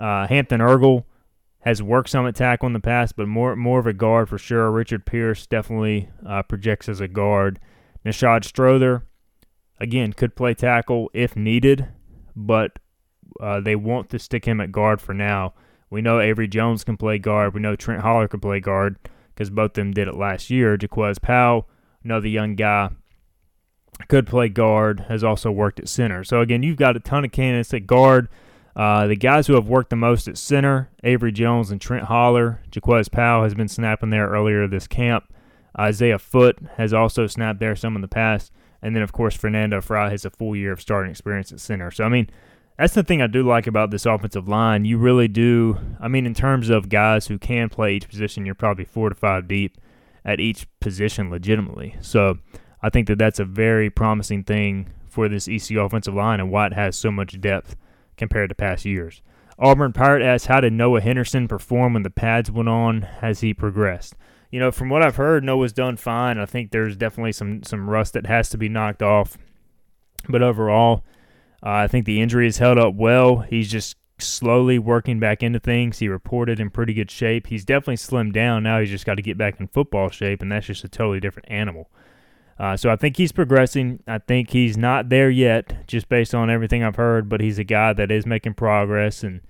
Uh, 0.01 0.27
Hampton 0.27 0.63
Ergle 0.63 1.05
has 1.61 1.83
worked 1.83 2.09
some 2.09 2.27
at 2.27 2.37
tackle 2.37 2.69
in 2.69 2.73
the 2.73 2.81
past, 2.81 3.17
but 3.17 3.29
more 3.29 3.55
more 3.55 3.81
of 3.81 3.87
a 3.87 3.93
guard 3.93 4.31
for 4.31 4.39
sure. 4.39 4.71
Richard 4.71 5.05
Pierce 5.05 5.47
definitely 5.47 6.09
uh, 6.27 6.43
projects 6.43 6.89
as 6.89 7.01
a 7.01 7.09
guard. 7.09 7.61
Nishad 8.03 8.45
Strother, 8.45 9.05
again, 9.85 10.13
could 10.13 10.35
play 10.35 10.55
tackle 10.55 11.11
if 11.15 11.37
needed, 11.37 11.89
but 12.35 12.79
uh, 13.41 13.61
they 13.61 13.77
want 13.77 14.11
to 14.11 14.19
stick 14.19 14.45
him 14.45 14.61
at 14.61 14.73
guard 14.73 15.01
for 15.01 15.15
now. 15.15 15.55
We 15.91 16.03
know 16.03 16.19
Avery 16.19 16.49
Jones 16.49 16.83
can 16.83 16.97
play 16.97 17.19
guard. 17.19 17.55
We 17.55 17.61
know 17.61 17.77
Trent 17.77 18.03
Holler 18.03 18.27
can 18.27 18.41
play 18.41 18.59
guard 18.59 18.99
because 19.35 19.51
both 19.51 19.73
of 19.73 19.75
them 19.75 19.93
did 19.93 20.09
it 20.09 20.17
last 20.17 20.51
year. 20.51 20.77
Jaquez 20.81 21.19
Powell, 21.21 21.69
another 22.03 22.27
young 22.27 22.57
guy, 22.57 22.91
could 24.09 24.27
play 24.27 24.49
guard, 24.49 25.07
has 25.09 25.23
also 25.23 25.53
worked 25.53 25.79
at 25.79 25.89
center. 25.89 26.25
So, 26.25 26.41
again, 26.41 26.63
you've 26.63 26.77
got 26.77 26.97
a 26.97 27.01
ton 27.01 27.25
of 27.25 27.31
candidates 27.31 27.73
at 27.75 27.87
guard. 27.87 28.29
Uh, 28.75 29.07
the 29.07 29.15
guys 29.15 29.47
who 29.47 29.55
have 29.55 29.69
worked 29.69 29.91
the 29.91 29.97
most 29.97 30.27
at 30.27 30.37
center, 30.37 30.91
Avery 31.05 31.31
Jones 31.31 31.71
and 31.71 31.81
Trent 31.81 32.07
Holler. 32.07 32.61
Jaquez 32.75 33.09
Powell 33.09 33.45
has 33.45 33.55
been 33.55 33.69
snapping 33.69 34.11
there 34.11 34.29
earlier 34.29 34.67
this 34.67 34.89
camp. 34.89 35.33
Isaiah 35.79 36.19
Foot 36.19 36.59
has 36.77 36.93
also 36.93 37.27
snapped 37.27 37.61
there 37.61 37.77
some 37.77 37.95
in 37.95 38.03
the 38.03 38.09
past. 38.09 38.51
And 38.85 38.95
then, 38.95 39.03
of 39.03 39.13
course, 39.13 39.35
Fernando 39.35 39.81
Fry 39.81 40.11
has 40.11 40.27
a 40.27 40.31
full 40.31 40.55
year 40.55 40.71
of 40.71 40.81
starting 40.81 41.11
experience 41.11 41.51
at 41.51 41.59
center. 41.59 41.91
So, 41.91 42.05
I 42.05 42.11
mean, 42.11 42.29
that's 42.79 42.93
the 42.93 43.03
thing 43.03 43.23
I 43.23 43.27
do 43.27 43.43
like 43.43 43.67
about 43.67 43.91
this 43.91 44.05
offensive 44.05 44.47
line. 44.47 44.85
You 44.85 44.99
really 44.99 45.27
do. 45.27 45.79
I 45.99 46.09
mean, 46.09 46.27
in 46.27 46.35
terms 46.35 46.69
of 46.69 46.91
guys 46.91 47.29
who 47.29 47.39
can 47.39 47.71
play 47.71 47.95
each 47.95 48.09
position, 48.09 48.45
you're 48.45 48.55
probably 48.55 48.85
four 48.85 49.09
to 49.09 49.15
five 49.15 49.49
deep 49.49 49.79
at 50.23 50.39
each 50.39 50.67
position 50.81 51.31
legitimately. 51.31 51.97
So 52.03 52.39
I 52.83 52.91
think 52.91 53.09
that 53.09 53.19
that's 53.19 53.41
a 53.41 53.45
very 53.47 53.89
promising 53.89 54.45
thing 54.45 54.93
for 55.09 55.31
this 55.31 55.49
ECU 55.49 55.81
offensive 55.81 56.15
line 56.15 56.39
and 56.39 56.51
why 56.51 56.67
it 56.67 56.75
has 56.75 56.95
so 56.95 57.11
much 57.11 57.41
depth 57.41 57.77
compared 58.19 58.51
to 58.51 58.55
past 58.55 58.85
years. 58.85 59.23
Auburn 59.59 59.95
Pirate 59.95 60.23
asks, 60.23 60.47
How 60.47 60.61
did 60.61 60.75
Noah 60.75 61.01
Henderson 61.01 61.49
perform 61.49 61.95
when 61.95 62.03
the 62.03 62.11
pads 62.11 62.51
went 62.51 62.69
on? 62.69 63.03
Has 63.03 63.41
he 63.41 63.55
progressed? 63.55 64.15
You 64.55 64.61
know, 64.61 64.71
from 64.71 64.89
what 64.89 65.03
I've 65.03 65.17
heard, 65.17 65.43
Noah's 65.43 65.73
done 65.73 65.97
fine. 65.97 66.39
I 66.39 66.47
think 66.47 66.71
there's 66.71 66.95
definitely 66.95 67.33
some, 67.33 67.65
some 67.65 67.91
rust 67.91 68.13
that 68.13 68.27
has 68.27 68.51
to 68.51 68.57
be 68.57 68.69
knocked 68.69 69.03
off. 69.03 69.37
But 70.29 70.45
overall, 70.45 71.03
uh, 71.61 71.71
I 71.71 71.89
think 71.89 72.07
the 72.07 72.21
injury 72.21 72.45
has 72.45 72.59
held 72.59 72.79
up 72.79 72.95
well. 72.95 73.39
He's 73.39 73.69
just 73.69 73.97
slowly 74.21 74.79
working 74.79 75.19
back 75.19 75.43
into 75.43 75.59
things. 75.59 75.99
He 75.99 76.07
reported 76.07 76.61
in 76.61 76.71
pretty 76.71 76.95
good 76.95 77.11
shape. 77.11 77.49
He's 77.49 77.65
definitely 77.65 77.97
slimmed 77.97 78.33
down. 78.33 78.63
Now 78.63 78.79
he's 78.79 78.91
just 78.91 79.05
got 79.05 79.17
to 79.17 79.23
get 79.23 79.37
back 79.37 79.59
in 79.59 79.67
football 79.67 80.09
shape, 80.09 80.41
and 80.41 80.53
that's 80.53 80.67
just 80.67 80.85
a 80.85 80.89
totally 80.89 81.19
different 81.19 81.51
animal. 81.51 81.91
Uh, 82.57 82.77
so 82.77 82.91
I 82.91 82.95
think 82.95 83.17
he's 83.17 83.33
progressing. 83.33 84.05
I 84.07 84.19
think 84.19 84.51
he's 84.51 84.77
not 84.77 85.09
there 85.09 85.31
yet, 85.31 85.89
just 85.89 86.09
based 86.09 86.33
on 86.33 86.49
everything 86.49 86.85
I've 86.85 86.95
heard, 86.95 87.29
but 87.29 87.41
he's 87.41 87.59
a 87.59 87.65
guy 87.65 87.93
that 87.95 88.13
is 88.13 88.25
making 88.25 88.55
progress. 88.55 89.25
And, 89.25 89.41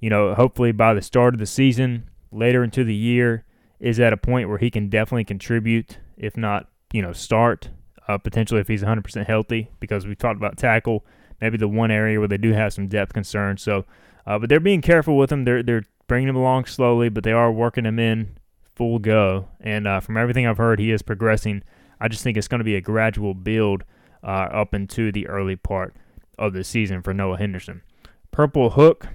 you 0.00 0.10
know, 0.10 0.34
hopefully 0.34 0.72
by 0.72 0.94
the 0.94 1.02
start 1.02 1.32
of 1.34 1.38
the 1.38 1.46
season, 1.46 2.10
later 2.32 2.64
into 2.64 2.82
the 2.82 2.92
year, 2.92 3.44
is 3.80 4.00
at 4.00 4.12
a 4.12 4.16
point 4.16 4.48
where 4.48 4.58
he 4.58 4.70
can 4.70 4.88
definitely 4.88 5.24
contribute, 5.24 5.98
if 6.16 6.36
not, 6.36 6.68
you 6.92 7.02
know, 7.02 7.12
start, 7.12 7.70
uh, 8.08 8.18
potentially 8.18 8.60
if 8.60 8.68
he's 8.68 8.82
100% 8.82 9.26
healthy, 9.26 9.70
because 9.80 10.06
we 10.06 10.14
talked 10.14 10.36
about 10.36 10.56
tackle 10.56 11.04
maybe 11.40 11.56
the 11.56 11.68
one 11.68 11.90
area 11.90 12.18
where 12.18 12.28
they 12.28 12.38
do 12.38 12.52
have 12.52 12.72
some 12.72 12.88
depth 12.88 13.12
concerns. 13.12 13.62
So, 13.62 13.84
uh, 14.26 14.38
but 14.38 14.48
they're 14.48 14.60
being 14.60 14.82
careful 14.82 15.16
with 15.16 15.30
him. 15.30 15.44
They're 15.44 15.62
they're 15.62 15.84
bringing 16.06 16.28
him 16.28 16.36
along 16.36 16.66
slowly, 16.66 17.08
but 17.08 17.24
they 17.24 17.32
are 17.32 17.52
working 17.52 17.86
him 17.86 17.98
in 17.98 18.38
full 18.74 18.98
go. 18.98 19.48
And 19.60 19.86
uh, 19.86 20.00
from 20.00 20.16
everything 20.16 20.46
I've 20.46 20.58
heard, 20.58 20.78
he 20.78 20.90
is 20.90 21.02
progressing. 21.02 21.62
I 22.00 22.08
just 22.08 22.22
think 22.22 22.36
it's 22.36 22.48
going 22.48 22.60
to 22.60 22.64
be 22.64 22.76
a 22.76 22.80
gradual 22.80 23.34
build 23.34 23.84
uh, 24.22 24.48
up 24.50 24.74
into 24.74 25.12
the 25.12 25.26
early 25.26 25.56
part 25.56 25.94
of 26.38 26.52
the 26.52 26.64
season 26.64 27.02
for 27.02 27.12
Noah 27.12 27.38
Henderson. 27.38 27.82
Purple 28.30 28.70
Hook, 28.70 29.08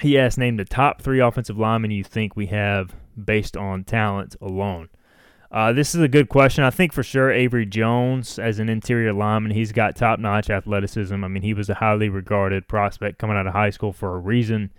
he 0.00 0.18
asked, 0.18 0.38
name 0.38 0.56
the 0.56 0.64
top 0.64 1.02
three 1.02 1.20
offensive 1.20 1.58
linemen 1.58 1.90
you 1.90 2.02
think 2.02 2.34
we 2.34 2.46
have 2.46 2.96
based 3.22 3.56
on 3.56 3.84
talent 3.84 4.36
alone. 4.40 4.88
Uh, 5.52 5.70
this 5.70 5.94
is 5.94 6.00
a 6.00 6.08
good 6.08 6.30
question. 6.30 6.64
I 6.64 6.70
think 6.70 6.94
for 6.94 7.02
sure 7.02 7.30
Avery 7.30 7.66
Jones 7.66 8.38
as 8.38 8.58
an 8.58 8.70
interior 8.70 9.12
lineman, 9.12 9.52
he's 9.52 9.70
got 9.70 9.96
top 9.96 10.18
notch 10.18 10.48
athleticism. 10.48 11.22
I 11.22 11.28
mean, 11.28 11.42
he 11.42 11.52
was 11.52 11.68
a 11.68 11.74
highly 11.74 12.08
regarded 12.08 12.68
prospect 12.68 13.18
coming 13.18 13.36
out 13.36 13.46
of 13.46 13.52
high 13.52 13.68
school 13.68 13.92
for 13.92 14.16
a 14.16 14.18
reason. 14.18 14.72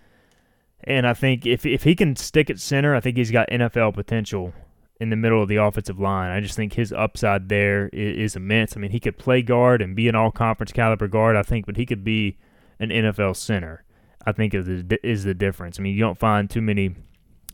And 0.82 1.06
I 1.06 1.14
think 1.14 1.46
if 1.46 1.64
if 1.64 1.84
he 1.84 1.94
can 1.94 2.16
stick 2.16 2.50
at 2.50 2.58
center, 2.58 2.94
I 2.94 3.00
think 3.00 3.16
he's 3.16 3.30
got 3.30 3.48
NFL 3.50 3.94
potential 3.94 4.52
in 5.00 5.10
the 5.10 5.16
middle 5.16 5.40
of 5.40 5.48
the 5.48 5.56
offensive 5.56 6.00
line. 6.00 6.30
I 6.30 6.40
just 6.40 6.56
think 6.56 6.74
his 6.74 6.92
upside 6.92 7.48
there 7.48 7.88
is, 7.92 8.32
is 8.32 8.36
immense. 8.36 8.76
I 8.76 8.80
mean, 8.80 8.90
he 8.90 9.00
could 9.00 9.16
play 9.16 9.42
guard 9.42 9.80
and 9.80 9.94
be 9.94 10.08
an 10.08 10.14
all 10.16 10.32
conference 10.32 10.72
caliber 10.72 11.08
guard, 11.08 11.36
I 11.36 11.42
think, 11.42 11.66
but 11.66 11.76
he 11.76 11.86
could 11.86 12.04
be 12.04 12.36
an 12.80 12.90
NFL 12.90 13.36
center. 13.36 13.84
I 14.26 14.32
think 14.32 14.54
is 14.54 14.68
is 15.04 15.24
the 15.24 15.34
difference. 15.34 15.78
I 15.78 15.82
mean, 15.82 15.94
you 15.94 16.00
don't 16.00 16.18
find 16.18 16.50
too 16.50 16.62
many 16.62 16.96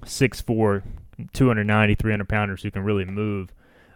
six 0.04 0.40
four 0.40 0.82
290, 1.32 1.94
300 1.94 2.28
pounders 2.28 2.62
who 2.62 2.70
can 2.70 2.82
really 2.82 3.04
move 3.04 3.52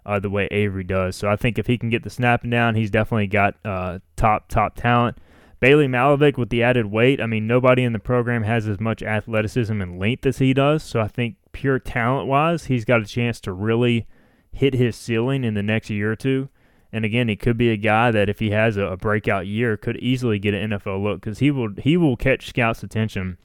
uh, 0.07 0.19
the 0.19 0.31
way 0.31 0.47
Avery 0.51 0.85
does. 0.85 1.17
So 1.17 1.29
I 1.29 1.37
think 1.37 1.59
if 1.59 1.67
he 1.67 1.79
can 1.79 1.91
get 1.91 2.03
the 2.03 2.11
snapping 2.11 2.51
down, 2.51 2.75
he's 2.75 2.91
definitely 2.91 3.27
got 3.27 3.55
uh, 3.65 4.01
top 4.17 4.49
top 4.49 4.77
talent. 4.77 5.19
Bailey 5.61 5.87
Malovic 5.87 6.37
with 6.37 6.51
the 6.51 6.63
added 6.63 6.87
weight, 6.87 7.21
I 7.21 7.27
mean, 7.27 7.47
nobody 7.47 7.85
in 7.85 7.95
the 7.95 7.99
program 7.99 8.43
has 8.43 8.69
as 8.69 8.81
much 8.81 9.03
athleticism 9.03 9.81
and 9.81 9.99
length 9.99 10.27
as 10.27 10.39
he 10.39 10.53
does. 10.53 10.83
So 10.83 11.01
I 11.01 11.09
think 11.09 11.37
pure 11.53 11.79
talent 11.79 12.29
wise, 12.29 12.67
he's 12.67 12.85
got 12.85 13.01
a 13.01 13.07
chance 13.07 13.41
to 13.41 13.53
really 13.53 14.07
hit 14.53 14.75
his 14.75 14.95
ceiling 14.95 15.43
in 15.43 15.55
the 15.55 15.63
next 15.63 15.89
year 15.89 16.13
or 16.13 16.17
two. 16.17 16.51
And 16.93 17.05
again, 17.05 17.29
he 17.29 17.35
could 17.35 17.57
be 17.57 17.71
a 17.71 17.77
guy 17.77 18.11
that 18.11 18.29
if 18.29 18.41
he 18.41 18.51
has 18.51 18.77
a, 18.77 18.83
a 18.83 18.97
breakout 18.97 19.47
year, 19.47 19.77
could 19.77 19.97
easily 19.97 20.39
get 20.39 20.55
an 20.55 20.71
NFL 20.71 21.03
look 21.03 21.21
because 21.21 21.39
he 21.39 21.51
will 21.51 21.71
he 21.79 21.97
will 21.97 22.17
catch 22.17 22.49
scouts' 22.49 22.83
attention 22.83 23.39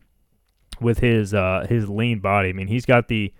with 0.82 1.00
his 1.00 1.34
uh, 1.34 1.66
his 1.68 1.90
lean 1.90 2.20
body. 2.20 2.50
I 2.50 2.54
mean, 2.54 2.68
he's 2.68 2.86
got 2.86 3.08
the 3.08 3.34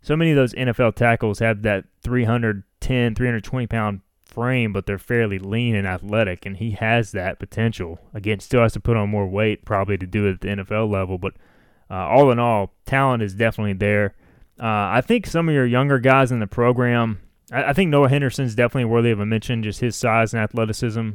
so 0.00 0.16
many 0.16 0.30
of 0.32 0.36
those 0.36 0.54
NFL 0.54 0.96
tackles 0.96 1.38
have 1.38 1.62
that 1.62 1.84
310, 2.02 3.14
320 3.14 3.66
pound 3.68 4.00
frame, 4.24 4.72
but 4.72 4.86
they're 4.86 4.98
fairly 4.98 5.38
lean 5.38 5.74
and 5.74 5.86
athletic, 5.86 6.44
and 6.44 6.56
he 6.56 6.72
has 6.72 7.12
that 7.12 7.38
potential. 7.38 8.00
Again, 8.12 8.40
still 8.40 8.62
has 8.62 8.72
to 8.72 8.80
put 8.80 8.96
on 8.96 9.10
more 9.10 9.26
weight 9.26 9.64
probably 9.64 9.96
to 9.98 10.06
do 10.06 10.26
it 10.26 10.34
at 10.34 10.40
the 10.40 10.48
NFL 10.48 10.90
level, 10.90 11.18
but 11.18 11.34
uh, 11.90 12.08
all 12.08 12.30
in 12.30 12.38
all, 12.38 12.72
talent 12.86 13.22
is 13.22 13.34
definitely 13.34 13.74
there. 13.74 14.14
Uh, 14.58 14.96
I 14.96 15.02
think 15.04 15.26
some 15.26 15.48
of 15.48 15.54
your 15.54 15.66
younger 15.66 15.98
guys 15.98 16.32
in 16.32 16.40
the 16.40 16.46
program, 16.46 17.20
I, 17.50 17.64
I, 17.64 17.72
think 17.72 17.90
Noah 17.90 18.08
Henderson's 18.08 18.54
definitely 18.54 18.84
worthy 18.86 19.10
of 19.10 19.20
a 19.20 19.26
mention. 19.26 19.62
Just 19.62 19.80
his 19.80 19.96
size 19.96 20.32
and 20.32 20.42
athleticism 20.42 21.10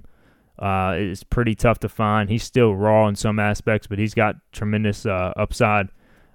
uh, 0.60 0.96
is 0.98 1.24
pretty 1.24 1.56
tough 1.56 1.80
to 1.80 1.90
find. 1.90 2.30
He's 2.30 2.44
still 2.44 2.76
raw 2.76 3.08
in 3.08 3.16
some 3.16 3.40
aspects, 3.40 3.88
but 3.88 4.00
he's 4.00 4.14
got 4.14 4.36
tremendous 4.52 5.06
uh, 5.06 5.34
upside. 5.36 5.90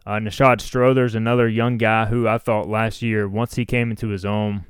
Uh, 0.04 0.12
Nishad 0.12 0.60
Strother's 0.60 1.14
another 1.14 1.48
young 1.48 1.78
guy 1.78 2.06
who 2.06 2.26
I 2.26 2.38
thought 2.38 2.68
last 2.68 3.02
year, 3.02 3.28
once 3.28 3.54
he 3.54 3.64
came 3.64 3.90
into 3.90 4.08
his 4.08 4.24
own, 4.24 4.64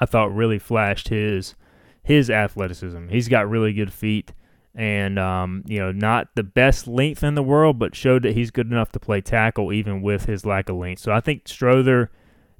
I 0.00 0.06
thought 0.06 0.34
really 0.34 0.58
flashed 0.58 1.08
his 1.08 1.54
his 2.02 2.30
athleticism. 2.30 3.08
He's 3.08 3.28
got 3.28 3.48
really 3.48 3.72
good 3.72 3.92
feet, 3.92 4.32
and 4.74 5.18
um, 5.18 5.64
you 5.66 5.78
know, 5.78 5.90
not 5.90 6.28
the 6.34 6.42
best 6.42 6.86
length 6.86 7.22
in 7.22 7.34
the 7.34 7.42
world, 7.42 7.78
but 7.78 7.96
showed 7.96 8.22
that 8.22 8.34
he's 8.34 8.50
good 8.50 8.70
enough 8.70 8.92
to 8.92 9.00
play 9.00 9.20
tackle 9.20 9.72
even 9.72 10.02
with 10.02 10.26
his 10.26 10.44
lack 10.46 10.68
of 10.68 10.76
length. 10.76 11.00
So 11.00 11.12
I 11.12 11.20
think 11.20 11.48
Strother, 11.48 12.10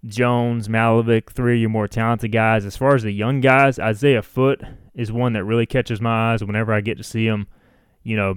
Jones, 0.06 0.68
Malovic, 0.68 1.30
three 1.30 1.56
of 1.56 1.60
your 1.60 1.70
more 1.70 1.88
talented 1.88 2.32
guys. 2.32 2.64
As 2.64 2.76
far 2.76 2.94
as 2.94 3.02
the 3.02 3.10
young 3.10 3.40
guys, 3.40 3.78
Isaiah 3.78 4.22
Foot 4.22 4.62
is 4.94 5.12
one 5.12 5.32
that 5.34 5.44
really 5.44 5.66
catches 5.66 6.00
my 6.00 6.32
eyes 6.32 6.42
whenever 6.42 6.72
I 6.72 6.80
get 6.80 6.96
to 6.98 7.04
see 7.04 7.26
him. 7.26 7.46
You 8.02 8.16
know, 8.16 8.34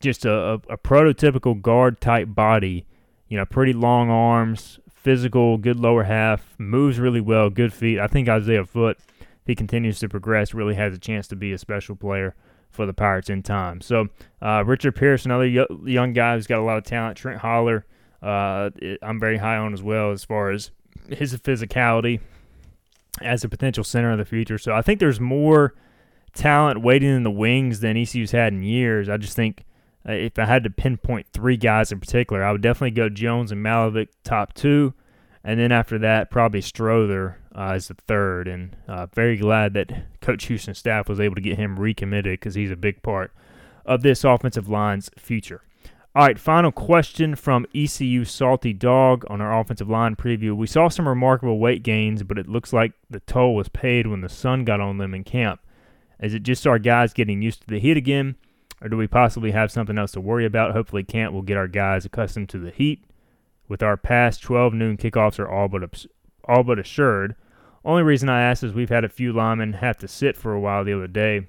just 0.00 0.24
a, 0.24 0.60
a, 0.68 0.76
prototypical 0.76 1.60
guard 1.60 2.00
type 2.00 2.28
body. 2.34 2.86
You 3.28 3.36
know, 3.36 3.46
pretty 3.46 3.72
long 3.72 4.10
arms, 4.10 4.80
physical, 4.90 5.58
good 5.58 5.78
lower 5.78 6.04
half, 6.04 6.54
moves 6.58 6.98
really 6.98 7.20
well, 7.20 7.50
good 7.50 7.72
feet. 7.72 7.98
I 7.98 8.06
think 8.06 8.28
Isaiah 8.28 8.64
Foot, 8.64 8.98
if 9.20 9.46
he 9.46 9.54
continues 9.54 9.98
to 10.00 10.08
progress, 10.08 10.54
really 10.54 10.74
has 10.74 10.94
a 10.94 10.98
chance 10.98 11.28
to 11.28 11.36
be 11.36 11.52
a 11.52 11.58
special 11.58 11.94
player 11.94 12.34
for 12.70 12.86
the 12.86 12.94
Pirates 12.94 13.30
in 13.30 13.42
time. 13.42 13.80
So 13.80 14.08
uh, 14.42 14.64
Richard 14.66 14.96
Pierce, 14.96 15.24
another 15.24 15.46
young 15.46 16.12
guy 16.12 16.34
who's 16.34 16.46
got 16.46 16.58
a 16.58 16.62
lot 16.62 16.78
of 16.78 16.84
talent. 16.84 17.16
Trent 17.16 17.40
Holler, 17.40 17.86
uh, 18.22 18.70
I'm 19.02 19.20
very 19.20 19.38
high 19.38 19.56
on 19.56 19.72
as 19.72 19.82
well 19.82 20.10
as 20.10 20.24
far 20.24 20.50
as 20.50 20.70
his 21.08 21.34
physicality 21.36 22.20
as 23.20 23.44
a 23.44 23.48
potential 23.48 23.84
center 23.84 24.12
of 24.12 24.18
the 24.18 24.24
future. 24.24 24.58
So 24.58 24.74
I 24.74 24.82
think 24.82 25.00
there's 25.00 25.20
more 25.20 25.74
talent 26.34 26.82
waiting 26.82 27.14
in 27.14 27.22
the 27.22 27.30
wings 27.30 27.80
than 27.80 27.96
ECU's 27.96 28.30
had 28.30 28.52
in 28.52 28.62
years. 28.62 29.08
I 29.08 29.16
just 29.16 29.34
think 29.34 29.64
uh, 30.08 30.12
if 30.12 30.38
I 30.38 30.44
had 30.44 30.64
to 30.64 30.70
pinpoint 30.70 31.26
three 31.32 31.56
guys 31.56 31.90
in 31.92 32.00
particular, 32.00 32.44
I 32.44 32.52
would 32.52 32.62
definitely 32.62 32.92
go 32.92 33.08
Jones 33.08 33.52
and 33.52 33.64
Malovic 33.64 34.08
top 34.24 34.54
two, 34.54 34.94
and 35.42 35.58
then 35.58 35.72
after 35.72 35.98
that, 35.98 36.30
probably 36.30 36.60
Strother 36.60 37.38
uh, 37.54 37.72
as 37.72 37.88
the 37.88 37.94
third. 37.94 38.48
And 38.48 38.76
uh, 38.86 39.06
very 39.06 39.36
glad 39.36 39.74
that 39.74 40.20
Coach 40.20 40.46
Houston's 40.46 40.78
staff 40.78 41.08
was 41.08 41.20
able 41.20 41.34
to 41.34 41.40
get 41.40 41.58
him 41.58 41.78
recommitted 41.78 42.38
because 42.38 42.54
he's 42.54 42.70
a 42.70 42.76
big 42.76 43.02
part 43.02 43.32
of 43.84 44.02
this 44.02 44.24
offensive 44.24 44.68
line's 44.68 45.10
future. 45.18 45.62
All 46.18 46.24
right, 46.24 46.36
final 46.36 46.72
question 46.72 47.36
from 47.36 47.64
ECU 47.72 48.24
Salty 48.24 48.72
Dog 48.72 49.24
on 49.30 49.40
our 49.40 49.56
offensive 49.56 49.88
line 49.88 50.16
preview. 50.16 50.52
We 50.52 50.66
saw 50.66 50.88
some 50.88 51.06
remarkable 51.06 51.60
weight 51.60 51.84
gains, 51.84 52.24
but 52.24 52.38
it 52.38 52.48
looks 52.48 52.72
like 52.72 52.90
the 53.08 53.20
toll 53.20 53.54
was 53.54 53.68
paid 53.68 54.08
when 54.08 54.20
the 54.20 54.28
sun 54.28 54.64
got 54.64 54.80
on 54.80 54.98
them 54.98 55.14
in 55.14 55.22
camp. 55.22 55.60
Is 56.20 56.34
it 56.34 56.42
just 56.42 56.66
our 56.66 56.80
guys 56.80 57.12
getting 57.12 57.40
used 57.40 57.60
to 57.60 57.68
the 57.68 57.78
heat 57.78 57.96
again? 57.96 58.34
Or 58.82 58.88
do 58.88 58.96
we 58.96 59.06
possibly 59.06 59.52
have 59.52 59.70
something 59.70 59.96
else 59.96 60.10
to 60.10 60.20
worry 60.20 60.44
about? 60.44 60.72
Hopefully, 60.72 61.04
camp 61.04 61.32
will 61.32 61.42
get 61.42 61.56
our 61.56 61.68
guys 61.68 62.04
accustomed 62.04 62.48
to 62.48 62.58
the 62.58 62.72
heat. 62.72 63.04
With 63.68 63.80
our 63.84 63.96
past 63.96 64.42
12 64.42 64.74
noon 64.74 64.96
kickoffs 64.96 65.38
are 65.38 65.48
all 65.48 65.68
but 65.68 66.04
all 66.42 66.64
but 66.64 66.80
assured. 66.80 67.36
Only 67.84 68.02
reason 68.02 68.28
I 68.28 68.42
ask 68.42 68.64
is 68.64 68.72
we've 68.72 68.88
had 68.88 69.04
a 69.04 69.08
few 69.08 69.32
linemen 69.32 69.74
have 69.74 69.98
to 69.98 70.08
sit 70.08 70.36
for 70.36 70.52
a 70.52 70.58
while 70.58 70.82
the 70.82 70.94
other 70.94 71.06
day. 71.06 71.46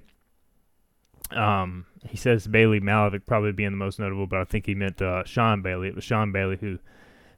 Um, 1.32 1.86
he 2.08 2.18
says 2.18 2.48
Bailey 2.48 2.80
Malovic 2.80 3.26
probably 3.26 3.52
being 3.52 3.72
the 3.72 3.78
most 3.78 4.00
notable, 4.00 4.28
but 4.28 4.40
I 4.40 4.44
think 4.46 4.66
he 4.66 4.76
meant 4.76 5.02
uh, 5.02 5.24
Sean 5.26 5.62
Bailey. 5.62 5.90
It 5.90 5.96
was 5.96 6.04
Sean 6.04 6.32
Bailey 6.32 6.58
who 6.58 6.80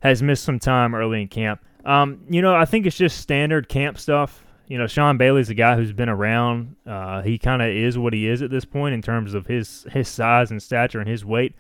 has 0.01 0.21
missed 0.21 0.43
some 0.43 0.59
time 0.59 0.95
early 0.95 1.21
in 1.21 1.27
camp. 1.27 1.63
Um, 1.85 2.21
you 2.29 2.41
know, 2.41 2.55
I 2.55 2.65
think 2.65 2.85
it's 2.85 2.97
just 2.97 3.19
standard 3.19 3.69
camp 3.69 3.97
stuff. 3.97 4.45
You 4.67 4.77
know, 4.77 4.87
Sean 4.87 5.17
Bailey's 5.17 5.49
a 5.49 5.53
guy 5.53 5.75
who's 5.75 5.91
been 5.91 6.09
around. 6.09 6.75
Uh, 6.85 7.21
he 7.21 7.37
kind 7.37 7.61
of 7.61 7.69
is 7.69 7.97
what 7.97 8.13
he 8.13 8.27
is 8.27 8.41
at 8.41 8.51
this 8.51 8.65
point 8.65 8.93
in 8.93 9.01
terms 9.01 9.33
of 9.33 9.47
his 9.47 9.85
his 9.91 10.07
size 10.07 10.51
and 10.51 10.61
stature 10.61 10.99
and 10.99 11.09
his 11.09 11.25
weight. 11.25 11.55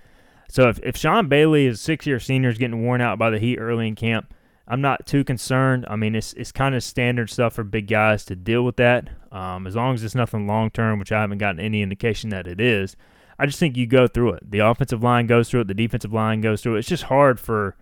So 0.47 0.69
if, 0.69 0.79
if 0.83 0.97
Sean 0.97 1.27
Bailey 1.27 1.65
is 1.65 1.81
six 1.81 2.05
year 2.05 2.19
senior 2.19 2.49
is 2.49 2.57
getting 2.57 2.83
worn 2.83 3.01
out 3.01 3.17
by 3.17 3.29
the 3.29 3.39
heat 3.39 3.57
early 3.57 3.87
in 3.87 3.95
camp, 3.95 4.33
I'm 4.71 4.79
not 4.79 5.05
too 5.05 5.25
concerned. 5.25 5.85
I 5.89 5.97
mean, 5.97 6.15
it's 6.15 6.31
it's 6.33 6.53
kind 6.53 6.75
of 6.75 6.81
standard 6.81 7.29
stuff 7.29 7.55
for 7.55 7.63
big 7.65 7.87
guys 7.87 8.23
to 8.25 8.37
deal 8.37 8.63
with 8.63 8.77
that. 8.77 9.09
Um, 9.29 9.67
as 9.67 9.75
long 9.75 9.93
as 9.95 10.01
it's 10.01 10.15
nothing 10.15 10.47
long 10.47 10.71
term, 10.71 10.97
which 10.97 11.11
I 11.11 11.19
haven't 11.19 11.39
gotten 11.39 11.59
any 11.59 11.81
indication 11.81 12.29
that 12.29 12.47
it 12.47 12.61
is. 12.61 12.95
I 13.37 13.47
just 13.47 13.59
think 13.59 13.75
you 13.75 13.85
go 13.85 14.07
through 14.07 14.33
it. 14.33 14.49
The 14.49 14.59
offensive 14.59 15.03
line 15.03 15.27
goes 15.27 15.49
through 15.49 15.61
it. 15.61 15.67
The 15.67 15.73
defensive 15.73 16.13
line 16.13 16.39
goes 16.39 16.61
through 16.61 16.75
it. 16.75 16.79
It's 16.79 16.87
just 16.87 17.03
hard 17.03 17.37
for 17.37 17.75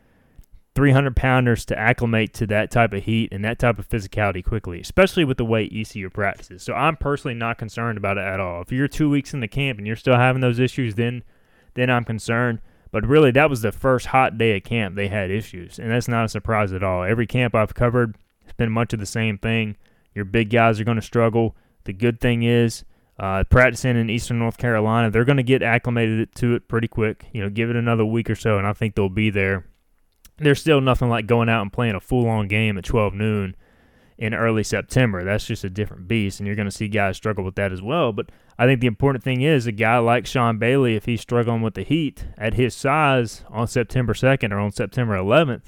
300 0.73 1.15
pounders 1.15 1.63
to 1.65 1.77
acclimate 1.77 2.33
to 2.35 2.47
that 2.47 2.71
type 2.71 2.93
of 2.93 3.03
heat 3.03 3.31
and 3.31 3.45
that 3.45 3.59
type 3.59 3.77
of 3.77 3.87
physicality 3.87 4.43
quickly, 4.43 4.81
especially 4.81 5.25
with 5.25 5.37
the 5.37 5.45
way 5.45 5.69
ECU 5.71 6.09
practices. 6.09 6.63
So 6.63 6.73
I'm 6.73 6.95
personally 6.95 7.35
not 7.35 7.59
concerned 7.59 7.99
about 7.99 8.17
it 8.17 8.23
at 8.23 8.39
all. 8.39 8.61
If 8.61 8.71
you're 8.71 8.87
two 8.87 9.11
weeks 9.11 9.33
in 9.33 9.41
the 9.41 9.47
camp 9.47 9.77
and 9.77 9.85
you're 9.85 9.95
still 9.95 10.15
having 10.15 10.41
those 10.41 10.57
issues, 10.57 10.95
then 10.95 11.23
then 11.75 11.91
I'm 11.91 12.03
concerned. 12.03 12.61
But 12.91 13.05
really, 13.05 13.31
that 13.31 13.49
was 13.49 13.61
the 13.61 13.71
first 13.71 14.07
hot 14.07 14.37
day 14.37 14.57
of 14.57 14.63
camp 14.63 14.95
they 14.95 15.07
had 15.07 15.29
issues, 15.29 15.77
and 15.77 15.91
that's 15.91 16.07
not 16.07 16.25
a 16.25 16.29
surprise 16.29 16.73
at 16.73 16.83
all. 16.83 17.03
Every 17.03 17.27
camp 17.27 17.53
I've 17.53 17.75
covered 17.75 18.17
has 18.45 18.53
been 18.53 18.71
much 18.71 18.93
of 18.93 18.99
the 18.99 19.05
same 19.05 19.37
thing. 19.37 19.77
Your 20.15 20.25
big 20.25 20.49
guys 20.49 20.79
are 20.79 20.83
going 20.83 20.95
to 20.95 21.01
struggle. 21.01 21.55
The 21.83 21.93
good 21.93 22.19
thing 22.19 22.43
is, 22.43 22.83
uh, 23.19 23.43
practicing 23.43 23.97
in 23.97 24.09
Eastern 24.09 24.39
North 24.39 24.57
Carolina, 24.57 25.11
they're 25.11 25.25
going 25.25 25.37
to 25.37 25.43
get 25.43 25.61
acclimated 25.61 26.33
to 26.35 26.55
it 26.55 26.67
pretty 26.67 26.87
quick. 26.87 27.25
You 27.31 27.43
know, 27.43 27.49
give 27.49 27.69
it 27.69 27.75
another 27.75 28.05
week 28.05 28.29
or 28.29 28.35
so, 28.35 28.57
and 28.57 28.65
I 28.65 28.73
think 28.73 28.95
they'll 28.95 29.09
be 29.09 29.29
there. 29.29 29.65
There's 30.37 30.61
still 30.61 30.81
nothing 30.81 31.09
like 31.09 31.27
going 31.27 31.49
out 31.49 31.61
and 31.61 31.71
playing 31.71 31.95
a 31.95 31.99
full-on 31.99 32.47
game 32.47 32.77
at 32.77 32.85
12 32.85 33.13
noon 33.13 33.55
in 34.19 34.33
early 34.33 34.63
September. 34.63 35.23
That's 35.23 35.45
just 35.45 35.63
a 35.63 35.69
different 35.69 36.07
beast, 36.07 36.39
and 36.39 36.45
you're 36.45 36.55
going 36.55 36.67
to 36.67 36.75
see 36.75 36.89
guys 36.89 37.15
struggle 37.15 37.43
with 37.45 37.55
that 37.55 37.71
as 37.71 37.81
well. 37.81 38.11
But 38.11 38.29
I 38.59 38.65
think 38.65 38.81
the 38.81 38.87
important 38.87 39.23
thing 39.23 39.41
is 39.41 39.65
a 39.65 39.71
guy 39.71 39.97
like 39.97 40.27
Sean 40.27 40.59
Bailey, 40.59 40.95
if 40.95 41.05
he's 41.05 41.21
struggling 41.21 41.61
with 41.61 41.73
the 41.73 41.83
heat 41.83 42.25
at 42.37 42.55
his 42.55 42.75
size 42.75 43.45
on 43.49 43.67
September 43.67 44.13
2nd 44.13 44.51
or 44.51 44.59
on 44.59 44.73
September 44.73 45.15
11th, 45.15 45.63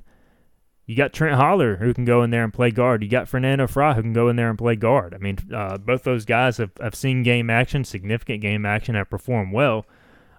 you 0.85 0.97
got 0.97 1.13
Trent 1.13 1.37
Holler 1.37 1.77
who 1.77 1.93
can 1.93 2.03
go 2.03 2.23
in 2.23 2.31
there 2.31 2.43
and 2.43 2.53
play 2.53 2.71
guard. 2.71 3.01
You 3.01 3.09
got 3.09 3.29
Fernando 3.29 3.67
Fry 3.67 3.93
who 3.93 4.01
can 4.01 4.11
go 4.11 4.27
in 4.27 4.35
there 4.35 4.49
and 4.49 4.57
play 4.57 4.75
guard. 4.75 5.13
I 5.13 5.17
mean, 5.19 5.37
uh, 5.55 5.77
both 5.77 6.03
those 6.03 6.25
guys 6.25 6.57
have, 6.57 6.71
have 6.81 6.93
seen 6.93 7.23
game 7.23 7.49
action, 7.49 7.85
significant 7.85 8.41
game 8.41 8.65
action, 8.65 8.95
have 8.95 9.09
performed 9.09 9.53
well. 9.53 9.85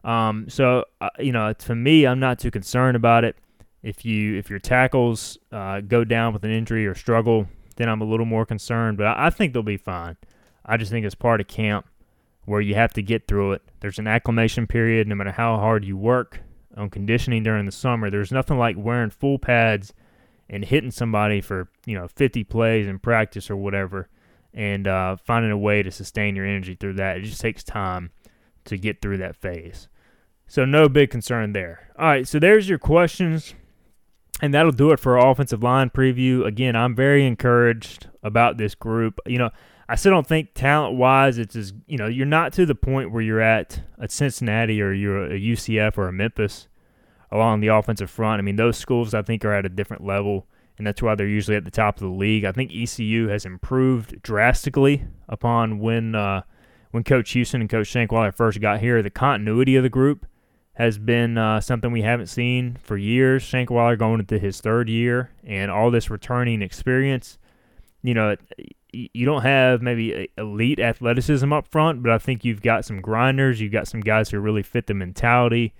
Um, 0.04 0.50
so, 0.50 0.84
uh, 1.00 1.08
you 1.18 1.32
know, 1.32 1.54
to 1.54 1.74
me, 1.74 2.06
I'm 2.06 2.20
not 2.20 2.38
too 2.38 2.50
concerned 2.50 2.96
about 2.96 3.24
it. 3.24 3.36
If 3.82 4.04
you 4.04 4.36
if 4.38 4.50
your 4.50 4.58
tackles 4.58 5.38
uh, 5.50 5.80
go 5.80 6.04
down 6.04 6.34
with 6.34 6.44
an 6.44 6.50
injury 6.52 6.86
or 6.86 6.94
struggle, 6.94 7.48
then 7.72 7.88
I'm 7.88 8.00
a 8.00 8.06
little 8.06 8.26
more 8.26 8.46
concerned. 8.46 8.98
But 8.98 9.16
I, 9.18 9.30
think 9.30 9.52
they'll 9.52 9.62
be 9.62 9.76
fine. 9.76 10.16
I 10.64 10.76
just 10.76 10.90
think 10.90 11.04
it's 11.06 11.14
part 11.14 11.40
of 11.40 11.48
camp 11.48 11.86
where 12.44 12.60
you 12.60 12.74
have 12.74 12.92
to 12.94 13.02
get 13.02 13.26
through 13.26 13.52
it. 13.52 13.62
There's 13.80 13.98
an 13.98 14.06
acclimation 14.06 14.66
period 14.66 15.06
no 15.08 15.14
matter 15.14 15.32
how 15.32 15.56
hard 15.56 15.84
you 15.84 15.96
work 15.96 16.40
on 16.76 16.90
conditioning 16.90 17.42
during 17.42 17.66
the 17.66 17.72
summer. 17.72 18.10
There's 18.10 18.32
nothing 18.32 18.58
like 18.58 18.76
wearing 18.78 19.10
full 19.10 19.38
pads 19.38 19.92
and 20.48 20.64
hitting 20.64 20.90
somebody 20.90 21.40
for, 21.40 21.68
you 21.86 21.96
know, 21.96 22.08
50 22.08 22.44
plays 22.44 22.86
in 22.86 22.98
practice 22.98 23.50
or 23.50 23.56
whatever 23.56 24.08
and 24.54 24.86
uh, 24.86 25.16
finding 25.16 25.50
a 25.50 25.56
way 25.56 25.82
to 25.82 25.90
sustain 25.90 26.36
your 26.36 26.46
energy 26.46 26.74
through 26.74 26.94
that. 26.94 27.18
It 27.18 27.22
just 27.22 27.40
takes 27.40 27.62
time 27.62 28.10
to 28.64 28.76
get 28.76 29.00
through 29.00 29.18
that 29.18 29.36
phase. 29.36 29.88
So 30.46 30.64
no 30.64 30.88
big 30.88 31.10
concern 31.10 31.52
there. 31.52 31.88
All 31.98 32.06
right, 32.06 32.28
so 32.28 32.38
there's 32.38 32.68
your 32.68 32.78
questions. 32.78 33.54
And 34.42 34.52
that'll 34.52 34.72
do 34.72 34.90
it 34.90 34.98
for 34.98 35.18
our 35.18 35.30
offensive 35.30 35.62
line 35.62 35.88
preview. 35.88 36.44
Again, 36.44 36.74
I'm 36.74 36.96
very 36.96 37.24
encouraged 37.24 38.08
about 38.24 38.58
this 38.58 38.74
group. 38.74 39.20
You 39.24 39.38
know, 39.38 39.50
I 39.88 39.94
still 39.94 40.10
don't 40.10 40.26
think 40.26 40.54
talent 40.54 40.96
wise 40.96 41.38
it's 41.38 41.54
as 41.54 41.72
you 41.86 41.98
know 41.98 42.06
you're 42.06 42.26
not 42.26 42.52
to 42.54 42.66
the 42.66 42.74
point 42.74 43.12
where 43.12 43.22
you're 43.22 43.40
at 43.40 43.82
a 43.98 44.08
Cincinnati 44.08 44.80
or 44.80 44.92
you're 44.92 45.26
a 45.26 45.38
UCF 45.38 45.98
or 45.98 46.08
a 46.08 46.12
Memphis 46.12 46.66
along 47.30 47.60
the 47.60 47.68
offensive 47.68 48.10
front. 48.10 48.40
I 48.40 48.42
mean 48.42 48.56
those 48.56 48.76
schools 48.78 49.14
I 49.14 49.22
think 49.22 49.44
are 49.44 49.52
at 49.52 49.66
a 49.66 49.68
different 49.68 50.02
level, 50.04 50.46
and 50.78 50.86
that's 50.86 51.02
why 51.02 51.14
they're 51.14 51.26
usually 51.26 51.56
at 51.56 51.64
the 51.64 51.70
top 51.70 51.96
of 51.96 52.00
the 52.00 52.08
league. 52.08 52.44
I 52.44 52.52
think 52.52 52.72
ECU 52.74 53.28
has 53.28 53.44
improved 53.44 54.22
drastically 54.22 55.04
upon 55.28 55.78
when 55.78 56.14
uh, 56.14 56.42
when 56.90 57.04
Coach 57.04 57.30
Houston 57.32 57.60
and 57.60 57.70
Coach 57.70 57.88
Shankweiler 57.88 58.34
first 58.34 58.60
got 58.60 58.80
here. 58.80 59.02
The 59.02 59.10
continuity 59.10 59.76
of 59.76 59.82
the 59.82 59.90
group 59.90 60.26
has 60.74 60.98
been 60.98 61.36
uh, 61.36 61.60
something 61.60 61.92
we 61.92 62.02
haven't 62.02 62.28
seen 62.28 62.76
for 62.82 62.96
years. 62.96 63.44
Shankweiler 63.44 63.98
going 63.98 64.20
into 64.20 64.38
his 64.38 64.60
third 64.60 64.88
year, 64.88 65.30
and 65.44 65.70
all 65.70 65.90
this 65.90 66.10
returning 66.10 66.62
experience. 66.62 67.38
You 68.02 68.14
know, 68.14 68.36
you 68.92 69.24
don't 69.24 69.42
have 69.42 69.80
maybe 69.80 70.28
elite 70.36 70.78
athleticism 70.78 71.52
up 71.52 71.68
front, 71.68 72.02
but 72.02 72.12
I 72.12 72.18
think 72.18 72.44
you've 72.44 72.62
got 72.62 72.84
some 72.84 73.00
grinders. 73.00 73.60
You've 73.60 73.72
got 73.72 73.88
some 73.88 74.00
guys 74.00 74.30
who 74.30 74.40
really 74.40 74.62
fit 74.62 74.86
the 74.86 74.94
mentality, 74.94 75.72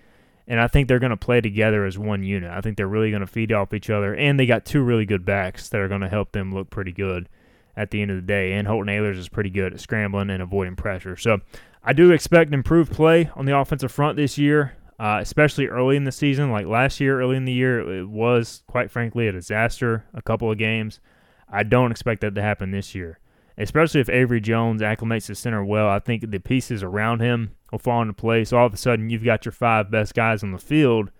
and 0.47 0.61
I 0.61 0.69
think 0.69 0.89
they're 0.89 0.99
going 0.99 1.11
to 1.11 1.17
play 1.17 1.41
together 1.41 1.85
as 1.85 1.99
one 1.99 2.23
unit. 2.23 2.51
I 2.51 2.61
think 2.61 2.77
they're 2.77 2.87
really 2.87 3.11
going 3.11 3.21
to 3.21 3.27
feed 3.27 3.53
off 3.53 3.75
each 3.75 3.91
other, 3.91 4.15
and 4.15 4.39
they 4.39 4.47
got 4.47 4.65
two 4.65 4.83
really 4.83 5.05
good 5.05 5.25
backs 5.25 5.69
that 5.71 5.81
are 5.81 5.89
going 5.89 6.01
to 6.03 6.09
help 6.09 6.33
them 6.33 6.53
look 6.53 6.71
pretty 6.71 6.93
good 6.93 7.29
at 7.77 7.91
the 7.91 8.03
end 8.03 8.11
of 8.11 8.17
the 8.17 8.23
day. 8.23 8.53
And 8.53 8.69
Holton 8.69 8.95
Ahlers 8.95 9.19
is 9.19 9.29
pretty 9.29 9.51
good 9.51 9.73
at 9.73 9.81
scrambling 9.81 10.31
and 10.31 10.43
avoiding 10.43 10.77
pressure. 10.77 11.17
So 11.17 11.41
I 11.83 11.93
do 11.93 12.13
expect 12.13 12.53
improved 12.53 12.93
play 12.93 13.31
on 13.35 13.47
the 13.47 13.57
offensive 13.57 13.91
front 13.91 14.17
this 14.17 14.39
year. 14.39 14.75
Uh, 15.03 15.19
especially 15.21 15.67
early 15.67 15.97
in 15.97 16.05
the 16.05 16.13
season, 16.13 16.53
like 16.53 16.65
last 16.65 17.01
year, 17.01 17.21
early 17.21 17.37
in 17.37 17.45
the 17.45 17.53
year, 17.53 17.81
it 17.81 18.09
was 18.09 18.63
quite 18.69 18.89
frankly 18.89 19.27
a 19.27 19.33
disaster. 19.33 20.05
A 20.15 20.23
couple 20.23 20.49
of 20.49 20.59
games, 20.59 21.01
I 21.49 21.65
don't 21.65 21.91
expect 21.91 22.21
that 22.21 22.37
to 22.37 22.41
happen 22.41 22.71
this 22.71 22.95
year, 22.95 23.19
especially 23.59 24.01
if 24.01 24.09
Avery 24.09 24.41
Jones 24.41 24.81
acclimates 24.81 25.27
to 25.27 25.35
center 25.35 25.65
well. 25.65 25.89
I 25.89 25.99
think 25.99 26.31
the 26.31 26.39
pieces 26.39 26.85
around 26.85 27.19
him 27.19 27.51
will 27.73 27.81
fall 27.81 28.01
into 28.01 28.15
place. 28.15 28.53
All 28.53 28.65
of 28.65 28.75
a 28.75 28.77
sudden, 28.77 29.11
you've 29.11 29.25
got 29.25 29.45
your 29.45 29.51
five 29.51 29.91
best 29.91 30.15
guys 30.15 30.45
on 30.45 30.53
the 30.53 30.59
field. 30.59 31.11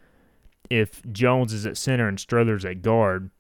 If 0.71 1.03
Jones 1.11 1.53
is 1.53 1.67
at 1.67 1.77
center 1.77 2.07
and 2.07 2.21
Strothers 2.21 2.65
at 2.65 2.83
guard, 2.83 3.33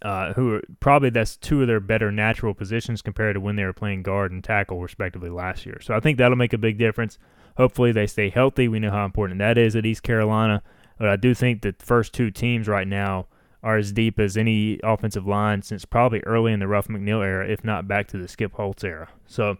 uh, 0.00 0.32
who 0.34 0.54
are, 0.54 0.62
probably 0.78 1.10
that's 1.10 1.36
two 1.36 1.62
of 1.62 1.66
their 1.66 1.80
better 1.80 2.12
natural 2.12 2.54
positions 2.54 3.02
compared 3.02 3.34
to 3.34 3.40
when 3.40 3.56
they 3.56 3.64
were 3.64 3.72
playing 3.72 4.04
guard 4.04 4.30
and 4.30 4.44
tackle 4.44 4.80
respectively 4.80 5.28
last 5.28 5.66
year. 5.66 5.80
So 5.82 5.92
I 5.92 5.98
think 5.98 6.18
that'll 6.18 6.36
make 6.36 6.52
a 6.52 6.58
big 6.58 6.78
difference. 6.78 7.18
Hopefully 7.56 7.92
they 7.92 8.06
stay 8.06 8.30
healthy. 8.30 8.68
We 8.68 8.80
know 8.80 8.90
how 8.90 9.04
important 9.04 9.38
that 9.38 9.58
is 9.58 9.74
at 9.76 9.86
East 9.86 10.02
Carolina, 10.02 10.62
but 10.98 11.08
I 11.08 11.16
do 11.16 11.34
think 11.34 11.62
the 11.62 11.74
first 11.78 12.12
two 12.12 12.30
teams 12.30 12.68
right 12.68 12.86
now 12.86 13.26
are 13.62 13.76
as 13.76 13.92
deep 13.92 14.20
as 14.20 14.36
any 14.36 14.78
offensive 14.84 15.26
line 15.26 15.62
since 15.62 15.84
probably 15.84 16.20
early 16.20 16.52
in 16.52 16.60
the 16.60 16.68
Ruff 16.68 16.88
McNeill 16.88 17.24
era, 17.24 17.48
if 17.48 17.64
not 17.64 17.88
back 17.88 18.06
to 18.08 18.18
the 18.18 18.28
Skip 18.28 18.52
Holtz 18.52 18.84
era. 18.84 19.08
So, 19.26 19.56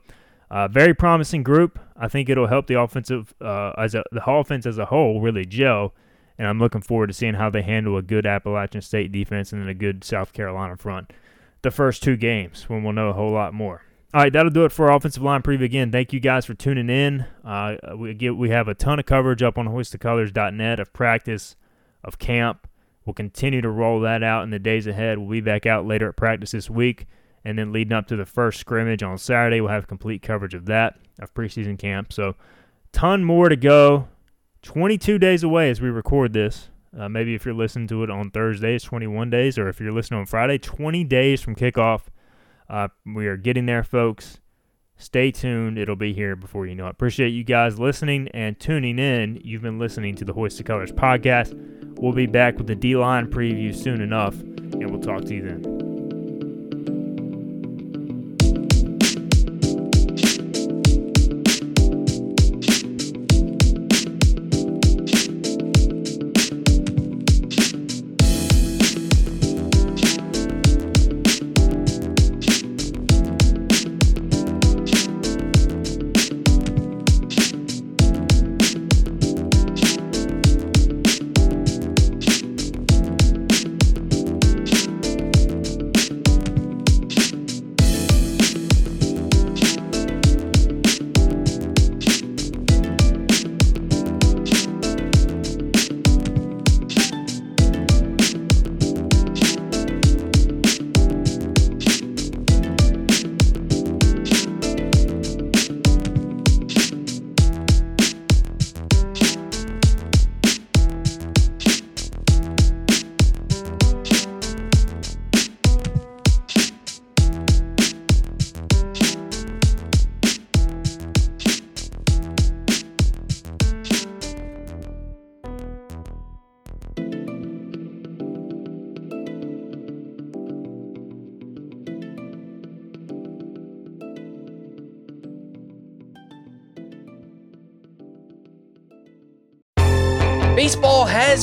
uh, 0.50 0.68
very 0.68 0.94
promising 0.94 1.42
group. 1.42 1.78
I 1.96 2.06
think 2.06 2.28
it'll 2.28 2.46
help 2.46 2.66
the 2.68 2.80
offensive 2.80 3.34
uh, 3.40 3.72
as 3.76 3.94
a, 3.94 4.04
the 4.12 4.24
offense 4.24 4.64
as 4.64 4.78
a 4.78 4.86
whole 4.86 5.20
really 5.20 5.44
gel, 5.44 5.92
and 6.38 6.46
I'm 6.46 6.58
looking 6.58 6.82
forward 6.82 7.08
to 7.08 7.14
seeing 7.14 7.34
how 7.34 7.50
they 7.50 7.62
handle 7.62 7.96
a 7.96 8.02
good 8.02 8.26
Appalachian 8.26 8.82
State 8.82 9.10
defense 9.10 9.52
and 9.52 9.60
then 9.60 9.68
a 9.68 9.74
good 9.74 10.04
South 10.04 10.32
Carolina 10.32 10.76
front. 10.76 11.12
The 11.62 11.70
first 11.70 12.02
two 12.02 12.16
games 12.16 12.68
when 12.68 12.84
we'll 12.84 12.92
know 12.92 13.08
a 13.08 13.14
whole 13.14 13.32
lot 13.32 13.54
more. 13.54 13.82
All 14.14 14.22
right, 14.22 14.32
that'll 14.32 14.50
do 14.50 14.64
it 14.64 14.72
for 14.72 14.90
our 14.90 14.96
offensive 14.96 15.22
line 15.22 15.42
preview. 15.42 15.64
Again, 15.64 15.92
thank 15.92 16.12
you 16.12 16.20
guys 16.20 16.46
for 16.46 16.54
tuning 16.54 16.88
in. 16.88 17.26
Uh, 17.44 17.76
we 17.96 18.14
get 18.14 18.36
we 18.36 18.50
have 18.50 18.68
a 18.68 18.74
ton 18.74 18.98
of 18.98 19.06
coverage 19.06 19.42
up 19.42 19.58
on 19.58 19.68
hoistthecolors.net 19.68 20.80
of 20.80 20.92
practice, 20.92 21.56
of 22.02 22.18
camp 22.18 22.66
We'll 23.06 23.14
continue 23.14 23.60
to 23.60 23.70
roll 23.70 24.00
that 24.00 24.24
out 24.24 24.42
in 24.42 24.50
the 24.50 24.58
days 24.58 24.88
ahead. 24.88 25.18
We'll 25.18 25.30
be 25.30 25.40
back 25.40 25.64
out 25.64 25.86
later 25.86 26.08
at 26.08 26.16
practice 26.16 26.50
this 26.50 26.68
week. 26.68 27.06
And 27.44 27.56
then 27.56 27.72
leading 27.72 27.92
up 27.92 28.08
to 28.08 28.16
the 28.16 28.26
first 28.26 28.58
scrimmage 28.58 29.04
on 29.04 29.16
Saturday, 29.16 29.60
we'll 29.60 29.70
have 29.70 29.86
complete 29.86 30.20
coverage 30.20 30.54
of 30.54 30.66
that, 30.66 30.98
of 31.20 31.32
preseason 31.32 31.78
camp. 31.78 32.12
So, 32.12 32.34
ton 32.90 33.24
more 33.24 33.48
to 33.48 33.54
go. 33.54 34.08
22 34.62 35.20
days 35.20 35.44
away 35.44 35.70
as 35.70 35.80
we 35.80 35.88
record 35.88 36.32
this. 36.32 36.70
Uh, 36.98 37.08
maybe 37.08 37.36
if 37.36 37.44
you're 37.44 37.54
listening 37.54 37.86
to 37.86 38.02
it 38.02 38.10
on 38.10 38.32
Thursday, 38.32 38.74
it's 38.74 38.84
21 38.84 39.30
days, 39.30 39.56
or 39.58 39.68
if 39.68 39.78
you're 39.78 39.92
listening 39.92 40.18
on 40.18 40.26
Friday, 40.26 40.58
20 40.58 41.04
days 41.04 41.40
from 41.40 41.54
kickoff. 41.54 42.06
Uh, 42.68 42.88
we 43.04 43.26
are 43.26 43.36
getting 43.36 43.66
there, 43.66 43.82
folks. 43.82 44.40
Stay 44.98 45.30
tuned. 45.30 45.78
It'll 45.78 45.94
be 45.94 46.12
here 46.14 46.34
before 46.36 46.66
you 46.66 46.74
know 46.74 46.86
it. 46.86 46.90
Appreciate 46.90 47.28
you 47.28 47.44
guys 47.44 47.78
listening 47.78 48.28
and 48.28 48.58
tuning 48.58 48.98
in. 48.98 49.40
You've 49.44 49.62
been 49.62 49.78
listening 49.78 50.14
to 50.16 50.24
the 50.24 50.32
Hoist 50.32 50.56
the 50.58 50.64
Colors 50.64 50.90
podcast. 50.90 51.54
We'll 52.00 52.12
be 52.12 52.26
back 52.26 52.56
with 52.56 52.66
the 52.66 52.74
D 52.74 52.96
line 52.96 53.30
preview 53.30 53.74
soon 53.74 54.00
enough, 54.00 54.40
and 54.40 54.90
we'll 54.90 55.00
talk 55.00 55.24
to 55.26 55.34
you 55.34 55.42
then. 55.42 55.85